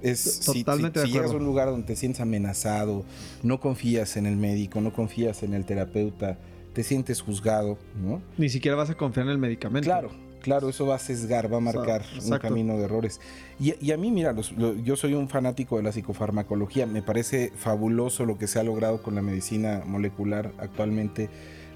Es, 0.00 0.40
Totalmente 0.40 1.00
si, 1.00 1.08
si, 1.08 1.12
llegas 1.12 1.32
a 1.32 1.34
un 1.34 1.44
lugar 1.44 1.68
donde 1.68 1.86
te 1.86 1.96
sientes 1.96 2.22
amenazado, 2.22 3.04
no 3.42 3.60
confías 3.60 4.16
en 4.16 4.24
el 4.24 4.38
médico, 4.38 4.80
no 4.80 4.94
confías 4.94 5.42
en 5.42 5.52
el 5.52 5.66
terapeuta, 5.66 6.38
te 6.72 6.82
sientes 6.82 7.20
juzgado, 7.20 7.76
¿no? 8.02 8.22
Ni 8.38 8.48
siquiera 8.48 8.74
vas 8.74 8.88
a 8.88 8.94
confiar 8.94 9.26
en 9.26 9.32
el 9.32 9.38
medicamento. 9.38 9.84
Claro, 9.84 10.29
Claro, 10.40 10.68
eso 10.68 10.86
va 10.86 10.96
a 10.96 10.98
sesgar, 10.98 11.52
va 11.52 11.58
a 11.58 11.60
marcar 11.60 12.02
un 12.24 12.38
camino 12.38 12.76
de 12.76 12.84
errores. 12.84 13.20
Y, 13.58 13.92
a 13.92 13.96
mí, 13.96 14.10
mira, 14.10 14.34
yo 14.82 14.96
soy 14.96 15.14
un 15.14 15.28
fanático 15.28 15.76
de 15.76 15.82
la 15.82 15.92
psicofarmacología. 15.92 16.86
Me 16.86 17.02
parece 17.02 17.52
fabuloso 17.56 18.24
lo 18.24 18.38
que 18.38 18.46
se 18.46 18.58
ha 18.58 18.62
logrado 18.62 19.02
con 19.02 19.14
la 19.14 19.22
medicina 19.22 19.82
molecular 19.86 20.52
actualmente. 20.58 21.28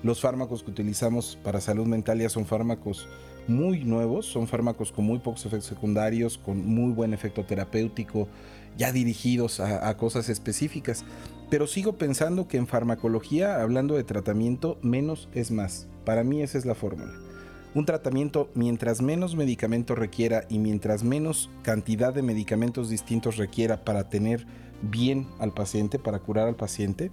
Los 0.02 0.20
fármacos 0.20 0.62
que 0.62 0.70
utilizamos 0.70 1.38
para 1.42 1.60
salud 1.60 1.86
mental 1.86 2.18
ya 2.18 2.28
son 2.28 2.46
fármacos 2.46 3.08
muy 3.46 3.84
nuevos, 3.84 4.26
son 4.26 4.48
fármacos 4.48 4.92
con 4.92 5.04
muy 5.04 5.18
pocos 5.18 5.44
efectos 5.44 5.68
secundarios, 5.68 6.38
con 6.38 6.66
muy 6.66 6.92
buen 6.92 7.12
efecto 7.12 7.44
terapéutico, 7.44 8.28
ya 8.78 8.92
dirigidos 8.92 9.60
a, 9.60 9.88
a 9.88 9.96
cosas 9.96 10.28
específicas. 10.28 11.04
Pero 11.50 11.66
sigo 11.66 11.94
pensando 11.94 12.48
que 12.48 12.56
en 12.56 12.66
farmacología, 12.66 13.60
hablando 13.60 13.94
de 13.94 14.04
tratamiento, 14.04 14.78
menos 14.82 15.28
es 15.34 15.50
más. 15.50 15.86
Para 16.04 16.24
mí 16.24 16.42
esa 16.42 16.58
es 16.58 16.64
la 16.64 16.74
fórmula. 16.74 17.23
Un 17.74 17.86
tratamiento, 17.86 18.50
mientras 18.54 19.02
menos 19.02 19.34
medicamento 19.34 19.96
requiera 19.96 20.44
y 20.48 20.60
mientras 20.60 21.02
menos 21.02 21.50
cantidad 21.62 22.14
de 22.14 22.22
medicamentos 22.22 22.88
distintos 22.88 23.36
requiera 23.36 23.84
para 23.84 24.08
tener 24.08 24.46
bien 24.80 25.26
al 25.40 25.52
paciente, 25.52 25.98
para 25.98 26.20
curar 26.20 26.46
al 26.46 26.54
paciente, 26.54 27.10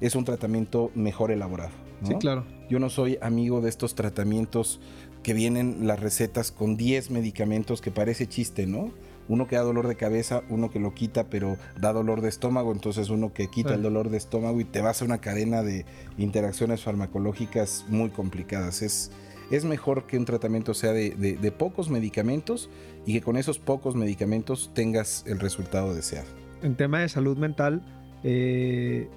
es 0.00 0.14
un 0.14 0.24
tratamiento 0.24 0.90
mejor 0.94 1.30
elaborado. 1.30 1.70
Sí, 2.02 2.14
claro. 2.16 2.44
Yo 2.68 2.78
no 2.78 2.90
soy 2.90 3.16
amigo 3.22 3.60
de 3.60 3.70
estos 3.70 3.94
tratamientos 3.94 4.80
que 5.22 5.32
vienen 5.32 5.86
las 5.86 6.00
recetas 6.00 6.50
con 6.50 6.76
10 6.76 7.10
medicamentos 7.10 7.80
que 7.80 7.90
parece 7.90 8.26
chiste, 8.26 8.66
¿no? 8.66 8.90
Uno 9.28 9.46
que 9.46 9.56
da 9.56 9.62
dolor 9.62 9.86
de 9.86 9.94
cabeza, 9.94 10.42
uno 10.50 10.70
que 10.70 10.80
lo 10.80 10.94
quita 10.94 11.30
pero 11.30 11.56
da 11.80 11.92
dolor 11.92 12.20
de 12.20 12.28
estómago, 12.28 12.72
entonces 12.72 13.08
uno 13.08 13.32
que 13.32 13.48
quita 13.48 13.74
el 13.74 13.82
dolor 13.82 14.10
de 14.10 14.18
estómago 14.18 14.60
y 14.60 14.64
te 14.64 14.80
vas 14.80 15.00
a 15.00 15.04
una 15.04 15.18
cadena 15.18 15.62
de 15.62 15.86
interacciones 16.18 16.82
farmacológicas 16.82 17.86
muy 17.88 18.10
complicadas. 18.10 18.82
Es, 18.82 19.12
es 19.52 19.66
mejor 19.66 20.06
que 20.06 20.16
un 20.16 20.24
tratamiento 20.24 20.72
sea 20.72 20.92
de, 20.92 21.54
pocos 21.58 21.90
medicamentos 21.90 22.70
y 23.04 23.12
que 23.12 23.20
con 23.20 23.36
esos 23.36 23.58
pocos 23.58 23.94
medicamentos 23.94 24.70
tengas 24.72 25.24
el 25.26 25.38
resultado 25.40 25.94
deseado. 25.94 26.26
En 26.62 26.74
tema 26.74 27.00
de 27.00 27.08
salud 27.10 27.36
mental, 27.36 27.82
eh, 28.24 29.10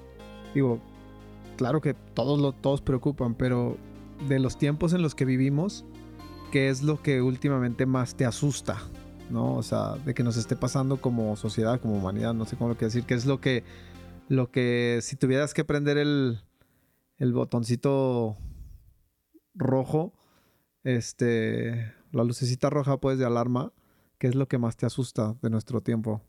digo, 0.54 0.82
claro 1.56 1.80
que 1.80 1.93
todos, 1.93 2.39
lo, 2.39 2.52
todos 2.52 2.82
preocupan, 2.82 3.34
pero 3.36 3.78
de 4.28 4.39
los 4.39 4.58
tiempos 4.58 4.91
en 4.91 5.02
los 5.02 5.15
que 5.15 5.24
vivimos, 5.24 5.86
¿qué 6.52 6.69
es 6.69 6.84
lo 6.84 7.02
que 7.02 7.21
últimamente 7.21 7.86
más 7.86 8.15
te 8.15 8.26
asusta? 8.26 8.78
¿No? 9.30 9.56
O 9.56 9.63
sea, 9.63 9.95
de 10.06 10.13
que 10.13 10.24
nos 10.24 10.36
esté 10.36 10.58
pasando 10.58 10.98
como 10.98 11.38
sociedad, 11.38 11.80
como 11.80 11.95
humanidad, 11.95 12.34
no 12.34 12.45
sé 12.45 12.58
cómo 12.58 12.71
lo 12.71 12.78
que 12.78 12.86
decir, 12.86 13.06
¿qué 13.06 13.13
es 13.13 13.26
lo 13.26 13.39
que, 13.39 13.63
lo 14.28 14.52
que 14.52 15.00
si 15.02 15.15
tuvieras 15.15 15.54
que 15.54 15.63
prender 15.63 15.98
el, 15.98 16.41
el 17.19 17.32
botoncito 17.32 18.36
rojo, 19.54 20.13
este, 20.86 21.91
la 22.12 22.24
lucecita 22.24 22.69
roja 22.69 22.98
pues 22.98 23.19
de 23.19 23.26
alarma, 23.26 23.74
¿qué 24.17 24.28
es 24.28 24.36
lo 24.36 24.48
que 24.48 24.58
más 24.58 24.78
te 24.78 24.86
asusta 24.86 25.36
de 25.41 25.50
nuestro 25.50 25.82
tiempo? 25.82 26.21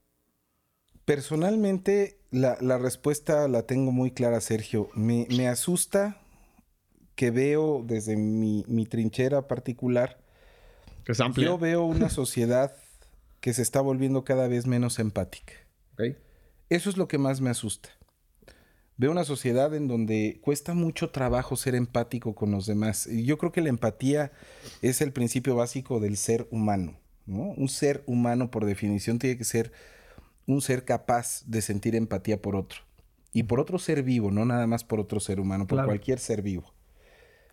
Personalmente, 1.04 2.18
la, 2.32 2.56
respuesta 2.78 3.46
la 3.46 3.62
tengo 3.62 3.92
muy 3.92 4.10
clara, 4.10 4.40
Sergio. 4.40 4.88
Me, 4.94 5.46
asusta 5.46 6.20
que 7.14 7.30
veo 7.30 7.84
desde 7.86 8.16
mi, 8.16 8.86
trinchera 8.90 9.46
particular. 9.46 10.18
Que 11.04 11.12
es 11.12 11.20
amplia. 11.20 11.46
Yo 11.46 11.58
veo 11.58 11.84
una 11.84 12.08
sociedad 12.08 12.74
que 13.40 13.52
se 13.52 13.62
está 13.62 13.80
volviendo 13.80 14.24
cada 14.24 14.48
vez 14.48 14.66
menos 14.66 14.98
empática. 14.98 15.52
Eso 16.68 16.90
es 16.90 16.96
lo 16.96 17.06
que 17.06 17.18
más 17.18 17.40
me 17.40 17.50
asusta. 17.50 17.90
Veo 18.98 19.10
una 19.10 19.24
sociedad 19.24 19.74
en 19.74 19.88
donde 19.88 20.38
cuesta 20.40 20.72
mucho 20.72 21.10
trabajo 21.10 21.56
ser 21.56 21.74
empático 21.74 22.34
con 22.34 22.50
los 22.50 22.64
demás. 22.66 23.06
Yo 23.12 23.36
creo 23.36 23.52
que 23.52 23.60
la 23.60 23.68
empatía 23.68 24.32
es 24.80 25.02
el 25.02 25.12
principio 25.12 25.54
básico 25.54 26.00
del 26.00 26.16
ser 26.16 26.48
humano. 26.50 26.98
Un 27.26 27.68
ser 27.68 28.02
humano, 28.06 28.50
por 28.50 28.64
definición, 28.64 29.18
tiene 29.18 29.36
que 29.36 29.44
ser 29.44 29.72
un 30.46 30.62
ser 30.62 30.84
capaz 30.84 31.42
de 31.46 31.60
sentir 31.60 31.94
empatía 31.94 32.40
por 32.40 32.56
otro. 32.56 32.80
Y 33.32 33.42
por 33.42 33.60
otro 33.60 33.78
ser 33.78 34.02
vivo, 34.02 34.30
no 34.30 34.46
nada 34.46 34.66
más 34.66 34.84
por 34.84 34.98
otro 34.98 35.20
ser 35.20 35.40
humano, 35.40 35.66
por 35.66 35.84
cualquier 35.84 36.18
ser 36.18 36.40
vivo. 36.40 36.72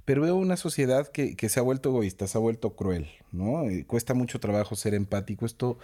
Pero 0.06 0.22
veo 0.22 0.36
una 0.36 0.56
sociedad 0.56 1.08
que, 1.10 1.36
se 1.50 1.60
ha 1.60 1.64
vuelto 1.64 1.90
egoísta, 1.90 2.28
se 2.28 2.38
ha 2.38 2.42
vuelto 2.42 2.76
cruel, 2.76 3.08
¿no? 3.32 3.64
cuesta 3.88 4.14
mucho 4.14 4.40
trabajo 4.40 4.76
ser 4.76 4.94
empático. 4.94 5.46
Esto 5.46 5.78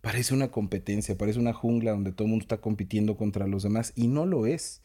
parece 0.00 0.34
una 0.34 0.50
competencia, 0.50 1.16
parece 1.16 1.38
una 1.38 1.52
jungla 1.52 1.92
donde 1.92 2.10
todo 2.10 2.24
el 2.24 2.30
mundo 2.30 2.44
está 2.44 2.56
compitiendo 2.56 3.16
contra 3.16 3.46
los 3.46 3.62
demás 3.62 3.92
y 3.94 4.08
no 4.08 4.26
lo 4.26 4.46
es. 4.46 4.80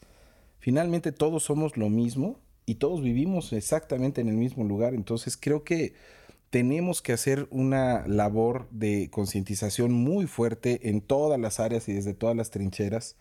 Finalmente 0.60 1.10
todos 1.10 1.42
somos 1.42 1.76
lo 1.76 1.88
mismo 1.88 2.38
y 2.66 2.76
todos 2.76 3.02
vivimos 3.02 3.52
exactamente 3.52 4.20
en 4.20 4.28
el 4.28 4.36
mismo 4.36 4.62
lugar. 4.62 4.94
Entonces 4.94 5.36
creo 5.36 5.64
que 5.64 5.94
tenemos 6.50 7.00
que 7.00 7.12
hacer 7.12 7.48
una 7.50 8.06
labor 8.06 8.68
de 8.70 9.08
concientización 9.10 9.92
muy 9.92 10.26
fuerte 10.26 10.88
en 10.88 11.00
todas 11.00 11.40
las 11.40 11.60
áreas 11.60 11.88
y 11.88 11.94
desde 11.94 12.14
todas 12.14 12.36
las 12.36 12.50
trincheras 12.50 13.16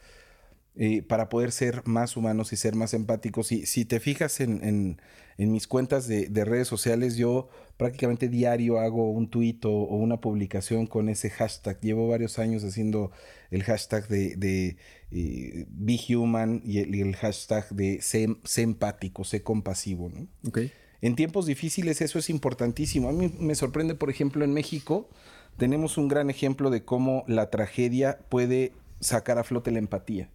eh, 0.82 1.02
para 1.02 1.28
poder 1.28 1.52
ser 1.52 1.82
más 1.86 2.16
humanos 2.16 2.54
y 2.54 2.56
ser 2.56 2.74
más 2.74 2.94
empáticos. 2.94 3.52
Y 3.52 3.66
si 3.66 3.84
te 3.84 4.00
fijas 4.00 4.40
en, 4.40 4.98
mis 5.38 5.68
cuentas 5.68 6.08
de, 6.08 6.46
redes 6.46 6.70
sociales, 6.70 7.18
yo 7.18 7.50
prácticamente 7.76 8.30
diario 8.30 8.80
hago 8.80 9.12
un 9.12 9.30
tuit 9.30 9.66
o, 9.66 9.72
una 9.72 10.22
publicación 10.22 10.88
con 10.88 11.10
ese 11.10 11.32
hashtag. 11.32 11.82
Llevo 11.82 12.08
varios 12.08 12.40
años 12.40 12.64
haciendo 12.64 13.12
el 13.52 13.64
hashtag 13.64 14.08
de, 14.08 14.38
de 14.38 14.78
eh, 15.12 15.66
Be 15.68 16.00
Human 16.16 16.62
y 16.64 16.78
el, 16.78 17.14
hashtag 17.14 17.68
de 17.72 18.02
sé, 18.02 18.30
empático, 18.56 19.26
sé 19.26 19.44
compasivo. 19.44 20.08
¿no? 20.08 20.30
Okay. 20.48 20.72
En 21.02 21.18
tiempos 21.18 21.46
difíciles 21.46 22.00
eso 22.00 22.20
es 22.20 22.30
importantísimo. 22.30 23.10
A 23.10 23.12
mí 23.12 23.36
me 23.38 23.56
sorprende, 23.56 23.96
por 23.96 24.10
ejemplo, 24.10 24.46
en 24.46 24.54
México 24.54 25.10
tenemos 25.58 25.98
un 25.98 26.08
gran 26.08 26.30
ejemplo 26.30 26.70
de 26.70 26.86
cómo 26.86 27.26
la 27.28 27.50
tragedia 27.50 28.20
puede 28.30 28.72
sacar 29.02 29.38
a 29.40 29.44
flote 29.44 29.72
la 29.72 29.80
empatía. 29.80 30.30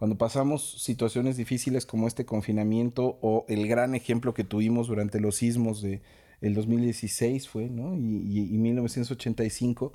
Cuando 0.00 0.16
pasamos 0.16 0.82
situaciones 0.82 1.36
difíciles 1.36 1.84
como 1.84 2.08
este 2.08 2.24
confinamiento 2.24 3.18
o 3.20 3.44
el 3.50 3.68
gran 3.68 3.94
ejemplo 3.94 4.32
que 4.32 4.44
tuvimos 4.44 4.88
durante 4.88 5.20
los 5.20 5.36
sismos 5.36 5.82
de 5.82 6.00
el 6.40 6.54
2016 6.54 7.46
fue, 7.46 7.68
¿no? 7.68 7.94
Y, 7.94 8.48
1985, 8.56 9.92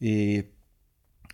eh, 0.00 0.50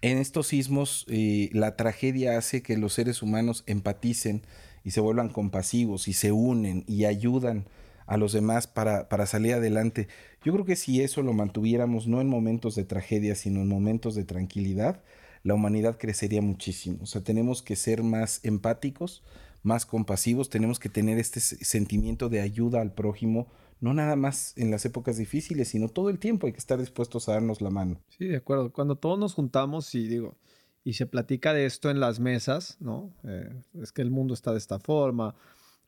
en 0.00 0.18
estos 0.18 0.46
sismos 0.46 1.06
eh, 1.08 1.50
la 1.52 1.74
tragedia 1.74 2.38
hace 2.38 2.62
que 2.62 2.76
los 2.76 2.92
seres 2.92 3.20
humanos 3.20 3.64
empaticen 3.66 4.42
y 4.84 4.92
se 4.92 5.00
vuelvan 5.00 5.28
compasivos 5.28 6.06
y 6.06 6.12
se 6.12 6.30
unen 6.30 6.84
y 6.87 7.04
ayudan 7.04 7.66
a 8.06 8.16
los 8.16 8.32
demás 8.32 8.68
para, 8.68 9.08
para 9.08 9.26
salir 9.26 9.54
adelante. 9.54 10.06
Yo 10.44 10.52
creo 10.52 10.64
que 10.64 10.76
si 10.76 11.02
eso 11.02 11.22
lo 11.22 11.32
mantuviéramos 11.32 12.06
no 12.06 12.20
en 12.20 12.28
momentos 12.28 12.76
de 12.76 12.84
tragedia, 12.84 13.34
sino 13.34 13.61
en 13.61 13.66
momentos 13.66 14.14
de 14.14 14.22
tranquilidad, 14.22 15.02
la 15.48 15.54
humanidad 15.54 15.96
crecería 15.98 16.42
muchísimo. 16.42 16.98
O 17.00 17.06
sea, 17.06 17.24
tenemos 17.24 17.62
que 17.62 17.74
ser 17.74 18.02
más 18.02 18.44
empáticos, 18.44 19.24
más 19.62 19.87
compasivos, 19.87 20.50
tenemos 20.50 20.78
que 20.78 20.90
tener 20.90 21.18
este 21.18 21.40
sentimiento 21.40 22.28
de 22.28 22.42
ayuda 22.42 22.82
al 22.82 22.92
prójimo, 22.92 23.48
no 23.80 23.94
nada 23.94 24.14
más 24.14 24.52
en 24.58 24.70
las 24.70 24.84
épocas 24.84 25.16
difíciles, 25.16 25.68
sino 25.68 25.88
todo 25.88 26.11
el 26.11 26.18
tiempo 26.18 26.46
hay 26.46 26.52
que 26.52 26.58
estar 26.58 26.78
dispuestos 26.78 27.30
a 27.30 27.32
darnos 27.32 27.62
la 27.62 27.70
mano. 27.70 27.98
Sí, 28.08 28.26
de 28.26 28.37
acuerdo. 28.37 28.70
Cuando 28.74 28.96
todos 28.96 29.18
nos 29.18 29.32
juntamos 29.32 29.94
y 29.94 30.06
digo, 30.06 30.37
y 30.84 30.92
se 30.92 31.06
platica 31.06 31.54
de 31.54 31.64
esto 31.64 31.88
en 31.88 31.98
las 31.98 32.20
mesas, 32.20 32.76
¿no? 32.78 33.14
Eh, 33.24 33.48
es 33.80 33.90
que 33.90 34.02
el 34.02 34.11
mundo 34.11 34.34
está 34.34 34.52
de 34.52 34.58
esta 34.58 34.78
forma, 34.78 35.34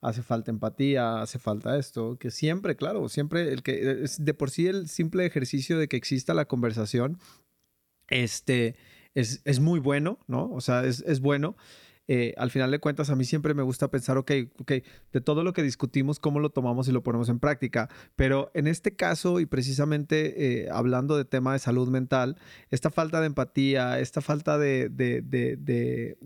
hace 0.01 0.23
falta 0.23 0.51
empatía, 0.51 1.21
hace 1.21 1.39
falta 1.39 1.77
esto, 1.77 2.17
que 2.17 2.31
siempre, 2.31 2.77
claro, 2.77 3.11
siempre 3.11 3.53
el 3.53 3.63
que 3.63 4.07
de 4.19 4.35
por 4.35 4.49
sí 4.49 4.69
el 4.69 4.89
simple 4.89 5.27
ejercicio 5.27 5.79
de 5.79 5.87
que 5.87 5.99
exista 5.99 6.33
la 6.33 6.47
conversación, 6.47 7.19
este, 8.09 8.77
es, 9.15 9.43
es 9.45 9.61
muy 9.61 9.81
bueno, 9.81 10.19
¿no? 10.27 10.51
O 10.53 10.61
sea, 10.61 10.85
es, 10.85 11.01
es 11.07 11.21
bueno. 11.21 11.57
Eh, 12.13 12.35
al 12.39 12.51
final 12.51 12.73
de 12.73 12.81
cuentas, 12.81 13.09
a 13.11 13.15
mí 13.15 13.25
siempre 13.25 13.55
me 13.55 13.63
gusta 13.63 13.89
pensar, 13.89 14.19
ok, 14.19 14.33
ok, 14.59 14.73
de 15.13 15.21
todo 15.21 15.45
lo 15.45 15.53
que 15.53 15.63
discutimos, 15.63 16.19
cómo 16.19 16.41
lo 16.41 16.51
tomamos 16.51 16.89
y 16.89 16.93
lo 16.93 17.05
ponemos 17.05 17.29
en 17.29 17.39
práctica. 17.39 17.89
Pero 18.17 18.51
en 18.55 18.67
este 18.67 18.97
caso, 18.97 19.39
y 19.39 19.47
precisamente 19.47 20.65
eh, 20.65 20.69
hablando 20.73 21.17
de 21.17 21.25
tema 21.25 21.53
de 21.53 21.61
salud 21.61 21.89
mental, 21.89 22.37
esta 22.71 22.91
falta 22.91 23.21
de 23.21 23.27
empatía, 23.27 24.01
esta 24.01 24.21
falta 24.23 24.59
de, 24.59 24.89
de, 24.89 25.23
de, 25.23 25.57
de, 25.57 26.17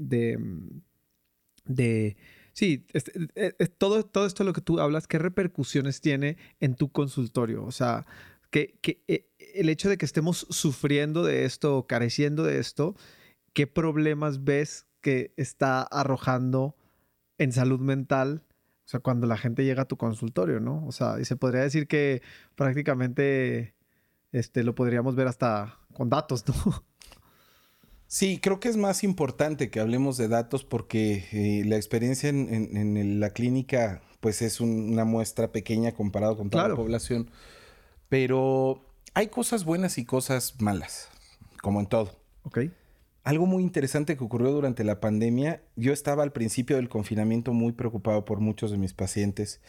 de 1.67 2.17
Sí, 2.55 2.87
este, 2.93 3.13
eh, 3.35 3.53
eh, 3.59 3.67
todo, 3.67 4.05
todo 4.05 4.27
esto 4.27 4.45
de 4.45 4.47
lo 4.47 4.53
que 4.53 4.61
tú 4.61 4.79
hablas, 4.79 5.09
¿qué 5.09 5.19
repercusiones 5.19 6.01
tiene 6.01 6.37
en 6.61 6.77
tu 6.77 6.91
consultorio? 6.93 7.65
O 7.65 7.73
sea, 7.73 8.07
que, 8.55 9.03
eh, 9.09 9.27
el 9.55 9.69
hecho 9.69 9.89
de 9.89 9.99
que 9.99 10.05
estemos 10.05 10.47
sufriendo 10.51 11.25
de 11.25 11.45
esto, 11.45 11.87
careciendo 11.89 12.45
de 12.45 12.61
esto, 12.61 12.95
¿qué 13.53 13.67
problemas 13.67 14.45
ves 14.45 14.87
que 15.01 15.33
está 15.37 15.83
arrojando 15.83 16.77
en 17.39 17.53
salud 17.53 17.81
mental? 17.81 18.45
O 18.85 18.89
sea, 18.89 19.01
cuando 19.01 19.27
la 19.27 19.37
gente 19.37 19.65
llega 19.65 19.83
a 19.83 19.89
tu 19.89 19.97
consultorio, 19.97 20.61
¿no? 20.61 20.87
O 20.87 20.93
sea, 20.93 21.19
y 21.21 21.25
se 21.25 21.37
podría 21.37 21.63
decir 21.63 21.89
que 21.89 22.23
prácticamente 22.55 23.75
este, 24.31 24.63
lo 24.63 24.75
podríamos 24.75 25.17
ver 25.17 25.27
hasta 25.27 25.81
con 25.93 26.09
datos, 26.09 26.45
¿no? 26.47 26.85
Sí, 28.07 28.39
creo 28.41 28.61
que 28.61 28.69
es 28.69 28.77
más 28.77 29.03
importante 29.03 29.71
que 29.71 29.81
hablemos 29.81 30.17
de 30.17 30.29
datos 30.29 30.63
porque 30.63 31.25
eh, 31.33 31.65
la 31.65 31.75
experiencia 31.75 32.29
en, 32.29 33.19
la 33.19 33.31
clínica 33.31 34.03
pues 34.21 34.43
es 34.43 34.61
una 34.61 35.05
muestra 35.05 35.51
pequeña 35.51 35.93
comparado 35.93 36.37
con 36.37 36.51
toda 36.51 36.69
la 36.69 36.77
población. 36.77 37.31
Pero 38.09 38.85
hay 39.15 39.29
cosas 39.29 39.65
buenas 39.65 39.99
y 39.99 40.05
cosas 40.05 40.61
malas, 40.61 41.09
como 41.63 41.81
en 41.81 41.87
todo. 41.87 42.19
Ok. 42.45 42.61
Algo 43.23 43.47
muy 43.47 43.63
interesante 43.63 44.17
que 44.17 44.25
ocurrió 44.25 44.51
durante 44.51 44.85
la 44.85 45.01
pandemia, 45.01 45.63
yo 45.77 45.93
estaba 45.93 46.23
al 46.23 46.33
principio 46.33 46.77
del 46.77 46.91
confinamiento 46.91 47.53
muy 47.53 47.73
preocupado 47.73 48.25
por 48.25 48.41
muchos 48.41 48.71
de 48.71 48.77
mis 48.77 48.93
pacientes, 48.93 49.61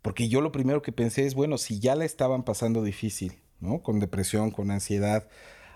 porque 0.00 0.28
yo 0.28 0.40
lo 0.40 0.52
primero 0.52 0.80
que 0.80 0.92
pensé 0.92 1.26
es, 1.26 1.34
bueno, 1.34 1.58
si 1.58 1.80
ya 1.80 1.96
la 1.96 2.06
estaban 2.06 2.44
pasando 2.44 2.82
difícil, 2.82 3.34
¿no? 3.60 3.82
Con 3.82 4.00
depresión, 4.00 4.50
con 4.50 4.70
ansiedad, 4.70 5.28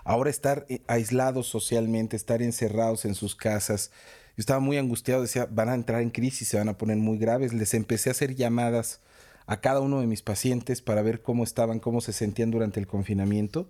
Ahora 0.09 0.31
estar 0.31 0.65
eh, 0.69 0.81
aislados 0.87 1.45
socialmente, 1.45 2.15
estar 2.15 2.41
encerrados 2.41 3.05
en 3.05 3.13
sus 3.13 3.35
casas. 3.35 3.91
Yo 4.29 4.41
estaba 4.41 4.59
muy 4.59 4.77
angustiado, 4.77 5.21
decía, 5.21 5.47
van 5.51 5.69
a 5.69 5.75
entrar 5.75 6.01
en 6.01 6.09
crisis, 6.09 6.47
se 6.47 6.57
van 6.57 6.67
a 6.67 6.79
poner 6.79 6.97
muy 6.97 7.19
graves. 7.19 7.53
Les 7.53 7.75
empecé 7.75 8.09
a 8.09 8.13
hacer 8.13 8.33
llamadas 8.33 9.01
a 9.49 9.61
cada 9.61 9.81
uno 9.81 9.99
de 9.99 10.05
mis 10.05 10.21
pacientes 10.21 10.83
para 10.83 11.01
ver 11.01 11.23
cómo 11.23 11.43
estaban, 11.43 11.79
cómo 11.79 12.01
se 12.01 12.13
sentían 12.13 12.51
durante 12.51 12.79
el 12.79 12.85
confinamiento. 12.85 13.67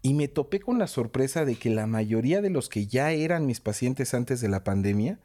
Y 0.00 0.14
me 0.14 0.28
topé 0.28 0.60
con 0.60 0.78
la 0.78 0.86
sorpresa 0.86 1.44
de 1.44 1.56
que 1.56 1.70
la 1.70 1.88
mayoría 1.88 2.40
de 2.40 2.50
los 2.50 2.68
que 2.68 2.86
ya 2.86 3.10
eran 3.10 3.44
mis 3.44 3.58
pacientes 3.58 4.14
antes 4.14 4.40
de 4.40 4.48
la 4.48 4.62
pandemia 4.62 5.18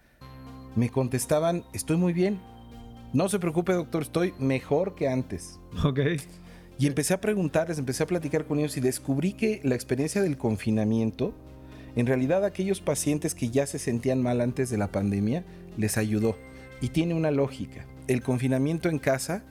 me 0.75 0.89
contestaban, 0.89 1.63
estoy 1.73 1.97
muy 1.97 2.11
bien. 2.11 2.39
No 3.13 3.29
se 3.29 3.37
preocupe, 3.37 3.73
doctor, 3.73 4.01
estoy 4.01 4.33
mejor 4.39 4.95
que 4.95 5.09
antes. 5.09 5.59
Ok. 5.83 5.99
Y 6.79 6.87
empecé 6.87 7.13
a 7.13 7.21
preguntarles, 7.21 7.77
empecé 7.77 8.01
a 8.01 8.07
platicar 8.07 8.45
con 8.45 8.57
ellos 8.57 8.77
y 8.77 8.81
descubrí 8.81 9.33
que 9.33 9.61
la 9.63 9.75
experiencia 9.75 10.23
del 10.23 10.37
confinamiento, 10.37 11.35
en 11.95 12.07
realidad 12.07 12.45
aquellos 12.45 12.81
pacientes 12.81 13.35
que 13.35 13.51
ya 13.51 13.67
se 13.67 13.77
sentían 13.77 14.23
mal 14.23 14.41
antes 14.41 14.71
de 14.71 14.77
la 14.79 14.91
pandemia, 14.91 15.45
les 15.77 15.99
ayudó. 15.99 16.35
Y 16.81 16.89
tiene 16.89 17.13
una 17.13 17.29
lógica. 17.29 17.85
El 18.07 18.23
confinamiento 18.23 18.89
en 18.89 18.97
casa 18.97 19.43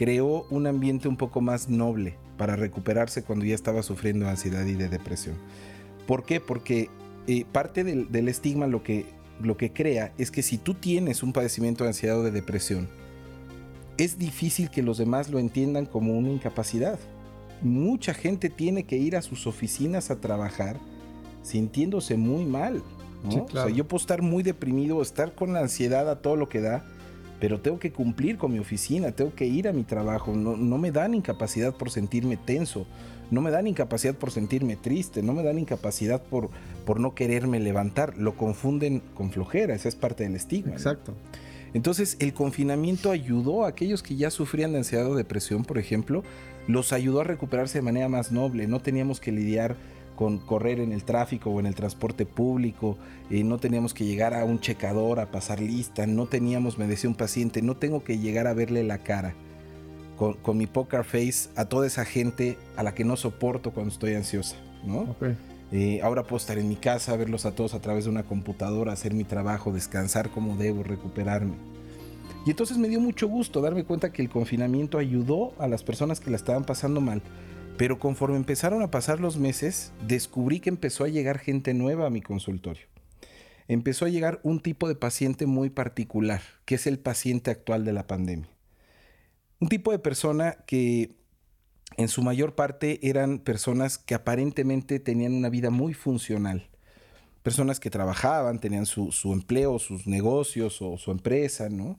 creó 0.00 0.46
un 0.48 0.66
ambiente 0.66 1.08
un 1.08 1.18
poco 1.18 1.42
más 1.42 1.68
noble 1.68 2.16
para 2.38 2.56
recuperarse 2.56 3.22
cuando 3.22 3.44
ya 3.44 3.54
estaba 3.54 3.82
sufriendo 3.82 4.26
ansiedad 4.26 4.64
y 4.64 4.72
de 4.72 4.88
depresión. 4.88 5.36
¿Por 6.06 6.24
qué? 6.24 6.40
Porque 6.40 6.88
eh, 7.26 7.44
parte 7.52 7.84
del, 7.84 8.10
del, 8.10 8.30
estigma 8.30 8.66
lo 8.66 8.82
que, 8.82 9.04
lo 9.42 9.58
que 9.58 9.74
crea 9.74 10.14
es 10.16 10.30
que 10.30 10.42
si 10.42 10.56
tú 10.56 10.72
tienes 10.72 11.22
un 11.22 11.34
padecimiento 11.34 11.84
de 11.84 11.88
ansiedad 11.90 12.18
o 12.18 12.22
de 12.22 12.30
depresión, 12.30 12.88
es 13.98 14.16
difícil 14.16 14.70
que 14.70 14.82
los 14.82 14.96
demás 14.96 15.28
lo 15.28 15.38
entiendan 15.38 15.84
como 15.84 16.16
una 16.16 16.30
incapacidad. 16.30 16.98
Mucha 17.60 18.14
gente 18.14 18.48
tiene 18.48 18.84
que 18.84 18.96
ir 18.96 19.16
a 19.16 19.20
sus 19.20 19.46
oficinas 19.46 20.10
a 20.10 20.18
trabajar 20.18 20.78
sintiéndose 21.42 22.16
muy 22.16 22.46
mal. 22.46 22.82
¿no? 23.22 23.44
o 23.44 23.50
sea, 23.50 23.68
yo 23.68 23.86
puedo 23.86 24.00
estar 24.00 24.22
muy 24.22 24.42
deprimido, 24.42 25.02
estar 25.02 25.34
con 25.34 25.52
la 25.52 25.60
ansiedad 25.60 26.08
a 26.08 26.22
todo 26.22 26.36
lo 26.36 26.48
que 26.48 26.62
da, 26.62 26.86
pero 27.40 27.60
tengo 27.60 27.78
que 27.78 27.90
cumplir 27.90 28.36
con 28.36 28.52
mi 28.52 28.58
oficina, 28.58 29.12
tengo 29.12 29.34
que 29.34 29.46
ir 29.46 29.66
a 29.66 29.72
mi 29.72 29.82
trabajo. 29.82 30.34
No, 30.36 30.56
no 30.56 30.78
me 30.78 30.92
dan 30.92 31.14
incapacidad 31.14 31.74
por 31.74 31.90
sentirme 31.90 32.36
tenso, 32.36 32.86
no 33.30 33.40
me 33.40 33.50
dan 33.50 33.66
incapacidad 33.66 34.14
por 34.14 34.30
sentirme 34.30 34.76
triste, 34.76 35.22
no 35.22 35.32
me 35.32 35.42
dan 35.42 35.58
incapacidad 35.58 36.22
por, 36.22 36.50
por 36.84 37.00
no 37.00 37.14
quererme 37.14 37.58
levantar. 37.58 38.16
Lo 38.18 38.36
confunden 38.36 39.02
con 39.14 39.30
flojera, 39.32 39.74
esa 39.74 39.88
es 39.88 39.96
parte 39.96 40.24
del 40.24 40.36
estigma. 40.36 40.72
Exacto. 40.72 41.12
¿no? 41.12 41.50
Entonces 41.72 42.16
el 42.20 42.34
confinamiento 42.34 43.10
ayudó 43.10 43.64
a 43.64 43.68
aquellos 43.68 44.02
que 44.02 44.16
ya 44.16 44.30
sufrían 44.30 44.72
de 44.72 44.78
ansiedad 44.78 45.06
o 45.06 45.14
depresión, 45.14 45.64
por 45.64 45.78
ejemplo, 45.78 46.24
los 46.66 46.92
ayudó 46.92 47.20
a 47.20 47.24
recuperarse 47.24 47.78
de 47.78 47.82
manera 47.82 48.08
más 48.08 48.32
noble. 48.32 48.66
No 48.66 48.80
teníamos 48.80 49.20
que 49.20 49.32
lidiar 49.32 49.76
con 50.20 50.36
correr 50.36 50.80
en 50.80 50.92
el 50.92 51.02
tráfico 51.04 51.48
o 51.48 51.60
en 51.60 51.64
el 51.64 51.74
transporte 51.74 52.26
público, 52.26 52.98
eh, 53.30 53.42
no 53.42 53.56
teníamos 53.56 53.94
que 53.94 54.04
llegar 54.04 54.34
a 54.34 54.44
un 54.44 54.60
checador 54.60 55.18
a 55.18 55.30
pasar 55.30 55.60
lista, 55.60 56.06
no 56.06 56.26
teníamos, 56.26 56.76
me 56.76 56.86
decía 56.86 57.08
un 57.08 57.16
paciente, 57.16 57.62
no 57.62 57.74
tengo 57.74 58.04
que 58.04 58.18
llegar 58.18 58.46
a 58.46 58.52
verle 58.52 58.84
la 58.84 58.98
cara 58.98 59.32
con, 60.18 60.34
con 60.34 60.58
mi 60.58 60.66
poker 60.66 61.04
face 61.04 61.48
a 61.56 61.64
toda 61.64 61.86
esa 61.86 62.04
gente 62.04 62.58
a 62.76 62.82
la 62.82 62.92
que 62.94 63.02
no 63.02 63.16
soporto 63.16 63.70
cuando 63.70 63.94
estoy 63.94 64.12
ansiosa, 64.12 64.56
¿no? 64.84 65.12
Okay. 65.12 65.38
Eh, 65.72 66.00
ahora 66.02 66.24
puedo 66.24 66.36
estar 66.36 66.58
en 66.58 66.68
mi 66.68 66.76
casa, 66.76 67.16
verlos 67.16 67.46
a 67.46 67.52
todos 67.52 67.72
a 67.72 67.80
través 67.80 68.04
de 68.04 68.10
una 68.10 68.24
computadora, 68.24 68.92
hacer 68.92 69.14
mi 69.14 69.24
trabajo, 69.24 69.72
descansar 69.72 70.28
como 70.28 70.54
debo, 70.58 70.82
recuperarme. 70.82 71.54
Y 72.44 72.50
entonces 72.50 72.76
me 72.76 72.90
dio 72.90 73.00
mucho 73.00 73.26
gusto 73.26 73.62
darme 73.62 73.84
cuenta 73.84 74.12
que 74.12 74.20
el 74.20 74.28
confinamiento 74.28 74.98
ayudó 74.98 75.54
a 75.58 75.66
las 75.66 75.82
personas 75.82 76.20
que 76.20 76.28
la 76.28 76.36
estaban 76.36 76.64
pasando 76.64 77.00
mal. 77.00 77.22
Pero 77.76 77.98
conforme 77.98 78.36
empezaron 78.36 78.82
a 78.82 78.90
pasar 78.90 79.20
los 79.20 79.38
meses, 79.38 79.92
descubrí 80.06 80.60
que 80.60 80.68
empezó 80.68 81.04
a 81.04 81.08
llegar 81.08 81.38
gente 81.38 81.74
nueva 81.74 82.06
a 82.06 82.10
mi 82.10 82.20
consultorio. 82.20 82.86
Empezó 83.68 84.04
a 84.04 84.08
llegar 84.08 84.40
un 84.42 84.60
tipo 84.60 84.88
de 84.88 84.96
paciente 84.96 85.46
muy 85.46 85.70
particular, 85.70 86.42
que 86.64 86.74
es 86.74 86.86
el 86.86 86.98
paciente 86.98 87.50
actual 87.50 87.84
de 87.84 87.92
la 87.92 88.06
pandemia. 88.06 88.50
Un 89.60 89.68
tipo 89.68 89.92
de 89.92 89.98
persona 89.98 90.56
que 90.66 91.14
en 91.96 92.08
su 92.08 92.22
mayor 92.22 92.54
parte 92.54 92.98
eran 93.08 93.38
personas 93.38 93.98
que 93.98 94.14
aparentemente 94.14 95.00
tenían 95.00 95.34
una 95.34 95.50
vida 95.50 95.70
muy 95.70 95.94
funcional. 95.94 96.68
Personas 97.42 97.80
que 97.80 97.90
trabajaban, 97.90 98.58
tenían 98.58 98.86
su, 98.86 99.12
su 99.12 99.32
empleo, 99.32 99.78
sus 99.78 100.06
negocios 100.06 100.82
o 100.82 100.98
su 100.98 101.10
empresa, 101.10 101.68
¿no? 101.68 101.98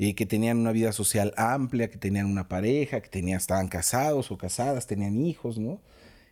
Que 0.00 0.24
tenían 0.24 0.58
una 0.58 0.72
vida 0.72 0.92
social 0.92 1.34
amplia, 1.36 1.90
que 1.90 1.98
tenían 1.98 2.24
una 2.24 2.48
pareja, 2.48 3.02
que 3.02 3.10
tenían, 3.10 3.36
estaban 3.36 3.68
casados 3.68 4.30
o 4.30 4.38
casadas, 4.38 4.86
tenían 4.86 5.18
hijos, 5.18 5.58
¿no? 5.58 5.82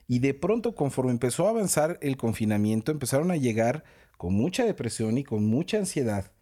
Y 0.07 0.21
de 0.21 0.33
pronto, 0.33 0.75
conforme 0.75 1.11
empezó 1.11 1.47
a 1.47 1.51
avanzar 1.51 1.99
el 2.01 2.16
confinamiento, 2.16 2.91
empezaron 2.91 3.31
a 3.31 3.37
llegar 3.37 3.85
con 4.16 4.33
mucha 4.33 4.64
depresión 4.64 5.19
y 5.19 5.25
con 5.25 5.45
mucha 5.45 5.77
ansiedad, 5.77 6.33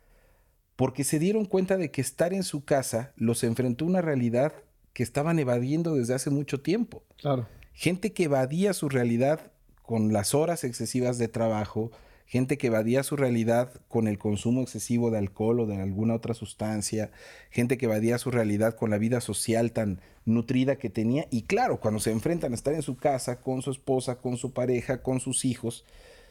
porque 0.77 1.03
se 1.03 1.19
dieron 1.19 1.47
cuenta 1.47 1.77
de 1.77 1.91
que 1.91 2.01
estar 2.01 2.33
en 2.33 2.45
su 2.45 2.65
casa 2.65 3.13
los 3.17 3.43
enfrentó 3.43 3.85
a 3.85 3.89
una 3.89 4.03
realidad 4.03 4.53
que 4.93 5.03
estaban 5.03 5.41
evadiendo 5.41 5.97
desde 5.97 6.15
hace 6.15 6.31
mucho 6.31 6.61
tiempo. 6.61 7.03
Claro. 7.17 7.49
Gente 7.73 8.13
que 8.13 8.25
evadía 8.25 8.73
su 8.73 8.89
realidad 8.89 9.53
con 9.83 10.13
las 10.13 10.33
horas 10.33 10.63
excesivas 10.63 11.19
de 11.19 11.29
trabajo, 11.29 11.91
gente 12.27 12.59
que 12.59 12.67
evadía 12.67 13.03
su 13.03 13.17
realidad 13.17 13.73
con 13.89 14.09
el 14.09 14.19
consumo 14.19 14.63
excesivo 14.63 15.11
de 15.11 15.19
alcohol 15.19 15.61
o 15.61 15.67
de 15.67 15.81
alguna 15.81 16.15
otra 16.15 16.35
sustancia, 16.35 17.11
gente 17.51 17.79
que 17.79 17.87
evadía 17.87 18.19
su 18.19 18.31
realidad 18.31 18.75
con 18.75 18.91
la 18.91 18.99
vida 18.99 19.21
social 19.21 19.73
tan 19.73 20.01
nutrida 20.25 20.77
que 20.77 20.91
tenía. 20.91 21.27
Y 21.31 21.43
claro, 21.43 21.81
cuando 21.81 22.01
se 22.01 22.11
enfrentan 22.11 22.53
a 22.53 22.57
estar 22.57 22.75
en 22.75 22.83
su 22.83 22.97
casa 22.97 23.41
con 23.41 23.63
su 23.63 23.71
esposa, 23.71 24.19
con 24.19 24.37
su 24.37 24.53
pareja, 24.53 25.03
con 25.03 25.21
sus 25.21 25.45
hijos, 25.45 25.85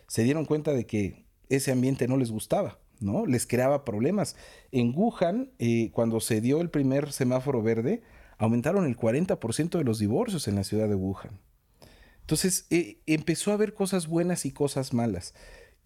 se 0.07 0.23
dieron 0.23 0.45
cuenta 0.45 0.73
de 0.73 0.85
que 0.85 1.25
ese 1.49 1.71
ambiente 1.71 2.07
no 2.07 2.17
les 2.17 2.31
gustaba. 2.31 2.77
¿no? 2.99 3.25
Les 3.25 3.45
creaba 3.45 3.85
problemas. 3.85 4.35
En 4.71 4.93
Wuhan, 4.95 5.51
eh, 5.59 5.91
cuando 5.91 6.19
se 6.19 6.41
dio 6.41 6.61
el 6.61 6.69
primer 6.69 7.11
semáforo 7.11 7.61
verde, 7.61 8.01
aumentaron 8.37 8.85
el 8.85 8.97
40% 8.97 9.77
de 9.77 9.83
los 9.83 9.99
divorcios 9.99 10.47
en 10.47 10.55
la 10.55 10.63
ciudad 10.63 10.87
de 10.87 10.95
Wuhan. 10.95 11.39
Entonces 12.21 12.65
eh, 12.69 12.97
empezó 13.05 13.51
a 13.51 13.53
haber 13.53 13.73
cosas 13.73 14.07
buenas 14.07 14.45
y 14.45 14.51
cosas 14.51 14.93
malas. 14.93 15.33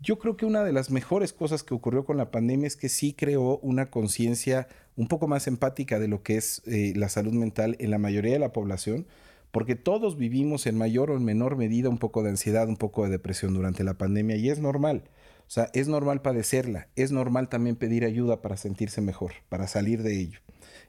Yo 0.02 0.18
creo 0.18 0.38
que 0.38 0.46
una 0.46 0.64
de 0.64 0.72
las 0.72 0.92
mejores 0.92 1.34
cosas 1.34 1.62
que 1.64 1.74
ocurrió 1.74 2.06
con 2.06 2.16
la 2.16 2.32
pandemia 2.32 2.68
es 2.68 2.78
que 2.78 2.88
sí 2.88 3.12
creó 3.12 3.58
una 3.58 3.90
conciencia 3.92 4.70
un 4.96 5.10
poco 5.10 5.28
más 5.28 5.46
empática 5.46 6.00
de 6.00 6.08
lo 6.08 6.24
que 6.24 6.38
es 6.38 6.62
eh, 6.68 6.94
la 6.96 7.10
salud 7.10 7.34
mental 7.34 7.76
en 7.80 7.92
la 7.92 7.98
mayoría 7.98 8.32
de 8.32 8.40
la 8.40 8.54
población, 8.54 9.08
porque 9.52 9.76
todos 9.76 10.18
vivimos 10.18 10.68
en 10.68 10.78
mayor 10.78 11.12
o 11.12 11.18
en 11.18 11.26
menor 11.26 11.58
medida 11.58 11.90
un 11.90 11.98
poco 11.98 12.24
de 12.24 12.30
ansiedad, 12.30 12.70
un 12.70 12.78
poco 12.78 13.04
de 13.04 13.10
depresión 13.10 13.54
durante 13.54 13.84
la 13.84 13.96
pandemia 13.96 14.38
y 14.38 14.50
es 14.50 14.60
normal. 14.60 15.04
O 15.50 15.52
sea, 15.52 15.72
es 15.74 15.88
normal 15.88 16.22
padecerla, 16.22 16.90
es 16.96 17.12
normal 17.12 17.50
también 17.50 17.76
pedir 17.76 18.06
ayuda 18.06 18.40
para 18.40 18.56
sentirse 18.56 19.02
mejor, 19.02 19.34
para 19.50 19.66
salir 19.66 20.04
de 20.04 20.20
ello 20.20 20.40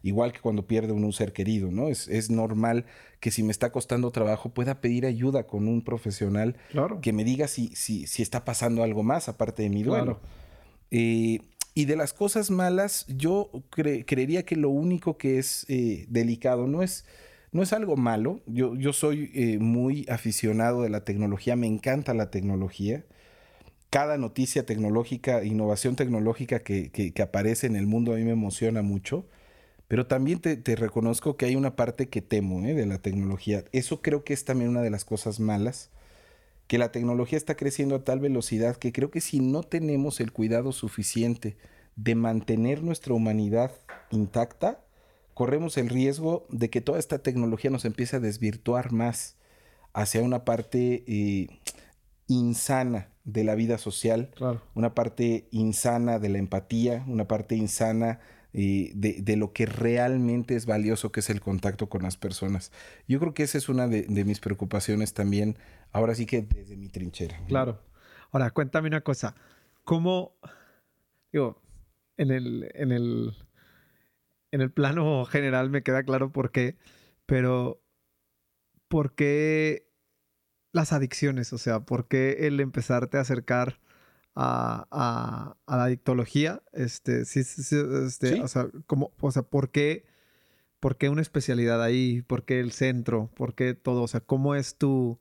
igual 0.02 0.32
que 0.32 0.40
cuando 0.40 0.66
pierde 0.66 0.92
un, 0.92 1.04
un 1.04 1.12
ser 1.12 1.32
querido, 1.32 1.70
¿no? 1.70 1.88
Es, 1.88 2.08
es, 2.08 2.30
normal 2.30 2.86
que 3.20 3.30
si 3.30 3.42
me 3.42 3.52
está 3.52 3.70
costando 3.70 4.11
trabajo 4.11 4.50
pueda 4.50 4.80
pedir 4.80 5.06
ayuda 5.06 5.46
con 5.46 5.68
un 5.68 5.82
profesional 5.82 6.56
claro. 6.70 7.00
que 7.00 7.12
me 7.12 7.24
diga 7.24 7.48
si, 7.48 7.68
si, 7.74 8.06
si, 8.06 8.22
está 8.22 8.44
pasando 8.44 8.82
algo 8.82 9.02
más 9.02 9.28
aparte 9.28 9.62
de 9.62 9.68
mi 9.68 9.82
duelo. 9.82 10.18
Claro. 10.18 10.20
Eh, 10.90 11.40
y 11.74 11.84
de 11.84 11.96
las 11.96 12.12
cosas 12.12 12.50
malas, 12.50 13.06
yo 13.08 13.50
cre 13.70 14.04
creería 14.04 14.44
que 14.44 14.56
lo 14.56 14.70
único 14.70 15.18
que 15.18 15.38
es 15.38 15.66
eh, 15.68 16.06
delicado 16.08 16.66
no 16.66 16.82
es, 16.82 17.04
no 17.52 17.62
es 17.62 17.72
algo 17.72 17.96
malo. 17.96 18.40
Yo, 18.46 18.74
yo 18.76 18.92
soy 18.92 19.30
eh, 19.34 19.58
muy 19.58 20.06
aficionado 20.08 20.82
de 20.82 20.88
la 20.88 21.04
tecnología, 21.04 21.56
me 21.56 21.66
encanta 21.66 22.14
la 22.14 22.30
tecnología 22.30 23.04
cada 23.91 24.16
noticia 24.16 24.64
tecnológica, 24.64 25.45
innovación 25.45 25.97
tecnológica 25.97 26.61
que, 26.61 26.91
que, 26.91 27.22
aparece 27.22 27.66
en 27.66 27.74
el 27.74 27.86
mundo 27.86 28.12
a 28.12 28.16
mí 28.16 28.24
me 28.24 28.30
emociona 28.30 28.82
mucho. 28.82 29.26
Pero 29.88 30.07
también 30.07 30.38
te, 30.38 30.57
te 30.57 30.76
reconozco 30.76 31.36
que 31.36 31.47
hay 31.47 31.57
una 31.57 31.74
parte 31.74 32.09
que 32.09 32.22
temo 32.22 32.64
¿eh? 32.64 32.74
de 32.74 32.86
la 32.86 32.99
tecnología. 32.99 33.64
Eso 33.72 34.01
creo 34.01 34.22
que 34.22 34.32
es 34.32 34.45
también 34.45 34.70
una 34.70 34.82
de 34.82 34.91
las 34.91 35.05
cosas 35.05 35.41
malas, 35.41 35.91
que 36.68 36.78
la 36.78 36.93
tecnología 36.93 37.36
está 37.36 37.57
creciendo 37.57 37.97
a 37.97 38.05
tal 38.05 38.20
velocidad 38.20 38.76
que 38.76 38.93
creo 38.93 39.11
que 39.11 39.20
si 39.20 39.41
no 39.41 39.64
tenemos 39.64 40.20
el 40.20 40.30
cuidado 40.30 40.70
suficiente 40.70 41.57
de 41.97 42.14
mantener 42.14 42.84
nuestra 42.84 43.12
humanidad 43.12 43.72
intacta, 44.12 44.80
corremos 45.34 45.76
el 45.76 45.88
riesgo 45.88 46.47
de 46.49 46.70
que 46.70 46.80
toda 46.80 47.01
esta 47.01 47.18
tecnología 47.18 47.70
nos 47.70 47.84
empiece 47.84 48.14
a 48.14 48.20
desvirtuar 48.20 48.93
más 48.93 49.34
hacia 49.93 50.22
una 50.22 50.45
parte 50.45 51.03
eh, 51.09 51.49
insana 52.31 53.09
de 53.24 53.45
la 53.45 53.55
vida 53.55 53.76
social, 53.76 54.31
claro. 54.35 54.62
una 54.74 54.95
parte 54.95 55.49
insana 55.51 56.18
de 56.18 56.28
la 56.28 56.39
empatía, 56.39 57.05
una 57.07 57.26
parte 57.26 57.57
insana 57.57 58.20
eh, 58.53 58.93
de, 58.95 59.20
de, 59.20 59.37
lo 59.37 59.53
que 59.53 59.66
realmente 59.66 60.55
es 60.55 60.64
valioso, 60.64 61.12
que 61.12 61.20
es 61.20 61.28
el 61.31 61.41
contacto 61.41 61.89
con 61.89 62.03
las 62.03 62.16
personas. 62.16 62.72
Yo 63.09 63.18
creo 63.18 63.35
que 63.35 63.43
esa 63.43 63.59
es 63.59 63.68
una 63.68 63.89
de, 63.89 64.03
de 64.03 64.24
mis 64.24 64.41
preocupaciones 64.41 65.12
también, 65.12 65.57
ahora 65.93 66.14
sí 66.14 66.24
que 66.24 66.43
desde 66.43 66.76
mi 66.76 66.89
trinchera. 66.89 67.39
Claro. 67.49 67.83
Ahora, 68.31 68.51
cuéntame 68.53 68.89
una 68.89 69.01
cosa. 69.01 69.35
¿Cómo, 69.85 70.37
digo, 71.33 71.61
en 72.16 72.31
el, 72.31 72.70
en 72.74 72.93
el, 72.93 73.35
en 74.53 74.61
el 74.61 74.70
plano 74.70 75.24
general 75.24 75.68
me 75.68 75.83
queda 75.83 76.05
claro 76.05 76.31
por 76.31 76.53
qué, 76.53 76.76
pero 77.26 77.83
¿por 78.89 79.14
qué 79.14 79.89
las 80.73 80.93
adicciones? 80.93 81.53
O 81.53 81.59
sea, 81.59 81.81
¿por 81.81 82.09
qué 82.09 82.47
el 82.47 82.61
empezarte 82.61 83.18
a 83.18 83.23
acercar 83.23 83.79
a, 84.35 84.87
a, 84.91 85.57
a 85.66 85.77
la 85.77 85.87
dictología, 85.87 86.62
este, 86.73 87.25
sí, 87.25 87.45
sí, 87.45 87.77
este, 88.07 88.35
¿Sí? 88.35 88.41
o 88.41 88.49
sea, 88.49 88.68
o 89.21 89.31
sea, 89.31 89.43
¿por 89.43 89.71
qué, 89.71 90.05
¿por 90.79 90.97
qué 90.97 91.09
una 91.09 91.23
especialidad 91.23 91.83
ahí? 91.83 92.23
¿Por 92.23 92.45
qué 92.45 92.61
el 92.61 92.73
centro? 92.73 93.31
¿Por 93.35 93.55
qué 93.55 93.75
todo? 93.75 94.03
O 94.03 94.09
sea, 94.09 94.21
¿cómo 94.21 94.55
es 94.55 94.77
tu, 94.77 95.18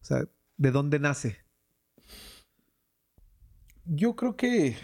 o 0.00 0.04
sea, 0.04 0.24
de 0.56 0.70
dónde 0.70 0.98
nace? 0.98 1.38
Yo 3.84 4.16
creo 4.16 4.36
que 4.36 4.76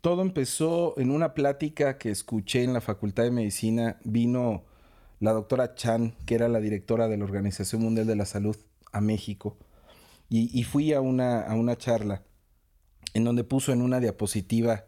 todo 0.00 0.22
empezó 0.22 0.98
en 0.98 1.10
una 1.10 1.32
plática 1.34 1.96
que 1.98 2.10
escuché 2.10 2.64
en 2.64 2.72
la 2.72 2.80
Facultad 2.80 3.22
de 3.22 3.30
Medicina. 3.30 3.98
Vino 4.04 4.64
la 5.20 5.32
doctora 5.32 5.74
Chan, 5.74 6.16
que 6.26 6.34
era 6.34 6.48
la 6.48 6.58
directora 6.58 7.06
de 7.06 7.18
la 7.18 7.24
Organización 7.24 7.82
Mundial 7.82 8.08
de 8.08 8.16
la 8.16 8.24
Salud, 8.24 8.56
a 8.92 9.00
México. 9.00 9.58
Y, 10.28 10.64
fui 10.64 10.94
a 10.94 11.02
una, 11.02 11.42
a 11.42 11.54
una 11.54 11.76
charla 11.76 12.22
en 13.12 13.24
donde 13.24 13.44
puso 13.44 13.72
en 13.72 13.82
una 13.82 14.00
diapositiva 14.00 14.86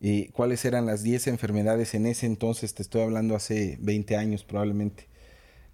eh, 0.00 0.30
cuáles 0.32 0.64
eran 0.64 0.86
las 0.86 1.02
10 1.02 1.28
enfermedades 1.28 1.94
en 1.94 2.06
ese 2.06 2.26
entonces, 2.26 2.74
te 2.74 2.82
estoy 2.82 3.02
hablando 3.02 3.36
hace 3.36 3.78
20 3.80 4.16
años 4.16 4.44
probablemente, 4.44 5.08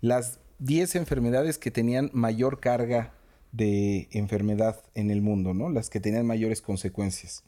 las 0.01 0.41
10 0.59 0.97
enfermedades 0.97 1.59
que 1.59 1.71
tenían 1.71 2.11
mayor 2.13 2.61
carga 2.61 3.15
de 3.53 4.09
enfermedad 4.11 4.83
en 4.95 5.11
el 5.11 5.23
mundo, 5.23 5.55
¿no? 5.55 5.71
Las 5.71 5.89
que 5.89 6.01
tenían 6.01 6.27
mayores 6.27 6.61
consecuencias. 6.61 7.45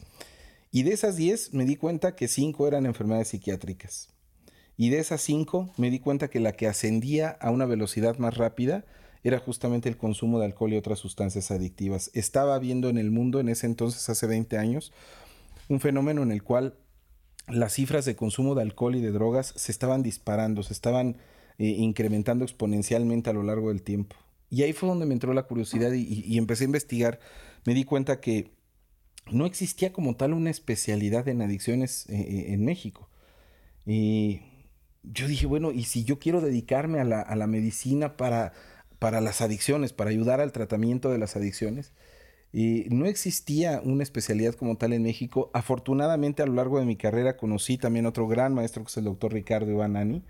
Y 0.70 0.84
de 0.84 0.92
esas 0.92 1.16
10 1.16 1.54
me 1.54 1.64
di 1.64 1.76
cuenta 1.76 2.14
que 2.14 2.28
5 2.28 2.66
eran 2.68 2.86
enfermedades 2.86 3.28
psiquiátricas. 3.28 4.10
Y 4.76 4.90
de 4.90 5.00
esas 5.00 5.20
5 5.22 5.74
me 5.76 5.90
di 5.90 5.98
cuenta 5.98 6.28
que 6.28 6.40
la 6.40 6.52
que 6.52 6.66
ascendía 6.66 7.30
a 7.40 7.50
una 7.50 7.66
velocidad 7.66 8.18
más 8.18 8.36
rápida 8.36 8.84
era 9.24 9.38
justamente 9.38 9.88
el 9.88 9.96
consumo 9.96 10.38
de 10.38 10.46
alcohol 10.46 10.72
y 10.72 10.76
otras 10.76 10.98
sustancias 10.98 11.50
adictivas. 11.50 12.10
Estaba 12.14 12.58
viendo 12.58 12.88
en 12.88 12.98
el 12.98 13.10
mundo 13.10 13.40
en 13.40 13.48
ese 13.48 13.66
entonces, 13.66 14.08
hace 14.08 14.26
20 14.26 14.58
años, 14.58 14.92
un 15.68 15.80
fenómeno 15.80 16.22
en 16.22 16.32
el 16.32 16.42
cual 16.42 16.74
las 17.48 17.74
cifras 17.74 18.04
de 18.04 18.16
consumo 18.16 18.54
de 18.54 18.62
alcohol 18.62 18.94
y 18.94 19.00
de 19.00 19.10
drogas 19.10 19.52
se 19.56 19.72
estaban 19.72 20.02
disparando, 20.02 20.62
se 20.62 20.72
estaban 20.72 21.16
eh, 21.58 21.66
incrementando 21.66 22.44
exponencialmente 22.44 23.30
a 23.30 23.32
lo 23.32 23.42
largo 23.42 23.68
del 23.68 23.82
tiempo. 23.82 24.16
Y 24.50 24.62
ahí 24.62 24.72
fue 24.72 24.88
donde 24.88 25.06
me 25.06 25.14
entró 25.14 25.34
la 25.34 25.42
curiosidad 25.42 25.92
y, 25.92 26.38
empecé 26.38 26.64
a 26.64 26.66
investigar. 26.66 27.20
Me 27.64 27.74
di 27.74 27.84
cuenta 27.84 28.20
que 28.20 28.52
no 29.30 29.44
existía 29.44 29.92
como 29.92 30.16
tal 30.16 30.32
una 30.32 30.50
especialidad 30.50 31.28
en 31.28 31.42
adicciones 31.42 32.08
eh, 32.08 32.16
eh, 32.16 32.52
en 32.54 32.64
México. 32.64 33.10
Y 33.84 34.40
yo 35.02 35.26
dije, 35.28 35.46
bueno, 35.46 35.70
¿y 35.72 35.84
si 35.84 36.04
yo 36.04 36.18
quiero 36.18 36.40
dedicarme 36.40 37.00
a 37.00 37.04
la, 37.04 37.20
a 37.20 37.36
la 37.36 37.46
medicina 37.46 38.16
para 38.16 38.52
para 38.98 39.20
las 39.20 39.40
adicciones, 39.40 39.92
para 39.92 40.10
ayudar 40.10 40.40
al 40.40 40.52
tratamiento 40.52 41.10
de 41.10 41.18
las 41.18 41.36
adicciones. 41.36 41.92
Y 42.52 42.86
no 42.90 43.06
existía 43.06 43.80
una 43.84 44.02
especialidad 44.02 44.54
como 44.54 44.76
tal 44.76 44.92
en 44.92 45.02
México. 45.02 45.50
Afortunadamente 45.52 46.42
a 46.42 46.46
lo 46.46 46.54
largo 46.54 46.78
de 46.78 46.86
mi 46.86 46.96
carrera 46.96 47.36
conocí 47.36 47.76
también 47.76 48.06
otro 48.06 48.26
gran 48.26 48.54
maestro 48.54 48.82
que 48.82 48.88
es 48.88 48.96
el 48.96 49.04
doctor 49.04 49.32
Ricardo 49.32 49.70
Iván 49.70 49.92
Nani. 49.92 50.22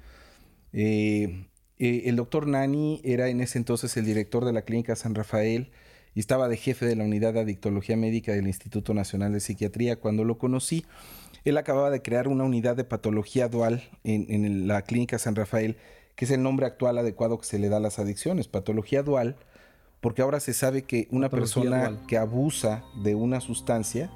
Eh, 0.72 1.46
eh, 1.78 2.02
el 2.06 2.16
doctor 2.16 2.48
Nani 2.48 3.00
era 3.04 3.28
en 3.28 3.40
ese 3.40 3.58
entonces 3.58 3.96
el 3.96 4.04
director 4.04 4.44
de 4.44 4.52
la 4.52 4.62
Clínica 4.62 4.96
San 4.96 5.14
Rafael 5.14 5.70
y 6.14 6.20
estaba 6.20 6.48
de 6.48 6.56
jefe 6.56 6.86
de 6.86 6.96
la 6.96 7.04
unidad 7.04 7.34
de 7.34 7.40
adictología 7.40 7.96
médica 7.96 8.32
del 8.32 8.48
Instituto 8.48 8.94
Nacional 8.94 9.32
de 9.32 9.40
Psiquiatría. 9.40 10.00
Cuando 10.00 10.24
lo 10.24 10.38
conocí, 10.38 10.84
él 11.44 11.56
acababa 11.56 11.90
de 11.90 12.02
crear 12.02 12.26
una 12.26 12.42
unidad 12.42 12.74
de 12.74 12.82
patología 12.82 13.48
dual 13.48 13.88
en, 14.02 14.26
en 14.28 14.66
la 14.66 14.82
Clínica 14.82 15.20
San 15.20 15.36
Rafael 15.36 15.76
que 16.18 16.24
es 16.24 16.32
el 16.32 16.42
nombre 16.42 16.66
actual 16.66 16.98
adecuado 16.98 17.38
que 17.38 17.46
se 17.46 17.60
le 17.60 17.68
da 17.68 17.76
a 17.76 17.80
las 17.80 18.00
adicciones, 18.00 18.48
patología 18.48 19.04
dual, 19.04 19.36
porque 20.00 20.20
ahora 20.20 20.40
se 20.40 20.52
sabe 20.52 20.82
que 20.82 21.06
una 21.12 21.28
persona 21.28 21.96
que 22.08 22.18
abusa 22.18 22.82
de 23.04 23.14
una 23.14 23.40
sustancia 23.40 24.10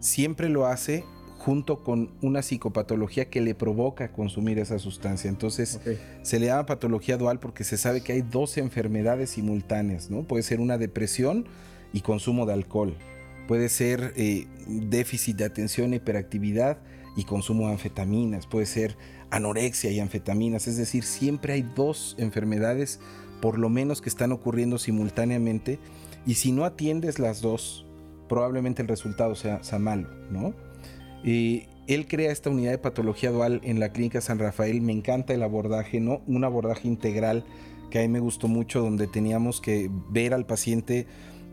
siempre 0.00 0.48
lo 0.48 0.64
hace 0.64 1.04
junto 1.36 1.84
con 1.84 2.14
una 2.22 2.40
psicopatología 2.40 3.28
que 3.28 3.42
le 3.42 3.54
provoca 3.54 4.12
consumir 4.12 4.58
esa 4.58 4.78
sustancia. 4.78 5.28
Entonces 5.28 5.78
se 6.22 6.40
le 6.40 6.46
llama 6.46 6.64
patología 6.64 7.18
dual 7.18 7.38
porque 7.38 7.64
se 7.64 7.76
sabe 7.76 8.00
que 8.00 8.14
hay 8.14 8.22
dos 8.22 8.56
enfermedades 8.56 9.28
simultáneas, 9.28 10.08
¿no? 10.08 10.22
Puede 10.22 10.42
ser 10.42 10.58
una 10.58 10.78
depresión 10.78 11.44
y 11.92 12.00
consumo 12.00 12.46
de 12.46 12.54
alcohol. 12.54 12.96
Puede 13.46 13.68
ser 13.68 14.14
eh, 14.16 14.46
déficit 14.66 15.36
de 15.36 15.44
atención, 15.44 15.92
hiperactividad 15.92 16.78
y 17.14 17.24
consumo 17.24 17.66
de 17.66 17.72
anfetaminas. 17.74 18.46
Puede 18.46 18.64
ser 18.64 18.96
anorexia 19.30 19.90
y 19.90 20.00
anfetaminas, 20.00 20.66
es 20.66 20.76
decir, 20.76 21.04
siempre 21.04 21.54
hay 21.54 21.62
dos 21.74 22.14
enfermedades 22.18 23.00
por 23.40 23.58
lo 23.58 23.68
menos 23.68 24.00
que 24.00 24.08
están 24.08 24.32
ocurriendo 24.32 24.78
simultáneamente 24.78 25.78
y 26.26 26.34
si 26.34 26.52
no 26.52 26.64
atiendes 26.64 27.18
las 27.18 27.40
dos, 27.40 27.86
probablemente 28.28 28.82
el 28.82 28.88
resultado 28.88 29.34
sea, 29.34 29.60
malo, 29.78 30.08
¿no? 30.30 30.54
él 31.24 32.06
crea 32.08 32.30
esta 32.30 32.50
unidad 32.50 32.70
de 32.72 32.78
patología 32.78 33.30
dual 33.30 33.60
en 33.64 33.80
la 33.80 33.90
clínica 33.90 34.20
San 34.20 34.38
Rafael, 34.38 34.80
me 34.80 34.92
encanta 34.92 35.34
el 35.34 35.42
abordaje, 35.42 36.00
¿no? 36.00 36.22
Un 36.26 36.44
abordaje 36.44 36.86
integral 36.86 37.44
que 37.90 37.98
a 37.98 38.02
mí 38.02 38.08
me 38.08 38.20
gustó 38.20 38.48
mucho 38.48 38.80
donde 38.80 39.06
teníamos 39.06 39.60
que 39.60 39.90
ver 40.10 40.34
al 40.34 40.46
paciente 40.46 41.06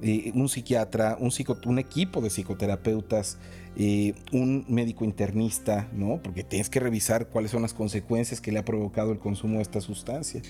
eh, 0.06 0.34
un 0.36 0.50
psiquiatra, 0.50 1.18
un, 1.18 1.32
un 1.66 1.80
equipo 1.80 2.20
de 2.20 2.30
psicoterapeutas, 2.30 3.38
eh, 3.78 4.14
un 4.34 4.66
médico 4.68 5.06
internista, 5.06 5.88
¿no? 5.94 6.20
Porque 6.22 6.44
tienes 6.44 6.70
que 6.70 6.82
revisar 6.82 7.30
cuáles 7.30 7.52
son 7.52 7.62
las 7.62 7.74
consecuencias 7.74 8.42
que 8.42 8.52
le 8.52 8.60
ha 8.60 8.66
provocado 8.66 9.14
el 9.14 9.20
consumo 9.20 9.58
de 9.58 9.62
esta 9.62 9.80
sustancia. 9.80 10.42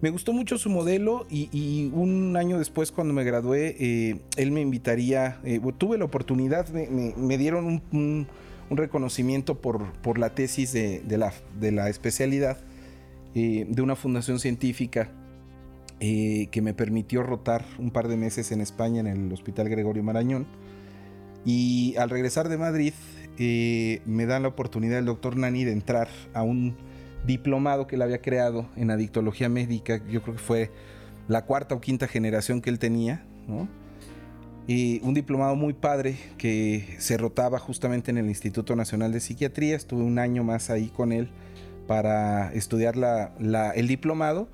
Me 0.00 0.08
gustó 0.08 0.32
mucho 0.32 0.56
su 0.56 0.70
modelo 0.70 1.26
y, 1.28 1.90
un 1.92 2.38
año 2.38 2.58
después 2.58 2.90
cuando 2.90 3.12
me 3.12 3.22
gradué, 3.22 3.76
eh, 3.78 4.20
él 4.38 4.50
me 4.50 4.62
invitaría, 4.62 5.42
tuve 5.76 5.98
la 5.98 6.06
oportunidad, 6.06 6.66
me, 6.70 7.36
dieron 7.36 7.82
un, 7.92 8.26
reconocimiento 8.70 9.60
por, 9.60 9.92
por, 10.00 10.18
la 10.18 10.34
tesis 10.34 10.72
de, 10.72 11.02
la, 11.18 11.34
de 11.60 11.70
la, 11.70 11.90
especialidad 11.90 12.56
de 13.34 13.82
una 13.82 13.94
fundación 13.94 14.38
científica 14.38 15.10
que 16.00 16.60
me 16.62 16.74
permitió 16.74 17.22
rotar 17.22 17.64
un 17.78 17.90
par 17.90 18.08
de 18.08 18.16
meses 18.16 18.52
en 18.52 18.60
España 18.60 19.00
en 19.00 19.06
el 19.06 19.32
Hospital 19.32 19.68
Gregorio 19.68 20.02
Marañón 20.02 20.46
y 21.44 21.94
al 21.96 22.10
regresar 22.10 22.48
de 22.48 22.56
Madrid, 22.56 22.94
eh, 23.38 24.00
me 24.06 24.26
dan 24.26 24.42
la 24.42 24.48
oportunidad 24.48 24.98
el 24.98 25.04
doctor 25.04 25.36
Nani 25.36 25.64
de 25.64 25.72
entrar 25.72 26.08
a 26.32 26.42
un 26.42 26.76
diplomado 27.26 27.86
que 27.86 27.96
él 27.96 28.02
había 28.02 28.22
creado 28.22 28.68
en 28.76 28.90
adictología 28.90 29.48
médica. 29.48 30.00
Yo 30.08 30.22
creo 30.22 30.36
que 30.36 30.42
fue 30.42 30.70
la 31.28 31.44
cuarta 31.44 31.74
o 31.74 31.80
quinta 31.80 32.08
generación 32.08 32.60
que 32.60 32.70
él 32.70 32.78
tenía, 32.78 33.24
Y 34.66 35.00
un 35.02 35.12
diplomado 35.12 35.56
muy 35.56 35.74
padre 35.74 36.16
que 36.38 36.96
se 36.98 37.18
rotaba 37.18 37.58
justamente 37.58 38.10
en 38.10 38.16
el 38.16 38.26
Instituto 38.26 38.74
Nacional 38.74 39.12
de 39.12 39.20
Psiquiatría. 39.20 39.76
Estuve 39.76 40.02
un 40.02 40.18
año 40.18 40.42
más 40.42 40.70
ahí 40.70 40.88
con 40.88 41.12
él 41.12 41.28
para 41.86 42.50
estudiar 42.54 42.94
el 43.74 43.88
diplomado 43.88 44.48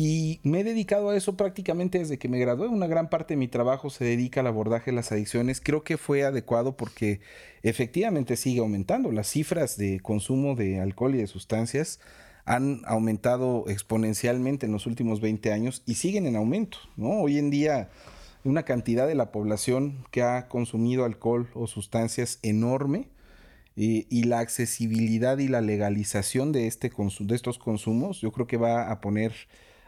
y 0.00 0.38
me 0.44 0.60
he 0.60 0.64
dedicado 0.64 1.10
a 1.10 1.16
eso 1.16 1.36
prácticamente 1.36 1.98
desde 1.98 2.20
que 2.20 2.28
me 2.28 2.38
gradué. 2.38 2.68
Una 2.68 2.86
gran 2.86 3.10
parte 3.10 3.34
de 3.34 3.38
mi 3.38 3.48
trabajo 3.48 3.90
se 3.90 4.04
dedica 4.04 4.42
al 4.42 4.46
abordaje 4.46 4.92
de 4.92 4.94
las 4.94 5.10
adicciones. 5.10 5.60
Creo 5.60 5.82
que 5.82 5.96
fue 5.96 6.22
adecuado 6.22 6.76
porque 6.76 7.18
efectivamente 7.64 8.36
sigue 8.36 8.60
aumentando. 8.60 9.10
Las 9.10 9.26
cifras 9.26 9.76
de 9.76 9.98
consumo 9.98 10.54
de 10.54 10.78
alcohol 10.78 11.16
y 11.16 11.18
de 11.18 11.26
sustancias 11.26 11.98
han 12.44 12.82
aumentado 12.84 13.64
exponencialmente 13.66 14.66
en 14.66 14.72
los 14.72 14.86
últimos 14.86 15.20
20 15.20 15.50
años 15.50 15.82
y 15.84 15.96
siguen 15.96 16.26
en 16.26 16.36
aumento. 16.36 16.78
¿no? 16.96 17.20
Hoy 17.20 17.36
en 17.36 17.50
día 17.50 17.90
una 18.44 18.62
cantidad 18.62 19.08
de 19.08 19.16
la 19.16 19.32
población 19.32 20.06
que 20.12 20.22
ha 20.22 20.46
consumido 20.46 21.06
alcohol 21.06 21.50
o 21.54 21.66
sustancias 21.66 22.38
enorme 22.42 23.08
y, 23.74 24.06
y 24.16 24.22
la 24.22 24.38
accesibilidad 24.38 25.38
y 25.38 25.48
la 25.48 25.60
legalización 25.60 26.52
de, 26.52 26.68
este 26.68 26.88
de 27.18 27.34
estos 27.34 27.58
consumos 27.58 28.20
yo 28.20 28.30
creo 28.30 28.46
que 28.46 28.58
va 28.58 28.92
a 28.92 29.00
poner 29.00 29.34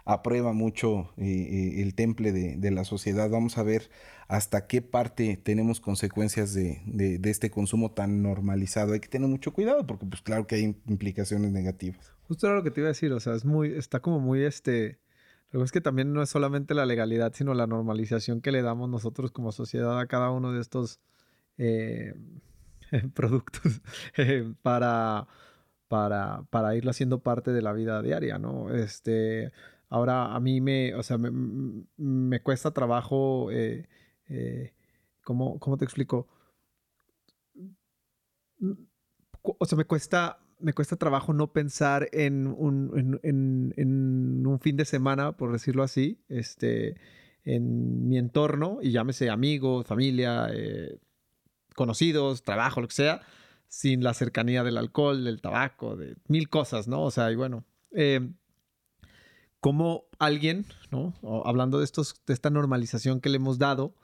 aprueba 0.05 0.53
mucho 0.53 1.13
eh, 1.17 1.25
eh, 1.25 1.83
el 1.83 1.95
temple 1.95 2.33
de, 2.33 2.71
la 2.71 2.85
sociedad. 2.85 3.29
Vamos 3.31 3.59
a 3.59 3.63
ver 3.63 3.91
hasta 4.29 4.67
qué 4.67 4.83
parte 4.83 5.37
tenemos 5.37 5.81
consecuencias 5.81 6.55
de, 6.55 7.21
este 7.25 7.51
consumo 7.51 7.93
tan 7.93 8.23
normalizado. 8.23 8.93
Hay 8.93 9.01
que 9.01 9.09
tener 9.09 9.29
mucho 9.29 9.53
cuidado 9.53 9.87
porque 9.87 10.07
pues 10.07 10.23
claro 10.23 10.47
que 10.47 10.57
hay 10.57 10.77
implicaciones 10.87 11.53
negativas. 11.53 12.15
Justo 12.29 12.47
era 12.47 12.57
lo 12.57 12.63
que 12.63 12.71
te 12.71 12.81
iba 12.81 12.89
a 12.89 12.93
decir, 12.93 13.13
o 13.13 13.21
sea, 13.21 13.35
es 13.35 13.45
muy, 13.45 13.73
está 13.73 14.01
como 14.01 14.21
muy 14.21 14.43
este... 14.45 14.99
Lo 15.53 15.59
que 15.59 15.65
es 15.65 15.73
que 15.73 15.81
también 15.81 16.13
no 16.13 16.23
es 16.23 16.31
solamente 16.31 16.75
la 16.75 16.87
legalidad, 16.87 17.33
sino 17.35 17.55
la 17.55 17.67
normalización 17.67 18.41
que 18.41 18.53
le 18.53 18.63
damos 18.63 18.89
nosotros 18.89 19.33
como 19.33 19.51
sociedad 19.51 19.99
a 19.99 20.07
cada 20.07 20.31
uno 20.31 20.53
de 20.53 20.61
estos 20.61 21.01
eh, 21.59 22.15
productos 23.15 23.81
para, 24.63 25.27
para, 25.89 26.45
para 26.51 26.77
irlo 26.77 26.93
haciendo 26.93 27.21
parte 27.25 27.51
de 27.51 27.63
la 27.63 27.73
vida 27.73 28.01
diaria, 28.01 28.39
¿no? 28.39 28.73
Este, 28.73 29.51
Ahora 29.91 30.37
a 30.37 30.41
mí 30.41 30.61
me, 30.61 30.95
o 30.95 31.03
sea, 31.03 31.19
me, 31.19 32.41
cuesta 32.43 32.71
trabajo, 32.71 33.51
eh, 33.51 33.89
eh, 34.29 34.73
¿cómo, 35.25 35.77
te 35.77 35.85
explico? 35.85 36.29
O 39.43 39.65
sea, 39.67 39.77
me 39.77 39.85
cuesta, 39.85 40.39
me 40.61 40.73
cuesta 40.75 40.95
trabajo 40.95 41.33
no 41.33 41.53
pensar 41.53 42.09
en 42.13 42.47
un, 42.47 43.19
en, 43.25 44.47
un 44.47 44.61
fin 44.61 44.77
de 44.77 44.85
semana, 44.85 45.37
por 45.37 45.51
decirlo 45.51 45.83
así, 45.83 46.23
este, 46.29 46.95
en 47.43 48.07
mi 48.07 48.17
entorno, 48.17 48.79
y 48.81 48.93
llámese 48.93 49.29
amigos, 49.29 49.87
familia, 49.89 50.51
eh, 50.53 51.01
conocidos, 51.75 52.45
trabajo, 52.45 52.81
lo 52.81 52.87
que 52.87 52.95
sea, 52.95 53.23
sin 53.67 54.05
la 54.05 54.15
cercanía 54.15 54.63
del 54.63 54.79
alcohol, 54.79 55.25
del 55.25 55.41
tabaco, 55.41 55.97
de 55.97 56.15
mil 56.29 56.49
cosas, 56.49 56.87
¿no? 56.87 57.03
O 57.03 57.11
sea, 57.11 57.33
y 57.33 57.35
bueno, 57.35 57.65
cómo 59.61 60.05
alguien, 60.19 60.67
¿no? 60.91 61.15
hablando 61.45 61.79
de, 61.79 61.85
estos, 61.85 62.15
de 62.27 62.35
esta 62.35 62.51
normalización 62.51 63.21
que 63.21 63.29
le 63.29 63.37
hemos 63.37 63.59
dado, 63.59 63.95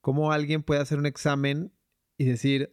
cómo 0.00 0.32
alguien 0.32 0.62
puede 0.62 0.80
hacer 0.80 0.98
un 0.98 1.06
examen 1.06 1.72
y 2.18 2.24
decir, 2.24 2.70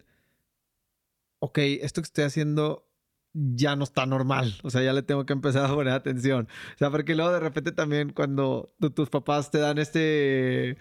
ok, 1.40 1.58
esto 1.58 2.02
que 2.02 2.06
estoy 2.06 2.24
haciendo 2.24 2.88
ya 3.34 3.76
no 3.76 3.84
está 3.84 4.06
normal. 4.06 4.56
O 4.64 4.70
sea, 4.70 4.84
ya 4.84 4.94
le 4.94 5.02
tengo 5.02 5.26
que 5.26 5.34
empezar 5.34 5.66
a 5.66 5.74
poner 5.74 5.94
atención. 5.94 6.48
O 6.76 6.78
sea, 6.78 6.92
porque 6.92 7.16
luego 7.16 7.32
de 7.32 7.40
repente 7.40 7.72
también 7.72 8.12
cuando 8.12 8.74
tus 8.94 9.10
papás 9.10 9.52
te 9.52 9.58
dan 9.58 9.78
este, 9.78 10.78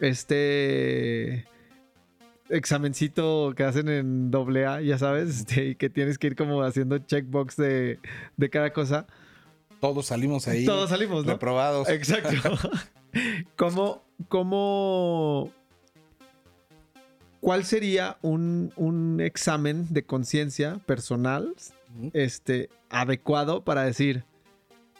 este 0.00 1.46
examencito 2.48 3.54
que 3.56 3.64
hacen 3.64 3.88
en 3.88 4.30
AA, 4.32 4.82
ya 4.82 4.98
sabes, 4.98 5.28
este, 5.40 5.68
y 5.68 5.74
que 5.74 5.90
tienes 5.90 6.18
que 6.18 6.28
ir 6.28 6.36
como 6.36 6.62
haciendo 6.62 6.98
checkbox 6.98 7.56
de, 7.56 7.98
de 8.36 8.50
cada 8.50 8.72
cosa. 8.72 9.06
Todos 9.80 10.06
salimos 10.06 10.48
ahí. 10.48 10.64
Todos 10.64 10.90
salimos, 10.90 11.24
¿no? 11.24 11.32
Reprobados. 11.32 11.88
Exacto. 11.88 12.30
¿Cómo, 13.56 14.02
cómo, 14.28 15.50
cuál 17.40 17.64
sería 17.64 18.18
un, 18.22 18.72
un 18.76 19.20
examen 19.20 19.86
de 19.90 20.04
conciencia 20.04 20.80
personal 20.86 21.54
este, 22.12 22.68
adecuado 22.90 23.64
para 23.64 23.84
decir, 23.84 24.24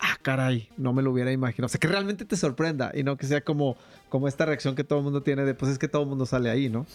ah, 0.01 0.16
caray, 0.22 0.68
no 0.77 0.93
me 0.93 1.03
lo 1.03 1.11
hubiera 1.12 1.33
imaginado. 1.33 1.66
O 1.66 1.68
sea, 1.68 1.81
que 1.81 1.89
realmente 1.89 2.24
te 2.24 2.37
sorprenda 2.37 2.93
y 2.95 3.03
no 3.03 3.16
que 3.16 3.27
sea 3.27 3.43
como, 3.43 3.77
como 4.09 4.29
esta 4.29 4.45
reacción 4.47 4.74
que 4.74 4.85
todo 4.85 5.01
el 5.01 5.05
mundo 5.05 5.22
tiene 5.22 5.45
de, 5.45 5.55
pues 5.55 5.72
es 5.72 5.79
que 5.79 5.89
todo 5.89 6.03
el 6.03 6.09
mundo 6.09 6.27
sale 6.27 6.51
ahí, 6.51 6.68
¿no? 6.68 6.87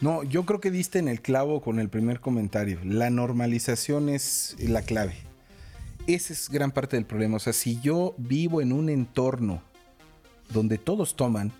No, 0.00 0.22
yo 0.22 0.46
creo 0.46 0.60
que 0.60 0.70
diste 0.70 0.98
en 0.98 1.08
el 1.08 1.20
clavo 1.20 1.60
con 1.60 1.78
el 1.78 1.90
primer 1.90 2.20
comentario. 2.20 2.78
La 2.84 3.10
normalización 3.10 4.08
es 4.08 4.56
la 4.58 4.82
clave. 4.82 5.29
Esa 6.14 6.32
es 6.32 6.50
gran 6.50 6.72
parte 6.72 6.96
del 6.96 7.06
problema. 7.06 7.36
O 7.36 7.38
sea, 7.38 7.52
si 7.52 7.80
yo 7.80 8.14
vivo 8.18 8.60
en 8.60 8.72
un 8.72 8.88
entorno 8.88 9.62
donde 10.52 10.76
todos 10.76 11.14
toman, 11.14 11.52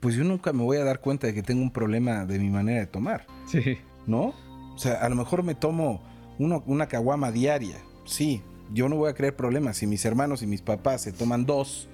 pues 0.00 0.16
yo 0.16 0.24
nunca 0.24 0.52
me 0.52 0.62
voy 0.62 0.76
a 0.76 0.84
dar 0.84 1.00
cuenta 1.00 1.26
de 1.26 1.32
que 1.32 1.42
tengo 1.42 1.62
un 1.62 1.70
problema 1.70 2.26
de 2.26 2.38
mi 2.38 2.50
manera 2.50 2.80
de 2.80 2.86
tomar. 2.86 3.26
Sí. 3.50 3.78
¿No? 4.06 4.34
O 4.74 4.78
sea, 4.78 4.96
a 4.96 5.08
lo 5.08 5.14
mejor 5.14 5.42
me 5.42 5.54
tomo 5.54 6.02
una 6.38 6.88
caguama 6.88 7.32
diaria. 7.32 7.78
Sí, 8.04 8.42
yo 8.70 8.90
no 8.90 8.96
voy 8.96 9.10
a 9.10 9.14
creer 9.14 9.34
problemas. 9.34 9.78
Si 9.78 9.86
mis 9.86 10.04
hermanos 10.04 10.42
y 10.42 10.46
mis 10.46 10.60
papás 10.60 11.00
se 11.00 11.12
toman 11.12 11.46
dos, 11.46 11.88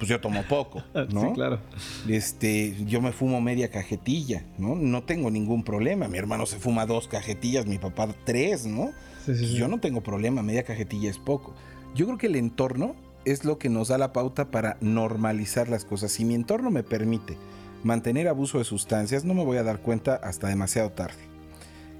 pues 0.00 0.08
yo 0.08 0.20
tomo 0.20 0.42
poco, 0.48 0.82
¿no? 1.12 1.20
Sí, 1.20 1.26
claro. 1.34 1.60
Este, 2.08 2.74
yo 2.84 3.00
me 3.00 3.12
fumo 3.12 3.40
media 3.40 3.70
cajetilla, 3.70 4.44
¿no? 4.58 4.74
No 4.74 5.04
tengo 5.04 5.30
ningún 5.30 5.62
problema. 5.62 6.08
Mi 6.08 6.18
hermano 6.18 6.46
se 6.46 6.58
fuma 6.58 6.84
dos 6.84 7.06
cajetillas, 7.06 7.66
mi 7.66 7.78
papá 7.78 8.08
tres, 8.24 8.66
¿no? 8.66 8.90
Sí, 9.24 9.34
sí, 9.36 9.46
sí. 9.46 9.54
Yo 9.54 9.68
no 9.68 9.80
tengo 9.80 10.02
problema, 10.02 10.42
media 10.42 10.64
cajetilla 10.64 11.10
es 11.10 11.18
poco. 11.18 11.54
Yo 11.94 12.06
creo 12.06 12.18
que 12.18 12.26
el 12.26 12.36
entorno 12.36 12.96
es 13.24 13.44
lo 13.44 13.58
que 13.58 13.68
nos 13.68 13.88
da 13.88 13.98
la 13.98 14.12
pauta 14.12 14.50
para 14.50 14.76
normalizar 14.80 15.68
las 15.68 15.84
cosas. 15.84 16.12
Si 16.12 16.24
mi 16.24 16.34
entorno 16.34 16.70
me 16.70 16.82
permite 16.82 17.36
mantener 17.84 18.28
abuso 18.28 18.58
de 18.58 18.64
sustancias, 18.64 19.24
no 19.24 19.34
me 19.34 19.44
voy 19.44 19.58
a 19.58 19.62
dar 19.62 19.80
cuenta 19.80 20.14
hasta 20.16 20.48
demasiado 20.48 20.90
tarde. 20.90 21.32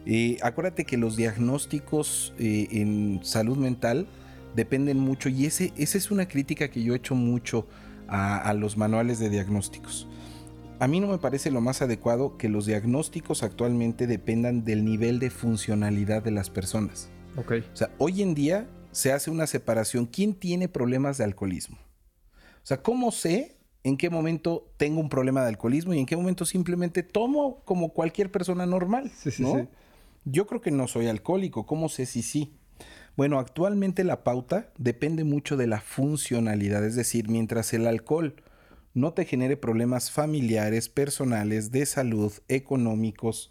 Y 0.04 0.38
acuérdate 0.42 0.84
que 0.84 0.96
los 0.96 1.16
diagnósticos 1.16 2.34
eh, 2.38 2.68
en 2.72 3.20
salud 3.22 3.56
mental 3.56 4.08
dependen 4.56 4.98
mucho 4.98 5.28
y 5.28 5.46
ese, 5.46 5.72
esa 5.76 5.98
es 5.98 6.10
una 6.10 6.26
crítica 6.26 6.68
que 6.68 6.82
yo 6.82 6.94
he 6.94 6.96
hecho 6.96 7.14
mucho 7.14 7.66
a, 8.08 8.52
los 8.52 8.76
manuales 8.76 9.18
de 9.18 9.30
diagnósticos. 9.30 10.06
A 10.82 10.88
mí 10.88 10.98
no 10.98 11.06
me 11.06 11.18
parece 11.18 11.52
lo 11.52 11.60
más 11.60 11.80
adecuado 11.80 12.36
que 12.36 12.48
los 12.48 12.66
diagnósticos 12.66 13.44
actualmente 13.44 14.08
dependan 14.08 14.64
del 14.64 14.84
nivel 14.84 15.20
de 15.20 15.30
funcionalidad 15.30 16.24
de 16.24 16.32
las 16.32 16.50
personas. 16.50 17.08
Ok. 17.36 17.52
O 17.72 17.76
sea, 17.76 17.94
hoy 17.98 18.20
en 18.20 18.34
día 18.34 18.68
se 18.90 19.12
hace 19.12 19.30
una 19.30 19.46
separación. 19.46 20.06
¿Quién 20.06 20.34
tiene 20.34 20.68
problemas 20.68 21.18
de 21.18 21.24
alcoholismo? 21.24 21.76
O 21.76 22.66
sea, 22.66 22.82
¿cómo 22.82 23.12
sé 23.12 23.58
en 23.84 23.96
qué 23.96 24.10
momento 24.10 24.72
tengo 24.76 25.00
un 25.00 25.08
problema 25.08 25.42
de 25.42 25.50
alcoholismo 25.50 25.94
y 25.94 26.00
en 26.00 26.06
qué 26.06 26.16
momento 26.16 26.44
simplemente 26.44 27.04
tomo 27.04 27.62
como 27.64 27.90
cualquier 27.90 28.32
persona 28.32 28.66
normal? 28.66 29.12
Sí, 29.16 29.30
sí, 29.30 29.44
¿no? 29.44 29.54
sí. 29.54 29.68
Yo 30.24 30.48
creo 30.48 30.60
que 30.60 30.72
no 30.72 30.88
soy 30.88 31.06
alcohólico. 31.06 31.64
¿Cómo 31.64 31.88
sé 31.90 32.06
si 32.06 32.22
sí? 32.22 32.56
Bueno, 33.16 33.38
actualmente 33.38 34.02
la 34.02 34.24
pauta 34.24 34.72
depende 34.78 35.22
mucho 35.22 35.56
de 35.56 35.68
la 35.68 35.80
funcionalidad, 35.80 36.84
es 36.84 36.96
decir, 36.96 37.28
mientras 37.28 37.72
el 37.72 37.86
alcohol 37.86 38.34
no 38.94 39.12
te 39.12 39.24
genere 39.24 39.56
problemas 39.56 40.10
familiares, 40.10 40.88
personales, 40.88 41.70
de 41.70 41.86
salud, 41.86 42.32
económicos, 42.48 43.50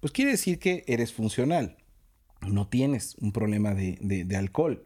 pues 0.00 0.12
quiere 0.12 0.32
decir 0.32 0.58
que 0.58 0.84
eres 0.86 1.12
funcional. 1.12 1.76
No 2.46 2.66
tienes 2.68 3.16
un 3.20 3.32
problema 3.32 3.74
de, 3.74 3.98
de, 4.00 4.36
alcohol. 4.36 4.84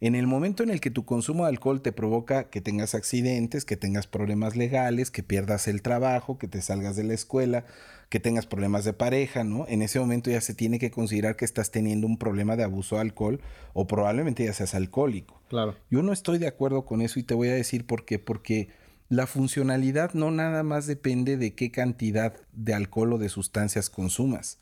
En 0.00 0.14
el 0.14 0.26
momento 0.26 0.62
en 0.62 0.70
el 0.70 0.80
que 0.80 0.90
tu 0.90 1.04
consumo 1.04 1.44
de 1.44 1.50
alcohol 1.50 1.80
te 1.80 1.92
provoca 1.92 2.50
que 2.50 2.60
tengas 2.60 2.94
accidentes, 2.94 3.64
que 3.64 3.76
tengas 3.76 4.06
problemas 4.06 4.54
legales, 4.54 5.10
que 5.10 5.22
pierdas 5.22 5.66
el 5.66 5.82
trabajo, 5.82 6.38
que 6.38 6.46
te 6.46 6.60
salgas 6.60 6.96
de 6.96 7.04
la 7.04 7.14
escuela, 7.14 7.64
que 8.10 8.20
tengas 8.20 8.46
problemas 8.46 8.84
de 8.84 8.92
pareja, 8.92 9.44
¿no? 9.44 9.66
En 9.68 9.82
ese 9.82 9.98
momento 9.98 10.30
ya 10.30 10.40
se 10.40 10.54
tiene 10.54 10.78
que 10.78 10.90
considerar 10.90 11.36
que 11.36 11.44
estás 11.44 11.70
teniendo 11.70 12.06
un 12.06 12.18
problema 12.18 12.56
de 12.56 12.64
abuso 12.64 12.96
de 12.96 13.02
alcohol 13.02 13.40
o 13.72 13.86
probablemente 13.86 14.44
ya 14.44 14.52
seas 14.52 14.74
alcohólico. 14.74 15.40
Claro. 15.48 15.76
Yo 15.90 16.02
no 16.02 16.12
estoy 16.12 16.38
de 16.38 16.48
acuerdo 16.48 16.84
con 16.84 17.00
eso 17.00 17.18
y 17.18 17.22
te 17.22 17.34
voy 17.34 17.48
a 17.48 17.54
decir 17.54 17.86
por 17.86 18.04
qué. 18.04 18.18
Porque 18.18 18.68
la 19.10 19.26
funcionalidad 19.26 20.14
no 20.14 20.30
nada 20.30 20.62
más 20.62 20.86
depende 20.86 21.36
de 21.36 21.52
qué 21.52 21.72
cantidad 21.72 22.36
de 22.52 22.74
alcohol 22.74 23.14
o 23.14 23.18
de 23.18 23.28
sustancias 23.28 23.90
consumas. 23.90 24.58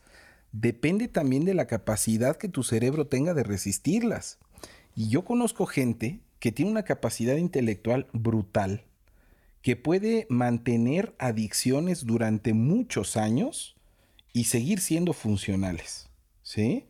Depende 0.52 1.06
también 1.06 1.44
de 1.44 1.52
la 1.52 1.66
capacidad 1.66 2.36
que 2.36 2.48
tu 2.48 2.62
cerebro 2.62 3.06
tenga 3.06 3.34
de 3.34 3.42
resistirlas. 3.42 4.38
Y 4.96 5.10
yo 5.10 5.26
conozco 5.26 5.66
gente 5.66 6.20
que 6.40 6.50
tiene 6.50 6.70
una 6.70 6.84
capacidad 6.84 7.36
intelectual 7.36 8.06
brutal 8.14 8.84
que 9.60 9.76
puede 9.76 10.26
mantener 10.30 11.14
adicciones 11.18 12.06
durante 12.06 12.54
muchos 12.54 13.18
años 13.18 13.76
y 14.32 14.44
seguir 14.44 14.80
siendo 14.80 15.12
funcionales, 15.12 16.08
¿sí? 16.42 16.86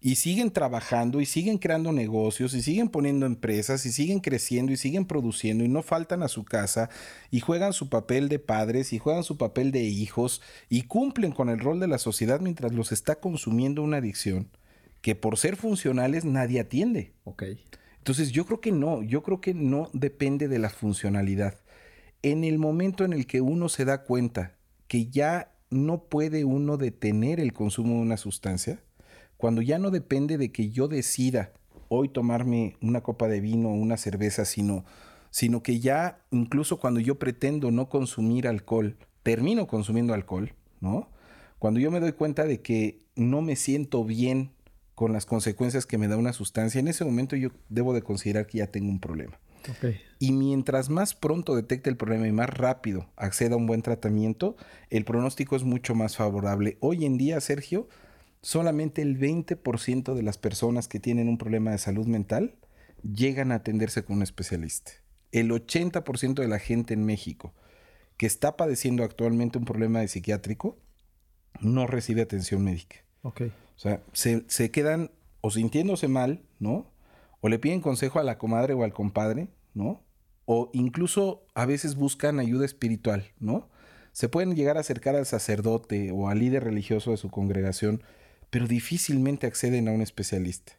Y 0.00 0.14
siguen 0.14 0.50
trabajando 0.50 1.20
y 1.20 1.26
siguen 1.26 1.58
creando 1.58 1.92
negocios 1.92 2.54
y 2.54 2.62
siguen 2.62 2.88
poniendo 2.88 3.26
empresas 3.26 3.84
y 3.84 3.92
siguen 3.92 4.20
creciendo 4.20 4.72
y 4.72 4.76
siguen 4.76 5.04
produciendo 5.04 5.62
y 5.62 5.68
no 5.68 5.82
faltan 5.82 6.22
a 6.22 6.28
su 6.28 6.44
casa 6.44 6.88
y 7.30 7.40
juegan 7.40 7.74
su 7.74 7.90
papel 7.90 8.28
de 8.28 8.38
padres 8.38 8.92
y 8.92 8.98
juegan 8.98 9.24
su 9.24 9.36
papel 9.36 9.72
de 9.72 9.82
hijos 9.82 10.40
y 10.70 10.82
cumplen 10.82 11.32
con 11.32 11.50
el 11.50 11.58
rol 11.58 11.80
de 11.80 11.88
la 11.88 11.98
sociedad 11.98 12.40
mientras 12.40 12.72
los 12.72 12.92
está 12.92 13.20
consumiendo 13.20 13.82
una 13.82 13.98
adicción 13.98 14.48
que 15.02 15.14
por 15.14 15.36
ser 15.36 15.56
funcionales 15.56 16.24
nadie 16.24 16.60
atiende. 16.60 17.12
Ok. 17.24 17.44
Entonces 17.98 18.32
yo 18.32 18.46
creo 18.46 18.60
que 18.60 18.72
no, 18.72 19.02
yo 19.02 19.22
creo 19.22 19.40
que 19.42 19.52
no 19.52 19.90
depende 19.92 20.48
de 20.48 20.58
la 20.58 20.70
funcionalidad 20.70 21.58
en 22.22 22.44
el 22.44 22.58
momento 22.58 23.04
en 23.04 23.12
el 23.12 23.26
que 23.26 23.40
uno 23.40 23.68
se 23.68 23.84
da 23.84 24.04
cuenta 24.04 24.56
que 24.88 25.06
ya 25.06 25.52
no 25.70 26.04
puede 26.04 26.44
uno 26.44 26.76
detener 26.76 27.40
el 27.40 27.52
consumo 27.52 27.94
de 27.94 28.00
una 28.00 28.16
sustancia, 28.16 28.82
cuando 29.40 29.62
ya 29.62 29.78
no 29.78 29.90
depende 29.90 30.36
de 30.36 30.52
que 30.52 30.68
yo 30.68 30.86
decida 30.86 31.52
hoy 31.88 32.10
tomarme 32.10 32.76
una 32.82 33.00
copa 33.00 33.26
de 33.26 33.40
vino 33.40 33.70
o 33.70 33.72
una 33.74 33.96
cerveza, 33.96 34.44
sino, 34.44 34.84
sino 35.30 35.62
que 35.62 35.80
ya 35.80 36.20
incluso 36.30 36.78
cuando 36.78 37.00
yo 37.00 37.18
pretendo 37.18 37.70
no 37.70 37.88
consumir 37.88 38.46
alcohol, 38.46 38.98
termino 39.22 39.66
consumiendo 39.66 40.12
alcohol, 40.12 40.52
¿no? 40.80 41.08
Cuando 41.58 41.80
yo 41.80 41.90
me 41.90 42.00
doy 42.00 42.12
cuenta 42.12 42.44
de 42.44 42.60
que 42.60 43.02
no 43.16 43.40
me 43.40 43.56
siento 43.56 44.04
bien 44.04 44.52
con 44.94 45.14
las 45.14 45.24
consecuencias 45.24 45.86
que 45.86 45.96
me 45.96 46.06
da 46.06 46.18
una 46.18 46.34
sustancia, 46.34 46.78
en 46.78 46.88
ese 46.88 47.06
momento 47.06 47.34
yo 47.34 47.48
debo 47.70 47.94
de 47.94 48.02
considerar 48.02 48.46
que 48.46 48.58
ya 48.58 48.66
tengo 48.66 48.90
un 48.90 49.00
problema. 49.00 49.40
Y 50.18 50.32
mientras 50.32 50.90
más 50.90 51.14
pronto 51.14 51.56
detecte 51.56 51.88
el 51.88 51.96
problema 51.96 52.28
y 52.28 52.32
más 52.32 52.50
rápido 52.50 53.06
acceda 53.16 53.54
a 53.54 53.58
un 53.58 53.66
buen 53.66 53.80
tratamiento, 53.80 54.56
el 54.90 55.06
pronóstico 55.06 55.56
es 55.56 55.64
mucho 55.64 55.94
más 55.94 56.16
favorable. 56.16 56.76
Hoy 56.80 57.06
en 57.06 57.16
día, 57.16 57.40
Sergio, 57.40 57.88
solamente 58.42 59.02
el 59.02 59.18
20% 59.18 60.14
de 60.14 60.22
las 60.22 60.38
personas 60.38 60.88
que 60.88 61.00
tienen 61.00 61.28
un 61.28 61.38
problema 61.38 61.70
de 61.70 61.78
salud 61.78 62.06
mental 62.06 62.56
llegan 63.02 63.52
a 63.52 63.56
atenderse 63.56 64.04
con 64.04 64.16
un 64.16 64.22
especialista. 64.22 64.92
El 65.32 65.50
80% 65.50 66.34
de 66.34 66.48
la 66.48 66.58
gente 66.58 66.94
en 66.94 67.04
México 67.04 67.54
que 68.16 68.26
está 68.26 68.56
padeciendo 68.56 69.04
actualmente 69.04 69.58
un 69.58 69.64
problema 69.64 70.00
de 70.00 70.08
psiquiátrico 70.08 70.78
no 71.60 71.86
recibe 71.86 72.22
atención 72.22 72.62
médica. 72.62 72.96
Ok. 73.22 73.42
O 73.76 73.78
sea, 73.78 74.02
se, 74.12 74.44
se 74.48 74.70
quedan 74.70 75.10
o 75.40 75.50
sintiéndose 75.50 76.08
mal, 76.08 76.42
¿no? 76.58 76.90
o 77.40 77.48
le 77.48 77.58
piden 77.58 77.80
consejo 77.80 78.18
a 78.18 78.24
la 78.24 78.38
comadre 78.38 78.74
o 78.74 78.84
al 78.84 78.92
compadre, 78.92 79.48
¿no? 79.74 80.02
O 80.44 80.70
incluso 80.72 81.46
a 81.54 81.66
veces 81.66 81.96
buscan 81.96 82.38
ayuda 82.38 82.64
espiritual, 82.64 83.32
¿no? 83.38 83.68
Se 84.12 84.28
pueden 84.28 84.54
llegar 84.54 84.76
a 84.76 84.80
acercar 84.80 85.16
al 85.16 85.26
sacerdote 85.26 86.10
o 86.12 86.28
al 86.28 86.40
líder 86.40 86.64
religioso 86.64 87.12
de 87.12 87.16
su 87.16 87.30
congregación, 87.30 88.02
pero 88.50 88.66
difícilmente 88.66 89.46
acceden 89.46 89.88
a 89.88 89.92
un 89.92 90.02
especialista. 90.02 90.72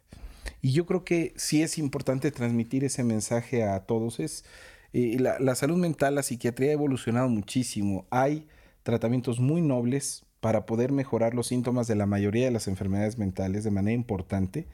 Y 0.60 0.72
yo 0.72 0.86
creo 0.86 1.04
que 1.04 1.32
sí 1.36 1.62
es 1.62 1.78
importante 1.78 2.30
transmitir 2.30 2.84
ese 2.84 3.04
mensaje 3.04 3.64
a 3.64 3.80
todos. 3.80 4.20
Es, 4.20 4.44
eh, 4.92 5.16
la, 5.18 5.38
la 5.38 5.54
salud 5.54 5.76
mental, 5.76 6.14
la 6.14 6.22
psiquiatría 6.22 6.70
ha 6.70 6.74
evolucionado 6.74 7.28
muchísimo. 7.28 8.06
Hay 8.10 8.46
tratamientos 8.82 9.40
muy 9.40 9.60
nobles 9.60 10.24
para 10.40 10.66
poder 10.66 10.92
mejorar 10.92 11.34
los 11.34 11.46
síntomas 11.48 11.86
de 11.86 11.94
la 11.94 12.06
mayoría 12.06 12.46
de 12.46 12.50
las 12.50 12.68
enfermedades 12.68 13.16
mentales 13.18 13.64
de 13.64 13.70
manera 13.70 13.94
importante 13.94 14.66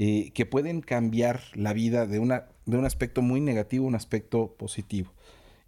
eh, 0.00 0.30
que 0.32 0.46
pueden 0.46 0.80
cambiar 0.80 1.40
la 1.54 1.72
vida 1.72 2.06
de, 2.06 2.20
una, 2.20 2.46
de 2.66 2.76
un 2.76 2.84
aspecto 2.84 3.20
muy 3.20 3.40
negativo 3.40 3.84
a 3.84 3.88
un 3.88 3.94
aspecto 3.96 4.54
positivo. 4.56 5.12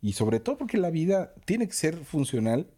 Y 0.00 0.12
sobre 0.12 0.38
todo 0.38 0.56
porque 0.56 0.78
la 0.78 0.90
vida 0.90 1.34
tiene 1.46 1.66
que 1.66 1.74
ser 1.74 1.96
funcional, 2.04 2.70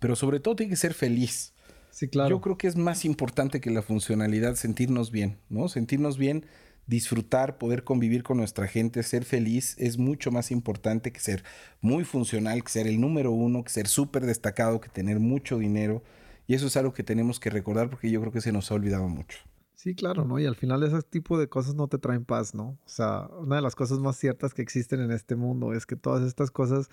pero 0.00 0.16
sobre 0.16 0.40
todo 0.40 0.56
tiene 0.56 0.70
que 0.70 0.76
ser 0.76 0.92
feliz. 0.92 1.53
Sí, 1.94 2.08
claro. 2.08 2.30
Yo 2.30 2.40
creo 2.40 2.58
que 2.58 2.66
es 2.66 2.74
más 2.74 3.04
importante 3.04 3.60
que 3.60 3.70
la 3.70 3.80
funcionalidad 3.80 4.56
sentirnos 4.56 5.12
bien, 5.12 5.38
¿no? 5.48 5.68
Sentirnos 5.68 6.18
bien, 6.18 6.44
disfrutar, 6.88 7.56
poder 7.56 7.84
convivir 7.84 8.24
con 8.24 8.36
nuestra 8.36 8.66
gente, 8.66 9.00
ser 9.04 9.24
feliz, 9.24 9.76
es 9.78 9.96
mucho 9.96 10.32
más 10.32 10.50
importante 10.50 11.12
que 11.12 11.20
ser 11.20 11.44
muy 11.80 12.02
funcional, 12.02 12.64
que 12.64 12.72
ser 12.72 12.88
el 12.88 13.00
número 13.00 13.30
uno, 13.30 13.62
que 13.62 13.70
ser 13.70 13.86
súper 13.86 14.26
destacado, 14.26 14.80
que 14.80 14.88
tener 14.88 15.20
mucho 15.20 15.58
dinero. 15.58 16.02
Y 16.48 16.54
eso 16.54 16.66
es 16.66 16.76
algo 16.76 16.92
que 16.92 17.04
tenemos 17.04 17.38
que 17.38 17.50
recordar 17.50 17.88
porque 17.88 18.10
yo 18.10 18.20
creo 18.20 18.32
que 18.32 18.40
se 18.40 18.50
nos 18.50 18.72
ha 18.72 18.74
olvidado 18.74 19.06
mucho. 19.08 19.38
Sí, 19.84 19.94
claro, 19.94 20.24
¿no? 20.24 20.38
Y 20.38 20.46
al 20.46 20.56
final 20.56 20.82
ese 20.82 21.02
tipo 21.02 21.38
de 21.38 21.46
cosas 21.46 21.74
no 21.74 21.88
te 21.88 21.98
traen 21.98 22.24
paz, 22.24 22.54
¿no? 22.54 22.68
O 22.68 22.78
sea, 22.86 23.28
una 23.38 23.56
de 23.56 23.60
las 23.60 23.76
cosas 23.76 23.98
más 23.98 24.16
ciertas 24.16 24.54
que 24.54 24.62
existen 24.62 24.98
en 25.00 25.10
este 25.10 25.36
mundo 25.36 25.74
es 25.74 25.84
que 25.84 25.94
todas 25.94 26.26
estas 26.26 26.50
cosas 26.50 26.88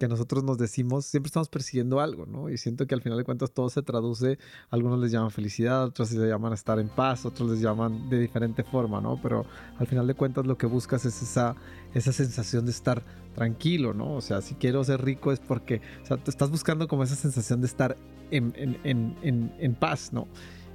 que 0.00 0.08
nosotros 0.08 0.42
nos 0.42 0.58
decimos, 0.58 1.06
siempre 1.06 1.28
estamos 1.28 1.48
persiguiendo 1.48 2.00
algo, 2.00 2.26
¿no? 2.26 2.50
Y 2.50 2.58
siento 2.58 2.88
que 2.88 2.96
al 2.96 3.00
final 3.00 3.16
de 3.16 3.22
cuentas 3.22 3.52
todo 3.52 3.68
se 3.70 3.82
traduce, 3.82 4.40
algunos 4.70 4.98
les 4.98 5.12
llaman 5.12 5.30
felicidad, 5.30 5.84
otros 5.84 6.10
les 6.10 6.28
llaman 6.28 6.52
estar 6.52 6.80
en 6.80 6.88
paz, 6.88 7.24
otros 7.24 7.48
les 7.48 7.60
llaman 7.60 8.10
de 8.10 8.18
diferente 8.18 8.64
forma, 8.64 9.00
¿no? 9.00 9.20
Pero 9.22 9.46
al 9.78 9.86
final 9.86 10.08
de 10.08 10.14
cuentas 10.14 10.44
lo 10.44 10.58
que 10.58 10.66
buscas 10.66 11.04
es 11.04 11.22
esa, 11.22 11.54
esa 11.94 12.12
sensación 12.12 12.64
de 12.64 12.72
estar 12.72 13.04
tranquilo, 13.36 13.94
¿no? 13.94 14.16
O 14.16 14.20
sea, 14.20 14.40
si 14.40 14.56
quiero 14.56 14.82
ser 14.82 15.00
rico 15.04 15.30
es 15.30 15.38
porque, 15.38 15.80
o 16.02 16.06
sea, 16.06 16.16
te 16.16 16.32
estás 16.32 16.50
buscando 16.50 16.88
como 16.88 17.04
esa 17.04 17.14
sensación 17.14 17.60
de 17.60 17.68
estar 17.68 17.96
en, 18.32 18.52
en, 18.56 19.16
en, 19.22 19.54
en 19.60 19.74
paz, 19.76 20.12
¿no? 20.12 20.26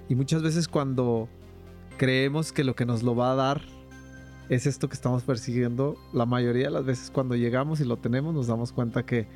Y 0.08 0.16
muchas 0.16 0.42
veces 0.42 0.70
cuando 0.70 1.28
creemos 1.98 2.52
que 2.52 2.64
lo 2.64 2.76
que 2.76 2.86
nos 2.86 3.04
lo 3.04 3.16
va 3.16 3.32
a 3.32 3.36
dar 3.36 3.62
es 4.50 4.66
esto 4.66 4.88
que 4.88 4.94
estamos 4.94 5.24
persiguiendo, 5.24 5.98
la 6.14 6.26
mayoría 6.26 6.66
de 6.66 6.72
las 6.72 6.86
veces 6.86 7.12
cuando 7.12 7.36
llegamos 7.36 7.82
y 7.82 7.86
lo 7.86 7.98
tenemos 7.98 8.34
nos 8.34 8.48
damos 8.48 8.72
cuenta 8.72 9.06
que 9.06 9.28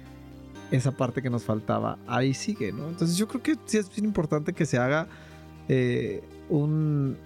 esa 0.72 0.92
parte 0.92 1.22
que 1.22 1.30
nos 1.30 1.44
faltaba 1.44 1.98
ahí 2.08 2.34
sigue, 2.34 2.72
¿no? 2.72 2.88
Entonces 2.88 3.18
yo 3.18 3.28
creo 3.28 3.44
que 3.44 3.58
sí 3.66 3.78
es 3.78 3.94
bien 3.94 4.06
importante 4.06 4.54
que 4.54 4.66
se 4.66 4.78
haga 4.78 5.08
eh, 5.68 6.24
un... 6.50 7.18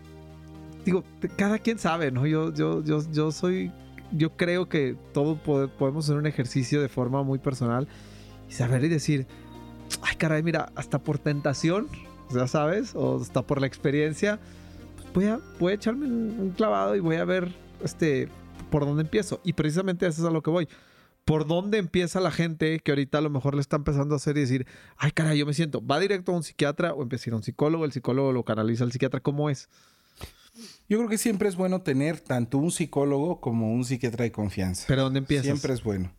Digo, 0.83 1.03
cada 1.37 1.59
quien 1.59 1.77
sabe, 1.77 2.11
¿no? 2.11 2.25
Yo, 2.25 2.51
yo, 2.53 2.83
yo, 2.83 2.99
yo 3.11 3.31
soy... 3.31 3.71
Yo 4.11 4.35
creo 4.35 4.69
que 4.69 4.95
todos 5.13 5.37
podemos 5.39 6.05
hacer 6.05 6.17
un 6.17 6.27
ejercicio 6.27 6.81
de 6.81 6.89
forma 6.89 7.23
muy 7.23 7.39
personal 7.39 7.87
y 8.49 8.53
saber 8.53 8.83
y 8.83 8.87
decir, 8.87 9.27
ay 10.01 10.15
caray, 10.15 10.43
mira, 10.43 10.71
hasta 10.75 10.99
por 10.99 11.17
tentación, 11.17 11.87
ya 12.31 12.47
sabes, 12.47 12.93
o 12.95 13.19
hasta 13.19 13.41
por 13.41 13.59
la 13.59 13.67
experiencia, 13.67 14.39
voy 15.15 15.25
a, 15.25 15.39
voy 15.59 15.71
a 15.71 15.75
echarme 15.75 16.05
un, 16.05 16.53
clavado 16.55 16.95
y 16.95 16.99
voy 16.99 17.15
a 17.15 17.25
ver 17.25 17.55
este, 17.83 18.27
por 18.69 18.85
dónde 18.85 19.03
empiezo. 19.03 19.41
Y 19.43 19.53
precisamente 19.53 20.05
eso 20.05 20.21
es 20.21 20.27
a 20.27 20.31
lo 20.31 20.43
que 20.43 20.51
voy. 20.51 20.67
¿Por 21.23 21.47
dónde 21.47 21.79
empieza 21.79 22.19
la 22.19 22.29
gente 22.29 22.79
que 22.79 22.91
ahorita 22.91 23.17
a 23.17 23.21
lo 23.21 23.31
mejor 23.31 23.55
le 23.55 23.61
está 23.61 23.77
empezando 23.77 24.13
a 24.13 24.17
hacer 24.17 24.37
y 24.37 24.41
decir, 24.41 24.67
ay, 24.97 25.09
caray, 25.11 25.39
yo 25.39 25.45
me 25.47 25.55
siento, 25.55 25.83
¿va 25.83 25.99
directo 25.99 26.31
a 26.31 26.35
un 26.35 26.43
psiquiatra 26.43 26.93
o 26.93 27.01
empieza 27.01 27.25
a 27.25 27.29
ir 27.29 27.33
a 27.33 27.37
un 27.37 27.43
psicólogo? 27.43 27.85
El 27.85 27.93
psicólogo 27.93 28.31
lo 28.31 28.43
canaliza 28.43 28.83
al 28.83 28.91
psiquiatra, 28.91 29.21
¿cómo 29.21 29.49
es? 29.49 29.67
Yo 30.87 30.99
creo 30.99 31.09
que 31.09 31.17
siempre 31.17 31.49
es 31.49 31.55
bueno 31.55 31.81
tener 31.81 32.19
tanto 32.19 32.59
un 32.59 32.71
psicólogo 32.71 33.41
como 33.41 33.73
un 33.73 33.85
psiquiatra 33.85 34.23
de 34.23 34.31
confianza. 34.31 34.85
¿Pero 34.87 35.03
dónde 35.03 35.19
empieza? 35.19 35.43
Siempre 35.45 35.73
es 35.73 35.83
bueno. 35.83 36.13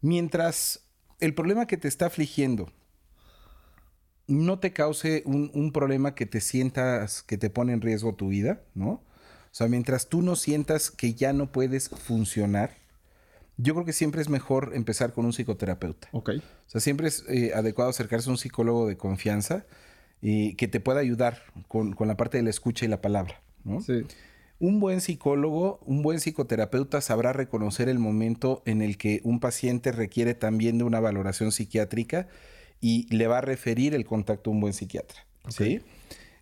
Mientras 0.00 0.86
el 1.18 1.34
problema 1.34 1.66
que 1.66 1.76
te 1.76 1.88
está 1.88 2.06
afligiendo 2.06 2.70
no 4.30 4.60
te 4.60 4.72
cause 4.72 5.22
un, 5.26 5.72
problema 5.72 6.14
que 6.14 6.24
te 6.24 6.40
sientas 6.40 7.22
que 7.22 7.36
te 7.36 7.50
pone 7.50 7.72
en 7.72 7.80
riesgo 7.80 8.14
tu 8.14 8.28
vida, 8.28 8.62
¿no? 8.74 8.90
O 8.90 9.52
sea, 9.52 9.66
mientras 9.66 10.08
tú 10.08 10.22
no 10.22 10.36
sientas 10.36 10.90
que 10.90 11.14
ya 11.14 11.32
no 11.32 11.50
puedes 11.50 11.88
funcionar, 11.88 12.76
yo 13.56 13.74
creo 13.74 13.84
que 13.84 13.92
siempre 13.92 14.22
es 14.22 14.28
mejor 14.28 14.70
empezar 14.74 15.12
con 15.12 15.26
un 15.26 15.32
psicoterapeuta. 15.32 16.08
Ok. 16.12 16.30
O 16.38 16.70
sea, 16.70 16.80
siempre 16.80 17.08
es 17.08 17.24
eh, 17.28 17.52
adecuado 17.54 17.90
acercarse 17.90 18.28
a 18.28 18.32
un 18.32 18.38
psicólogo 18.38 18.86
de 18.86 18.96
confianza 18.96 19.66
y 20.22 20.54
que 20.54 20.68
te 20.68 20.78
pueda 20.78 21.00
ayudar 21.00 21.42
con, 21.66 21.92
con, 21.92 22.06
la 22.06 22.16
parte 22.16 22.38
de 22.38 22.44
la 22.44 22.50
escucha 22.50 22.84
y 22.84 22.88
la 22.88 23.00
palabra, 23.00 23.42
¿no? 23.64 23.80
Sí. 23.80 24.06
Un 24.60 24.78
buen 24.78 25.00
psicólogo, 25.00 25.80
un 25.86 26.02
buen 26.02 26.20
psicoterapeuta 26.20 27.00
sabrá 27.00 27.32
reconocer 27.32 27.88
el 27.88 27.98
momento 27.98 28.62
en 28.66 28.82
el 28.82 28.96
que 28.96 29.20
un 29.24 29.40
paciente 29.40 29.90
requiere 29.90 30.34
también 30.34 30.78
de 30.78 30.84
una 30.84 31.00
valoración 31.00 31.50
psiquiátrica 31.50 32.28
y 32.80 33.06
le 33.14 33.26
va 33.26 33.38
a 33.38 33.42
referir 33.42 33.94
el 33.94 34.04
contacto 34.04 34.50
a 34.50 34.52
un 34.52 34.60
buen 34.60 34.72
psiquiatra. 34.72 35.26
¿sí? 35.48 35.80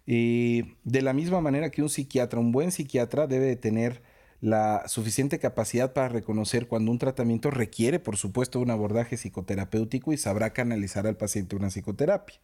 Y 0.07 0.77
de 0.85 1.03
la 1.03 1.13
misma 1.13 1.41
manera 1.41 1.71
que 1.71 1.83
un 1.83 1.89
psiquiatra, 1.89 2.41
un 2.41 2.53
buen 2.53 2.73
psiquiatra 2.73 3.27
debe 3.27 3.47
de 3.47 3.57
tener 3.57 4.03
la 4.41 4.85
suficiente 4.87 5.39
capacidad 5.39 5.93
para 5.93 6.09
reconocer 6.09 6.69
cuando 6.69 6.93
un 6.93 6.99
tratamiento 6.99 7.51
requiere, 7.51 7.99
por 7.99 8.17
supuesto, 8.17 8.61
un 8.61 8.71
abordaje 8.71 9.17
psicoterapéutico 9.17 10.13
y 10.13 10.17
sabrá 10.17 10.53
canalizar 10.53 11.07
al 11.07 11.17
paciente 11.17 11.57
una 11.57 11.69
psicoterapia. 11.69 12.39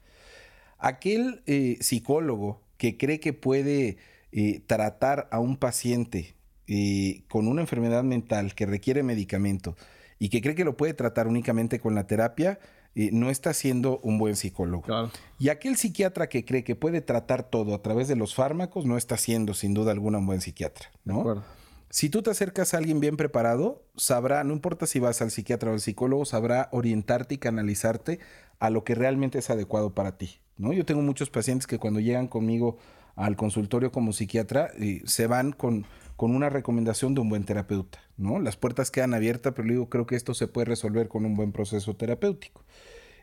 Aquel 0.79 1.43
eh, 1.47 1.79
psicólogo 1.81 2.61
que 2.77 2.97
cree 2.97 3.21
que 3.21 3.33
puede 3.33 3.97
eh, 4.33 4.61
tratar 4.67 5.29
a 5.31 5.39
un 5.39 5.57
paciente 5.57 6.35
eh, 6.67 7.23
con 7.29 7.47
una 7.47 7.61
enfermedad 7.61 8.03
mental 8.03 8.55
que 8.55 8.67
requiere 8.67 9.03
medicamento 9.03 9.77
y 10.19 10.31
que 10.31 10.41
cree 10.41 10.55
que 10.55 10.65
lo 10.65 10.77
puede 10.77 10.95
tratar 10.95 11.29
únicamente 11.29 11.79
con 11.79 11.95
la 11.95 12.07
terapia, 12.07 12.59
no 12.95 13.31
está 13.31 13.53
siendo 13.53 13.99
un 14.01 14.19
buen 14.19 14.37
psicólogo. 14.37 15.11
Y 15.39 15.49
aquel 15.49 15.77
psiquiatra 15.77 16.29
que 16.29 16.45
cree 16.45 16.65
que 16.65 16.77
puede 16.77 17.01
tratar 17.01 17.43
todo 17.43 17.75
a 17.75 17.83
través 17.83 18.09
de 18.09 18.17
los 18.17 18.35
fármacos 18.35 18.87
no 18.87 18.97
está 18.97 19.17
siendo 19.17 19.55
sin 19.55 19.75
duda 19.75 19.93
alguna 19.93 20.19
un 20.19 20.27
buen 20.27 20.41
psiquiatra, 20.41 20.91
¿no? 21.05 21.43
Si 21.91 22.09
tú 22.09 22.23
te 22.23 22.31
acercas 22.31 22.75
a 22.75 22.79
alguien 22.79 22.99
bien 22.99 23.17
preparado, 23.17 23.85
sabrá, 23.97 24.43
no 24.43 24.53
importa 24.53 24.87
si 24.87 24.99
vas 24.99 25.23
al 25.23 25.31
psiquiatra 25.31 25.71
o 25.71 25.75
al 25.75 25.81
psicólogo, 25.81 26.25
sabrá 26.25 26.69
orientarte 26.73 27.37
y 27.37 27.39
canalizarte 27.39 28.19
a 28.59 28.71
lo 28.71 28.83
que 28.83 28.95
realmente 28.95 29.39
es 29.39 29.51
adecuado 29.51 29.95
para 29.95 30.17
ti, 30.17 30.41
¿no? 30.57 30.73
Yo 30.73 30.85
tengo 30.85 31.03
muchos 31.03 31.31
pacientes 31.31 31.67
que 31.67 31.79
cuando 31.79 32.01
llegan 32.01 32.27
conmigo 32.27 32.79
al 33.17 33.37
consultorio 33.37 33.93
como 33.93 34.13
psiquiatra 34.13 34.71
eh, 34.77 35.03
se 35.05 35.27
van 35.27 35.53
con 35.53 35.87
con 36.17 36.35
una 36.35 36.49
recomendación 36.49 37.15
de 37.15 37.21
un 37.21 37.29
buen 37.29 37.45
terapeuta, 37.45 38.01
¿no? 38.17 38.39
Las 38.39 38.57
puertas 38.57 38.91
quedan 38.91 39.15
abiertas, 39.15 39.53
pero 39.57 39.69
digo, 39.69 39.89
creo 39.89 40.07
que 40.07 40.17
esto 40.17 40.35
se 40.35 40.47
puede 40.47 40.67
resolver 40.67 41.09
con 41.09 41.25
un 41.25 41.35
buen 41.35 41.53
proceso 41.53 41.95
terapéutico. 41.97 42.65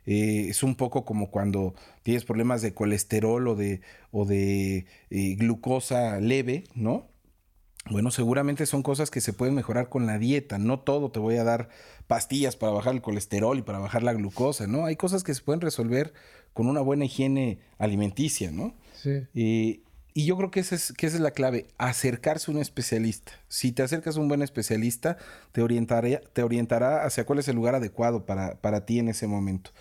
Eh, 0.05 0.47
es 0.49 0.63
un 0.63 0.75
poco 0.75 1.05
como 1.05 1.29
cuando 1.29 1.75
tienes 2.03 2.25
problemas 2.25 2.61
de 2.61 2.73
colesterol 2.73 3.47
o 3.47 3.55
de, 3.55 3.81
o 4.11 4.25
de 4.25 4.85
eh, 5.09 5.35
glucosa 5.35 6.19
leve, 6.19 6.63
¿no? 6.73 7.07
Bueno, 7.89 8.11
seguramente 8.11 8.65
son 8.67 8.83
cosas 8.83 9.09
que 9.09 9.21
se 9.21 9.33
pueden 9.33 9.55
mejorar 9.55 9.89
con 9.89 10.05
la 10.05 10.19
dieta. 10.19 10.59
No 10.59 10.79
todo 10.79 11.11
te 11.11 11.19
voy 11.19 11.37
a 11.37 11.43
dar 11.43 11.69
pastillas 12.07 12.55
para 12.55 12.71
bajar 12.71 12.93
el 12.93 13.01
colesterol 13.01 13.57
y 13.57 13.63
para 13.63 13.79
bajar 13.79 14.03
la 14.03 14.13
glucosa, 14.13 14.67
¿no? 14.67 14.85
Hay 14.85 14.95
cosas 14.95 15.23
que 15.23 15.33
se 15.33 15.41
pueden 15.41 15.61
resolver 15.61 16.13
con 16.53 16.67
una 16.67 16.81
buena 16.81 17.05
higiene 17.05 17.59
alimenticia, 17.79 18.51
¿no? 18.51 18.75
Sí. 18.93 19.23
Y 19.33 19.83
y 20.13 20.25
yo 20.25 20.37
creo 20.37 20.51
que 20.51 20.59
esa, 20.59 20.75
es, 20.75 20.93
que 20.93 21.07
esa 21.07 21.15
es 21.15 21.21
la 21.21 21.31
clave, 21.31 21.67
acercarse 21.77 22.51
a 22.51 22.53
un 22.53 22.59
especialista. 22.59 23.31
Si 23.47 23.71
te 23.71 23.83
acercas 23.83 24.17
a 24.17 24.19
un 24.19 24.27
buen 24.27 24.41
especialista, 24.41 25.17
te 25.51 25.61
orientará, 25.61 26.19
te 26.33 26.43
orientará 26.43 27.05
hacia 27.05 27.25
cuál 27.25 27.39
es 27.39 27.47
el 27.47 27.55
lugar 27.55 27.75
adecuado 27.75 28.25
para, 28.25 28.55
para 28.55 28.85
ti 28.85 28.99
en 28.99 29.09
ese 29.09 29.27
momento. 29.27 29.71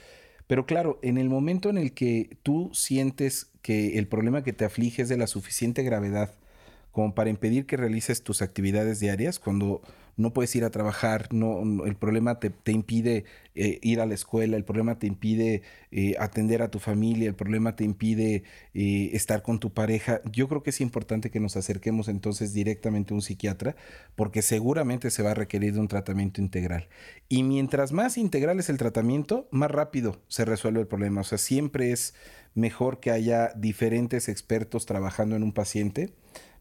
Pero 0.46 0.66
claro, 0.66 0.98
en 1.02 1.18
el 1.18 1.28
momento 1.28 1.70
en 1.70 1.78
el 1.78 1.92
que 1.92 2.36
tú 2.42 2.70
sientes 2.72 3.50
que 3.62 3.98
el 3.98 4.08
problema 4.08 4.42
que 4.42 4.52
te 4.52 4.64
aflige 4.64 5.02
es 5.02 5.08
de 5.08 5.16
la 5.16 5.26
suficiente 5.26 5.82
gravedad 5.82 6.34
como 6.92 7.14
para 7.14 7.30
impedir 7.30 7.66
que 7.66 7.76
realices 7.76 8.22
tus 8.22 8.42
actividades 8.42 9.00
diarias, 9.00 9.38
cuando 9.38 9.82
no 10.20 10.32
puedes 10.32 10.54
ir 10.54 10.64
a 10.64 10.70
trabajar, 10.70 11.32
no, 11.32 11.84
el 11.84 11.96
problema 11.96 12.38
te, 12.38 12.52
impide 12.70 13.24
eh, 13.54 13.78
ir 13.82 14.00
a 14.00 14.06
la 14.06 14.14
escuela, 14.14 14.56
el 14.56 14.64
problema 14.64 14.98
te 14.98 15.06
impide 15.06 15.62
eh, 15.90 16.14
atender 16.18 16.62
a 16.62 16.70
tu 16.70 16.78
familia, 16.78 17.28
el 17.28 17.34
problema 17.34 17.74
te 17.74 17.84
impide 17.84 18.44
eh, 18.74 19.10
estar 19.12 19.42
con 19.42 19.58
tu 19.58 19.72
pareja. 19.72 20.20
Yo 20.30 20.48
creo 20.48 20.62
que 20.62 20.70
es 20.70 20.80
importante 20.80 21.30
que 21.30 21.40
nos 21.40 21.56
acerquemos 21.56 22.08
entonces 22.08 22.52
directamente 22.52 23.14
a 23.14 23.16
un 23.16 23.22
psiquiatra 23.22 23.76
porque 24.14 24.42
seguramente 24.42 25.10
se 25.10 25.22
va 25.22 25.32
a 25.32 25.34
requerir 25.34 25.74
de 25.74 25.80
un 25.80 25.88
tratamiento 25.88 26.40
integral. 26.40 26.88
Y 27.28 27.42
mientras 27.42 27.92
más 27.92 28.18
integral 28.18 28.60
es 28.60 28.68
el 28.68 28.76
tratamiento, 28.76 29.48
más 29.50 29.70
rápido 29.70 30.20
se 30.28 30.44
resuelve 30.44 30.80
el 30.80 30.86
problema. 30.86 31.22
O 31.22 31.24
sea, 31.24 31.38
siempre 31.38 31.92
es 31.92 32.14
mejor 32.54 33.00
que 33.00 33.10
haya 33.10 33.52
diferentes 33.54 34.28
expertos 34.28 34.84
trabajando 34.84 35.36
en 35.36 35.44
un 35.44 35.52
paciente 35.52 36.12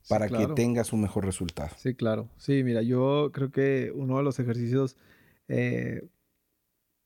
para 0.08 0.28
que 0.30 0.48
tengas 0.56 0.94
un 0.94 1.02
mejor 1.02 1.26
resultado. 1.26 1.70
Sí, 1.78 1.94
claro. 1.96 2.30
Sí, 2.38 2.64
mira, 2.64 2.82
yo 2.82 3.32
creo 3.34 3.52
que 3.52 3.92
uno 3.94 4.18
de 4.18 4.24
los 4.24 4.40
ejercicios 4.40 4.96
eh, 5.48 6.08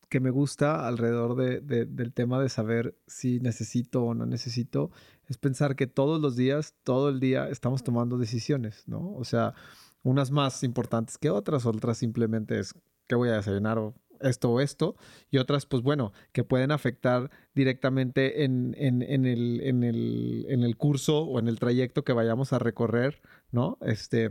que 0.10 0.20
me 0.20 0.30
gusta 0.30 0.88
alrededor 0.88 1.36
del 1.36 2.14
tema 2.14 2.40
de 2.40 2.48
saber 2.48 2.96
si 3.08 3.40
necesito 3.40 4.04
o 4.04 4.14
no 4.14 4.28
necesito 4.28 4.92
es 5.28 5.38
pensar 5.40 5.76
que 5.76 5.88
todos 5.88 6.22
los 6.22 6.36
días, 6.36 6.76
todo 6.84 7.10
el 7.10 7.20
día 7.20 7.50
estamos 7.50 7.84
tomando 7.84 8.20
decisiones, 8.20 8.84
¿no? 8.88 9.14
O 9.16 9.24
sea, 9.24 9.56
unas 10.04 10.30
más 10.30 10.64
importantes 10.64 11.18
que 11.18 11.32
otras, 11.32 11.66
otras 11.66 11.98
simplemente 11.98 12.60
es 12.60 12.76
qué 13.08 13.16
voy 13.16 13.30
a 13.30 13.38
desayunar 13.38 13.80
o 13.80 13.96
esto 14.22 14.52
o 14.52 14.62
esto, 14.62 14.96
y 15.32 15.38
otras, 15.38 15.66
pues 15.66 15.84
bueno, 15.84 16.14
que 16.32 16.44
pueden 16.44 16.72
afectar 16.72 17.30
directamente 17.54 18.44
en, 18.44 18.76
en, 18.78 19.02
en, 19.02 19.26
el, 19.26 19.62
en, 19.62 19.84
el, 19.84 20.46
en 20.50 20.64
el 20.64 20.78
curso 20.78 21.24
o 21.24 21.40
en 21.40 21.48
el 21.48 21.60
trayecto 21.60 22.04
que 22.04 22.14
vayamos 22.14 22.54
a 22.54 22.60
recorrer, 22.60 23.22
¿no? 23.52 23.78
Este, 23.82 24.30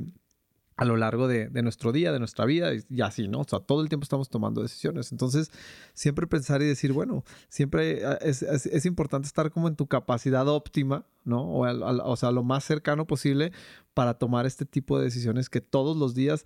a 0.77 0.85
lo 0.85 0.97
largo 0.97 1.29
de, 1.29 1.49
nuestro 1.63 1.93
día, 1.93 2.13
de 2.13 2.19
nuestra 2.19 2.45
vida, 2.45 2.71
y 2.89 3.01
así, 3.03 3.29
¿no? 3.29 3.41
O 3.41 3.45
sea, 3.45 3.61
todo 3.61 3.83
el 3.83 3.89
tiempo 3.89 4.05
estamos 4.05 4.29
tomando 4.31 4.63
decisiones. 4.63 5.13
Entonces, 5.13 5.51
siempre 5.93 6.27
pensar 6.27 6.63
y 6.63 6.67
decir, 6.67 6.93
bueno, 6.93 7.25
siempre 7.49 8.05
ah, 8.05 8.19
es, 8.21 8.87
importante 8.87 9.27
estar 9.27 9.51
como 9.51 9.69
en 9.69 9.77
tu 9.77 9.87
capacidad 9.87 10.49
óptima, 10.49 11.07
¿no? 11.25 11.43
O, 11.43 11.67
o, 11.67 12.17
sea, 12.17 12.31
lo 12.31 12.43
más 12.43 12.65
cercano 12.65 13.07
posible 13.07 13.53
para 13.95 14.15
tomar 14.15 14.47
este 14.47 14.65
tipo 14.65 14.99
de 14.99 15.05
decisiones 15.05 15.51
que 15.51 15.61
todos 15.61 15.97
los 15.97 16.15
días, 16.15 16.45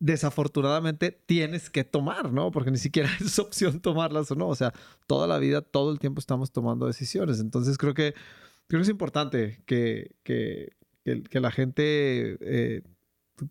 desafortunadamente, 0.00 1.12
tienes 1.12 1.70
que 1.70 1.84
tomar, 1.84 2.32
¿no? 2.32 2.50
Porque 2.50 2.72
ni 2.72 2.78
siquiera 2.78 3.08
es 3.20 3.38
opción 3.38 3.80
tomarlas 3.80 4.30
o 4.32 4.34
no. 4.34 4.48
O 4.48 4.56
sea, 4.56 4.72
toda 5.06 5.28
la 5.28 5.38
vida, 5.38 5.62
todo 5.62 5.92
el 5.92 5.98
tiempo 6.00 6.18
estamos 6.18 6.50
tomando 6.52 6.86
decisiones. 6.86 7.38
Entonces, 7.38 7.78
creo 7.78 7.94
que, 7.94 8.14
creo 8.66 8.80
que 8.80 8.82
es 8.82 8.88
importante 8.88 9.62
que, 9.66 10.16
que, 10.24 10.72
que, 11.04 11.40
la 11.40 11.52
gente... 11.52 12.38
Eh, 12.40 12.82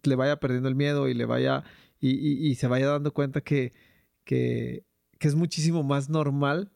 le 0.03 0.15
vaya 0.15 0.39
perdiendo 0.39 0.69
el 0.69 0.75
miedo 0.75 1.07
y 1.07 1.13
le 1.13 1.25
vaya 1.25 1.63
y, 2.01 2.55
se 2.55 2.67
vaya 2.67 2.87
dando 2.87 3.13
cuenta 3.13 3.41
que, 3.41 3.73
que, 4.23 4.85
es 5.19 5.35
muchísimo 5.35 5.83
más 5.83 6.09
normal 6.09 6.71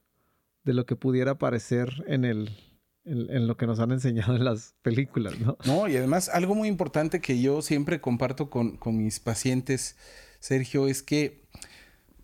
de 0.64 0.74
lo 0.74 0.86
que 0.86 0.98
pudiera 0.98 1.38
parecer 1.38 2.04
en 2.08 2.26
el 2.26 2.50
en, 3.06 3.48
lo 3.48 3.58
que 3.58 3.68
nos 3.68 3.80
han 3.80 3.92
enseñado 3.92 4.36
en 4.36 4.46
las 4.46 4.76
películas, 4.82 5.40
¿no? 5.40 5.58
No, 5.66 5.88
y 5.88 5.98
además 5.98 6.30
algo 6.30 6.56
muy 6.56 6.68
importante 6.68 7.20
que 7.22 7.42
yo 7.42 7.62
siempre 7.62 8.02
comparto 8.02 8.50
con, 8.50 8.78
con 8.78 8.98
mis 8.98 9.20
pacientes, 9.20 9.98
Sergio, 10.40 10.88
es 10.88 11.04
que, 11.04 11.44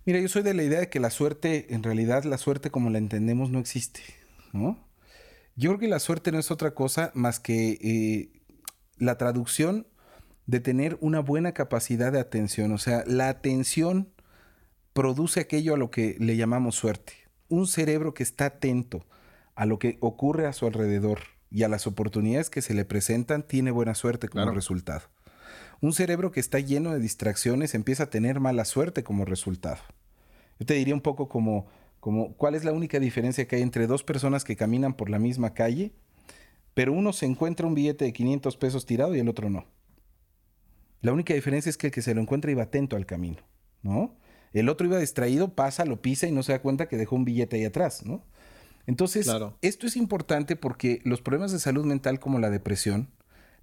mira, 0.06 0.20
yo 0.20 0.28
soy 0.28 0.44
de 0.44 0.54
la 0.54 0.64
idea 0.64 0.80
de 0.80 0.90
que 0.90 1.00
la 1.00 1.10
suerte, 1.10 1.74
en 1.74 1.84
realidad 1.84 2.24
la 2.24 2.38
suerte 2.38 2.72
como 2.72 2.90
la 2.90 2.98
entendemos 2.98 3.50
no 3.50 3.60
existe, 3.60 4.02
¿no? 4.54 4.88
Yo 5.56 5.72
creo 5.72 5.80
que 5.80 5.88
la 5.90 6.00
suerte 6.00 6.32
no 6.32 6.40
es 6.40 6.52
otra 6.52 6.74
cosa 6.74 7.12
más 7.14 7.40
que 7.40 7.78
eh, 7.82 8.42
la 8.98 9.18
traducción 9.18 9.88
de 10.46 10.62
tener 10.62 10.98
una 11.02 11.20
buena 11.20 11.54
capacidad 11.54 12.14
de 12.14 12.20
atención. 12.20 12.72
O 12.72 12.78
sea, 12.78 13.04
la 13.06 13.28
atención 13.28 14.10
produce 14.94 15.42
aquello 15.42 15.74
a 15.74 15.78
lo 15.78 15.92
que 15.92 16.16
le 16.20 16.38
llamamos 16.38 16.76
suerte. 16.76 17.14
Un 17.50 17.68
cerebro 17.68 18.14
que 18.14 18.24
está 18.24 18.46
atento 18.46 19.06
a 19.60 19.66
lo 19.66 19.78
que 19.78 19.98
ocurre 20.00 20.48
a 20.48 20.54
su 20.54 20.68
alrededor 20.68 21.20
y 21.52 21.64
a 21.64 21.68
las 21.68 21.86
oportunidades 21.86 22.50
que 22.50 22.62
se 22.62 22.74
le 22.74 22.86
presentan 22.86 23.44
tiene 23.44 23.72
buena 23.72 23.94
suerte 23.94 24.30
como 24.30 24.50
resultado. 24.52 25.02
Un 25.82 25.92
cerebro 25.92 26.32
que 26.32 26.40
está 26.40 26.60
lleno 26.60 26.94
de 26.94 27.00
distracciones 27.00 27.76
empieza 27.76 28.04
a 28.04 28.10
tener 28.10 28.40
mala 28.40 28.64
suerte 28.64 29.04
como 29.04 29.26
resultado. 29.26 29.80
Yo 30.60 30.66
te 30.66 30.76
diría 30.76 30.94
un 30.94 31.02
poco 31.02 31.28
como, 31.28 31.68
como 32.00 32.38
cuál 32.38 32.56
es 32.56 32.64
la 32.64 32.72
única 32.72 33.02
diferencia 33.02 33.50
que 33.50 33.58
hay 33.58 33.62
entre 33.62 33.86
dos 33.86 34.02
personas 34.02 34.46
que 34.46 34.56
caminan 34.56 34.94
por 34.94 35.10
la 35.10 35.20
misma 35.20 35.54
calle, 35.54 35.92
pero 36.74 36.94
uno 36.94 37.12
se 37.12 37.26
encuentra 37.26 37.68
un 37.68 37.76
billete 37.76 38.06
de 38.06 38.14
500 38.14 38.56
pesos 38.56 38.86
tirado 38.86 39.14
y 39.14 39.20
el 39.20 39.28
otro 39.28 39.50
no. 39.50 39.66
La 41.02 41.12
única 41.12 41.34
diferencia 41.34 41.70
es 41.70 41.76
que 41.76 41.88
el 41.88 41.94
que 41.94 42.02
se 42.02 42.16
lo 42.16 42.22
encuentra 42.22 42.50
iba 42.50 42.64
atento 42.64 42.96
al 42.96 43.06
camino, 43.06 43.42
¿no? 43.82 44.16
El 44.54 44.70
otro 44.70 44.88
iba 44.88 45.00
distraído, 45.00 45.54
pasa, 45.54 45.84
lo 45.84 46.02
pisa 46.02 46.28
y 46.28 46.32
no 46.32 46.44
se 46.44 46.54
da 46.54 46.62
cuenta 46.62 46.88
que 46.88 46.96
dejó 46.96 47.18
un 47.18 47.26
billete 47.26 47.58
ahí 47.58 47.66
atrás, 47.66 48.06
¿no? 48.06 48.24
Entonces, 48.88 49.30
esto 49.62 49.88
es 49.88 49.96
importante 49.96 50.56
porque 50.56 51.02
los 51.04 51.22
problemas 51.22 51.52
de 51.52 51.60
salud 51.60 51.86
mental 51.86 52.20
como 52.20 52.40
la 52.40 52.50
depresión, 52.50 53.10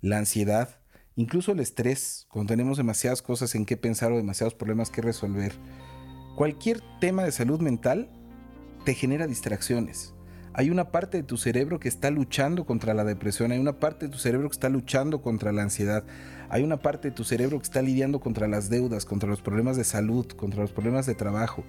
la 0.01 0.19
ansiedad, 0.19 0.79
incluso 1.17 1.53
el 1.53 1.61
estrés, 1.61 2.27
cuando 2.31 2.53
tenemos 2.53 2.77
demasiadas 2.77 3.23
cosas 3.23 3.55
en 3.55 3.67
qué 3.67 3.77
pensar 3.77 4.13
o 4.13 4.17
demasiados 4.17 4.55
problemas 4.55 4.91
que 4.91 5.03
resolver, 5.03 5.53
cualquier 6.37 6.81
tema 7.01 7.25
de 7.25 7.33
salud 7.33 7.61
mental 7.61 8.11
te 8.85 8.95
genera 8.95 9.27
distracciones 9.27 10.15
hay 10.59 10.71
una 10.71 10.91
parte 10.91 11.19
de 11.19 11.23
tu 11.23 11.37
cerebro 11.37 11.79
que 11.79 11.89
está 11.89 12.11
luchando 12.11 12.65
contra 12.65 12.95
la 12.95 13.05
depresión, 13.05 13.53
hay 13.53 13.59
una 13.59 13.79
parte 13.79 14.07
de 14.07 14.13
tu 14.13 14.17
cerebro 14.17 14.49
que 14.49 14.55
está 14.55 14.71
luchando 14.71 15.21
contra 15.21 15.53
la 15.53 15.61
ansiedad, 15.61 16.03
hay 16.49 16.63
una 16.63 16.79
parte 16.79 17.09
de 17.09 17.15
tu 17.15 17.25
cerebro 17.25 17.59
que 17.59 17.65
está 17.65 17.83
lidiando 17.83 18.21
contra 18.21 18.49
las 18.49 18.71
deudas, 18.71 19.05
contra 19.05 19.29
los 19.29 19.43
problemas 19.43 19.77
de 19.77 19.85
salud, 19.85 20.27
contra 20.29 20.63
los 20.63 20.73
problemas 20.73 21.05
de 21.05 21.15
trabajo. 21.15 21.63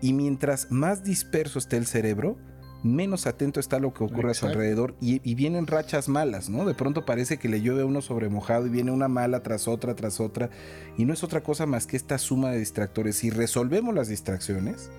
Y 0.00 0.14
mientras 0.14 0.72
más 0.72 1.04
disperso 1.04 1.60
esté 1.60 1.76
el 1.76 1.86
cerebro, 1.86 2.36
menos 2.84 3.26
atento 3.26 3.58
está 3.58 3.80
lo 3.80 3.92
que 3.92 4.04
ocurre 4.04 4.30
a 4.30 4.34
su 4.34 4.46
alrededor 4.46 4.94
y, 5.00 5.34
vienen 5.34 5.66
rachas 5.66 6.08
malas, 6.08 6.48
¿no? 6.48 6.64
De 6.64 6.74
pronto 6.74 7.04
parece 7.04 7.38
que 7.38 7.48
le 7.48 7.60
llueve 7.60 7.82
a 7.82 7.86
uno 7.86 8.02
sobre 8.02 8.28
mojado 8.28 8.66
y 8.66 8.70
viene 8.70 8.92
una 8.92 9.08
mala 9.08 9.42
tras 9.42 9.66
otra, 9.66 9.94
tras 9.96 10.20
otra, 10.20 10.50
y 10.96 11.04
no 11.04 11.12
es 11.12 11.24
otra 11.24 11.42
cosa 11.42 11.66
más 11.66 11.86
que 11.86 11.96
esta 11.96 12.18
suma 12.18 12.50
de 12.50 12.58
distractores. 12.58 13.16
Si 13.16 13.30
resolvemos 13.30 13.94
las 13.94 14.08
distracciones, 14.08 14.90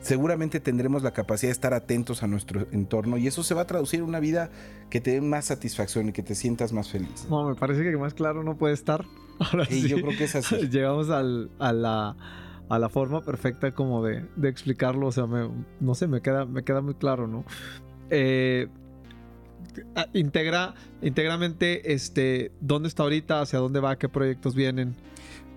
seguramente 0.00 0.60
tendremos 0.60 1.02
la 1.02 1.12
capacidad 1.12 1.48
de 1.48 1.52
estar 1.52 1.72
atentos 1.72 2.22
a 2.22 2.26
nuestro 2.26 2.66
entorno 2.72 3.16
y 3.16 3.26
eso 3.26 3.42
se 3.42 3.54
va 3.54 3.62
a 3.62 3.66
traducir 3.66 4.00
en 4.00 4.06
una 4.06 4.20
vida 4.20 4.50
que 4.88 5.00
te 5.00 5.12
dé 5.12 5.20
más 5.20 5.46
satisfacción 5.46 6.08
y 6.08 6.12
que 6.12 6.22
te 6.22 6.34
sientas 6.34 6.72
más 6.72 6.90
feliz. 6.90 7.26
No, 7.28 7.48
me 7.48 7.54
parece 7.54 7.82
que 7.82 7.96
más 7.96 8.14
claro 8.14 8.42
no 8.42 8.56
puede 8.56 8.74
estar. 8.74 9.04
Ahora 9.38 9.64
sí, 9.66 9.88
yo 9.88 9.96
creo 9.96 10.16
que 10.16 10.24
es 10.24 10.34
así. 10.34 10.68
Llegamos 10.68 11.08
a, 11.10 11.22
la, 11.22 12.16
a 12.70 12.78
la 12.78 12.88
forma 12.88 13.22
perfecta 13.22 13.72
como 13.72 14.02
de, 14.02 14.24
explicarlo, 14.44 15.08
o 15.08 15.12
sea, 15.12 15.26
no 15.26 15.94
sé, 15.94 16.06
me 16.06 16.22
queda, 16.22 16.46
me 16.46 16.62
queda 16.62 16.80
muy 16.80 16.94
claro, 16.94 17.26
¿no? 17.26 17.44
Eh, 18.10 18.68
integra, 20.12 20.74
íntegramente, 21.02 21.92
este, 21.92 22.52
¿dónde 22.60 22.88
está 22.88 23.02
ahorita? 23.02 23.40
¿Hacia 23.40 23.58
dónde 23.58 23.80
va? 23.80 23.98
¿Qué 23.98 24.08
proyectos 24.08 24.54
vienen? 24.54 24.94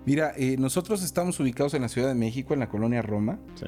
Mira, 0.06 0.32
eh, 0.36 0.56
nosotros 0.58 1.04
estamos 1.04 1.38
ubicados 1.38 1.74
en 1.74 1.82
la 1.82 1.88
Ciudad 1.88 2.08
de 2.08 2.14
México, 2.14 2.52
en 2.52 2.60
la 2.60 2.68
colonia 2.68 3.00
Roma. 3.00 3.38
Sí. 3.54 3.66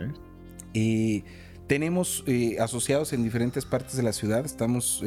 Eh, 0.75 1.25
tenemos 1.69 2.25
eh, 2.27 2.57
asociados 2.59 3.13
en 3.13 3.23
diferentes 3.23 3.65
partes 3.65 3.97
de 3.97 4.03
la 4.03 4.13
ciudad, 4.13 4.45
estamos 4.45 5.03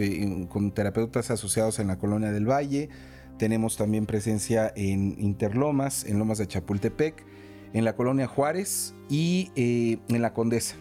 con 0.50 0.72
terapeutas 0.72 1.30
asociados 1.30 1.80
en 1.80 1.88
la 1.88 1.98
colonia 1.98 2.32
del 2.32 2.50
Valle, 2.50 2.90
tenemos 3.38 3.78
también 3.78 4.06
presencia 4.06 4.74
en 4.76 5.16
Interlomas, 5.20 6.06
en 6.06 6.20
Lomas 6.20 6.38
de 6.38 6.48
Chapultepec, 6.48 7.26
en 7.74 7.86
la 7.86 7.96
colonia 7.96 8.28
Juárez 8.28 8.94
y 9.10 9.52
en 9.56 10.22
la 10.22 10.34
Condesa. 10.34 10.76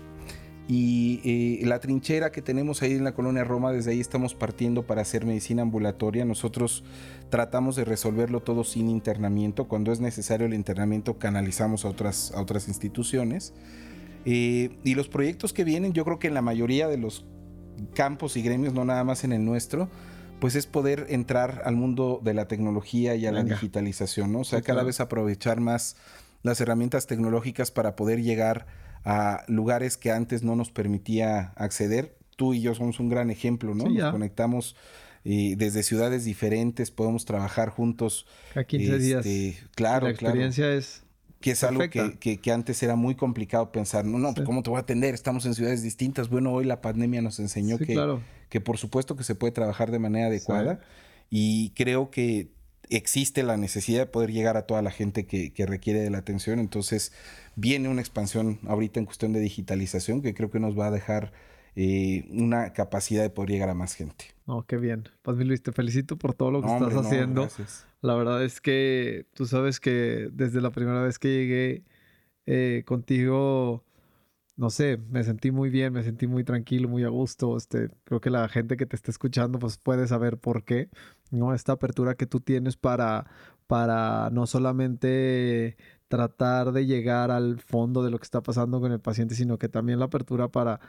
Y 0.71 1.65
la 1.65 1.81
trinchera 1.81 2.31
que 2.31 2.43
tenemos 2.43 2.83
ahí 2.83 2.93
en 2.93 3.03
la 3.03 3.15
colonia 3.15 3.43
Roma, 3.43 3.73
desde 3.73 3.93
ahí 3.93 4.01
estamos 4.01 4.35
partiendo 4.35 4.87
para 4.87 5.01
hacer 5.01 5.25
medicina 5.25 5.63
ambulatoria. 5.63 6.27
Nosotros 6.27 6.85
tratamos 7.31 7.75
de 7.75 7.87
resolverlo 7.87 8.41
todo 8.41 8.65
sin 8.65 8.91
internamiento. 8.91 9.67
Cuando 9.67 9.93
es 9.93 10.01
necesario 10.01 10.47
el 10.47 10.53
internamiento, 10.53 11.19
canalizamos 11.19 11.87
a 11.87 11.89
otras, 11.89 12.33
a 12.35 12.43
otras 12.43 12.69
instituciones. 12.69 13.55
Eh, 14.27 14.77
y 14.85 14.95
los 14.95 15.09
proyectos 15.09 15.55
que 15.55 15.65
vienen, 15.65 15.95
yo 15.95 16.05
creo 16.05 16.19
que 16.19 16.29
en 16.29 16.35
la 16.35 16.43
mayoría 16.43 16.87
de 16.87 16.99
los 16.99 17.25
campos 17.95 18.37
y 18.37 18.43
gremios, 18.43 18.75
no 18.75 18.85
nada 18.85 19.05
más 19.05 19.25
en 19.25 19.33
el 19.33 19.47
nuestro, 19.47 19.89
pues 20.39 20.55
es 20.55 20.67
poder 20.67 21.07
entrar 21.09 21.63
al 21.65 21.77
mundo 21.77 22.21
de 22.23 22.35
la 22.35 22.47
tecnología 22.47 23.15
y 23.15 23.25
a 23.25 23.33
la 23.33 23.43
digitalización, 23.43 24.33
¿no? 24.33 24.41
O 24.41 24.45
sea, 24.45 24.61
cada 24.61 24.83
vez 24.83 25.01
aprovechar 25.01 25.61
más 25.61 25.97
las 26.49 26.61
herramientas 26.61 27.07
tecnológicas 27.07 27.71
para 27.71 27.97
poder 27.97 28.23
llegar 28.23 28.67
a 29.05 29.45
lugares 29.47 29.97
que 29.97 30.11
antes 30.11 30.43
no 30.43 30.57
nos 30.57 30.71
permitía 30.71 31.53
acceder. 31.57 32.17
Tú 32.37 32.55
y 32.55 32.61
yo 32.61 32.75
somos 32.75 33.01
un 33.01 33.09
gran 33.09 33.31
ejemplo, 33.31 33.75
¿no? 33.75 33.89
nos 33.89 34.13
conectamos 34.13 34.77
eh, 35.25 35.55
desde 35.57 35.83
ciudades 35.83 36.25
diferentes, 36.25 36.91
podemos 36.91 37.25
trabajar 37.25 37.71
juntos. 37.71 38.27
A 38.55 38.65
15 38.65 38.99
días. 38.99 39.27
Este, 39.27 39.69
claro, 39.75 40.07
la 40.07 40.13
experiencia 40.13 40.73
es 40.73 41.03
que 41.41 41.53
es 41.53 41.63
algo 41.63 41.89
que, 41.89 42.39
que, 42.41 42.53
antes 42.53 42.83
era 42.83 42.97
muy 42.97 43.15
complicado 43.15 43.71
pensar, 43.71 44.05
no, 44.05 44.19
no, 44.19 44.35
pues, 44.35 44.45
¿cómo 44.45 44.63
te 44.63 44.71
voy 44.71 44.79
a 44.79 44.81
atender? 44.81 45.15
Estamos 45.15 45.47
en 45.47 45.55
ciudades 45.55 45.83
distintas. 45.83 46.29
Bueno, 46.29 46.53
hoy 46.53 46.65
la 46.65 46.81
pandemia 46.81 47.23
nos 47.23 47.39
enseñó 47.39 47.79
que, 47.79 47.97
que 48.49 48.61
por 48.61 48.79
supuesto 48.79 49.15
que 49.15 49.23
se 49.23 49.37
puede 49.37 49.53
trabajar 49.53 49.91
de 49.91 50.01
manera 50.01 50.27
adecuada 50.27 50.81
y 51.31 51.71
creo 51.71 52.11
que 52.11 52.49
existe 52.91 53.43
la 53.43 53.57
necesidad 53.57 54.01
de 54.01 54.07
poder 54.07 54.33
llegar 54.33 54.57
a 54.57 54.63
toda 54.63 54.83
la 54.83 54.91
gente 54.91 55.27
que, 55.27 55.53
que, 55.53 55.67
requiere 55.67 56.01
de 56.01 56.11
la 56.11 56.19
atención. 56.19 56.59
Entonces 56.59 57.13
viene 57.57 57.89
una 57.89 58.01
expansión 58.01 58.59
ahorita 58.67 59.01
en 59.01 59.07
cuestión 59.07 59.33
de 59.33 59.41
digitalización 59.41 60.23
que 60.23 60.35
creo 60.35 60.51
que 60.51 60.61
nos 60.61 60.79
va 60.79 60.87
a 60.87 60.91
dejar 60.91 61.33
eh, 61.81 62.27
una 62.31 62.73
capacidad 62.73 63.23
de 63.23 63.31
poder 63.31 63.51
llegar 63.51 63.69
a 63.69 63.75
más 63.75 63.95
gente. 63.95 64.25
Oh, 64.47 64.65
qué 64.65 64.79
bien. 64.79 65.09
Pues 65.23 65.37
Luis, 65.39 65.63
te 65.63 65.71
felicito 65.71 66.17
por 66.17 66.35
todo 66.35 66.51
lo 66.51 66.61
que 66.61 66.73
estás 66.73 66.93
haciendo. 66.93 67.49
La 68.01 68.17
verdad 68.17 68.43
es 68.45 68.61
que 68.61 69.27
tú 69.33 69.47
sabes 69.47 69.79
que 69.79 70.29
desde 70.33 70.61
la 70.61 70.71
primera 70.71 71.03
vez 71.03 71.21
que 71.21 71.29
llegué 71.29 71.85
eh, 72.47 72.83
contigo, 72.85 73.85
no 74.59 74.71
sé, 74.71 74.99
me 75.11 75.23
sentí 75.25 75.53
muy 75.53 75.71
bien, 75.71 75.93
me 75.93 76.03
sentí 76.03 76.27
muy 76.27 76.43
tranquilo, 76.45 76.89
muy 76.89 77.05
a 77.05 77.09
gusto. 77.09 77.57
Este, 77.57 77.91
creo 78.05 78.21
que 78.21 78.29
la 78.31 78.49
gente 78.49 78.77
que 78.77 78.87
te 78.87 78.97
está 78.97 79.13
escuchando 79.13 79.59
pues 79.61 79.79
puede 79.79 80.09
saber 80.09 80.39
por 80.39 80.65
qué, 80.65 80.91
¿no? 81.31 81.55
Esta 81.55 81.73
apertura 81.73 82.17
que 82.17 82.27
tú 82.27 82.41
tienes 82.41 82.77
para, 82.77 83.27
para 83.69 84.31
no 84.31 84.47
solamente 84.49 85.77
tratar 86.09 86.73
de 86.73 86.87
llegar 86.87 87.31
al 87.31 87.61
fondo 87.61 88.03
de 88.03 88.11
lo 88.11 88.19
que 88.19 88.25
está 88.25 88.43
pasando 88.43 88.81
con 88.81 88.91
el 88.93 89.01
paciente, 89.01 89.37
sino 89.37 89.59
que 89.59 89.69
también 89.69 90.01
la 90.01 90.07
apertura 90.07 90.49
para 90.49 90.81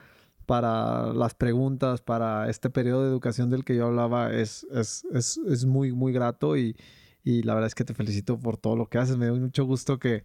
para 0.47 1.13
las 1.13 1.35
preguntas, 1.35 2.01
para 2.01 2.49
este 2.49 2.71
periodo 2.71 3.03
de 3.03 3.09
educación 3.09 3.51
del 3.51 3.63
que 3.63 3.75
yo 3.75 3.85
hablaba, 3.85 4.33
es, 4.33 4.65
es, 4.71 5.05
es, 5.13 5.37
es 5.37 5.65
muy, 5.65 5.91
muy 5.91 6.11
grato 6.11 6.57
y, 6.57 6.75
y, 7.23 7.43
la 7.43 7.53
verdad 7.53 7.67
es 7.67 7.75
que 7.75 7.83
te 7.85 7.93
felicito 7.93 8.39
por 8.39 8.57
todo 8.57 8.75
lo 8.75 8.87
que 8.87 8.97
haces. 8.97 9.15
Me 9.17 9.25
dio 9.27 9.35
mucho 9.35 9.65
gusto 9.65 9.99
que, 9.99 10.23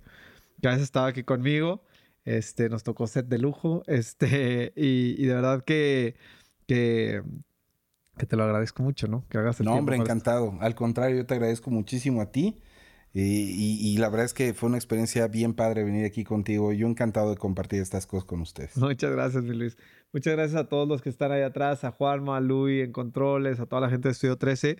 que 0.62 0.68
hayas 0.68 0.80
estado 0.80 1.06
aquí 1.06 1.24
conmigo. 1.24 1.82
Este, 2.24 2.68
nos 2.68 2.82
tocó 2.82 3.06
set 3.06 3.26
de 3.26 3.38
lujo. 3.38 3.82
Este, 3.86 4.72
y, 4.76 5.14
y 5.22 5.26
de 5.26 5.34
verdad 5.34 5.64
que, 5.64 6.16
que, 6.66 7.22
que, 8.16 8.26
te 8.26 8.36
lo 8.36 8.44
agradezco 8.44 8.82
mucho, 8.82 9.08
¿no? 9.08 9.24
Que 9.28 9.38
hagas 9.38 9.60
el 9.60 9.66
No, 9.66 9.74
hombre, 9.74 9.96
encantado. 9.96 10.56
Al 10.60 10.74
contrario, 10.74 11.16
yo 11.16 11.26
te 11.26 11.34
agradezco 11.34 11.70
muchísimo 11.70 12.20
a 12.20 12.30
ti. 12.30 12.60
Y, 13.16 13.96
la 13.98 14.08
verdad 14.08 14.26
es 14.26 14.34
que 14.34 14.54
fue 14.54 14.68
una 14.68 14.76
experiencia 14.76 15.28
bien 15.28 15.54
padre 15.54 15.84
venir 15.84 16.04
aquí 16.04 16.24
contigo. 16.24 16.72
Yo 16.72 16.88
encantado 16.88 17.30
de 17.30 17.36
compartir 17.36 17.80
estas 17.80 18.06
cosas 18.06 18.24
con 18.24 18.40
ustedes. 18.40 18.76
Muchas 18.76 19.12
gracias, 19.12 19.44
mi 19.44 19.54
Luis. 19.54 19.76
Muchas 20.12 20.34
gracias 20.34 20.60
a 20.60 20.68
todos 20.68 20.88
los 20.88 21.00
que 21.00 21.10
están 21.10 21.30
ahí 21.30 21.42
atrás, 21.42 21.84
a 21.84 21.92
Juanma, 21.92 22.38
a 22.38 22.40
Luis 22.40 22.84
en 22.84 22.90
controles, 22.90 23.60
a 23.60 23.66
toda 23.66 23.82
la 23.82 23.88
gente 23.88 24.08
de 24.08 24.12
Estudio 24.12 24.36
13. 24.36 24.78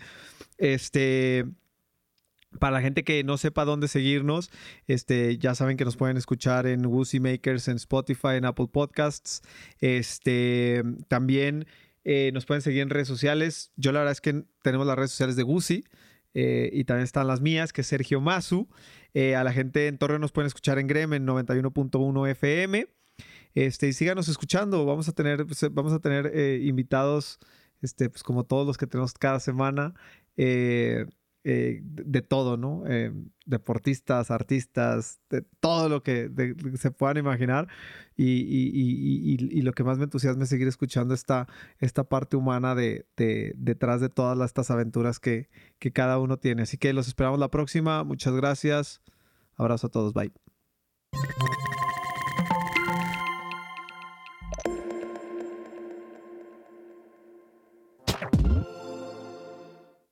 Este, 0.58 1.44
para 2.58 2.72
la 2.72 2.80
gente 2.80 3.04
que 3.04 3.24
no 3.24 3.36
sepa 3.38 3.64
dónde 3.64 3.88
seguirnos, 3.88 4.50
este, 4.86 5.38
ya 5.38 5.54
saben 5.54 5.76
que 5.76 5.84
nos 5.84 5.96
pueden 5.96 6.16
escuchar 6.16 6.66
en 6.66 6.86
Woozy 6.86 7.20
Makers, 7.20 7.68
en 7.68 7.76
Spotify, 7.76 8.36
en 8.36 8.44
Apple 8.44 8.68
Podcasts. 8.72 9.42
Este, 9.80 10.82
también 11.08 11.66
eh, 12.04 12.30
nos 12.34 12.44
pueden 12.44 12.62
seguir 12.62 12.82
en 12.82 12.90
redes 12.90 13.08
sociales. 13.08 13.72
Yo 13.76 13.92
la 13.92 14.00
verdad 14.00 14.12
es 14.12 14.20
que 14.20 14.44
tenemos 14.62 14.86
las 14.86 14.96
redes 14.96 15.10
sociales 15.10 15.36
de 15.36 15.42
Woozy. 15.42 15.84
Eh, 16.36 16.68
y 16.72 16.84
también 16.84 17.04
están 17.04 17.28
las 17.28 17.40
mías, 17.40 17.72
que 17.72 17.82
es 17.82 17.86
Sergio 17.86 18.20
Mazu. 18.20 18.68
Eh, 19.14 19.36
a 19.36 19.44
la 19.44 19.52
gente 19.52 19.86
en 19.86 19.98
Torre 19.98 20.18
nos 20.18 20.32
pueden 20.32 20.48
escuchar 20.48 20.78
en 20.78 20.88
Grem 20.88 21.12
en 21.14 21.26
91.1 21.26 22.28
FM. 22.30 22.88
Este, 23.54 23.88
y 23.88 23.92
síganos 23.92 24.28
escuchando. 24.28 24.84
Vamos 24.84 25.08
a 25.08 25.12
tener, 25.12 25.46
pues, 25.46 25.64
vamos 25.72 25.92
a 25.92 26.00
tener 26.00 26.36
invitados, 26.62 27.38
este, 27.82 28.10
pues 28.10 28.22
como 28.22 28.44
todos 28.44 28.66
los 28.66 28.76
que 28.76 28.86
tenemos 28.86 29.14
cada 29.14 29.40
semana. 29.40 29.94
Eh, 31.46 31.82
de, 31.84 32.22
todo, 32.22 32.56
¿no? 32.56 32.84
Eh, 32.86 33.12
deportistas, 33.44 34.30
artistas, 34.30 35.20
de 35.28 35.42
todo 35.60 35.90
lo 35.90 36.02
que 36.02 36.30
se 36.76 36.90
puedan 36.90 37.18
imaginar. 37.18 37.68
Y, 38.16 39.60
lo 39.60 39.72
que 39.72 39.84
más 39.84 39.98
me 39.98 40.04
entusiasma 40.04 40.44
es 40.44 40.48
seguir 40.48 40.68
escuchando 40.68 41.12
esta, 41.12 41.46
esta 41.80 42.04
parte 42.04 42.36
humana 42.36 42.74
de, 42.74 43.06
detrás 43.56 44.00
de 44.00 44.08
todas 44.08 44.40
estas 44.46 44.70
aventuras 44.70 45.20
que, 45.20 45.50
que 45.78 45.92
cada 45.92 46.18
uno 46.18 46.38
tiene. 46.38 46.62
Así 46.62 46.78
que 46.78 46.94
los 46.94 47.08
esperamos 47.08 47.38
la 47.38 47.50
próxima. 47.50 48.04
Muchas 48.04 48.34
gracias. 48.34 49.02
Abrazo 49.56 49.88
a 49.88 49.90
todos. 49.90 50.14
Bye. 50.14 50.32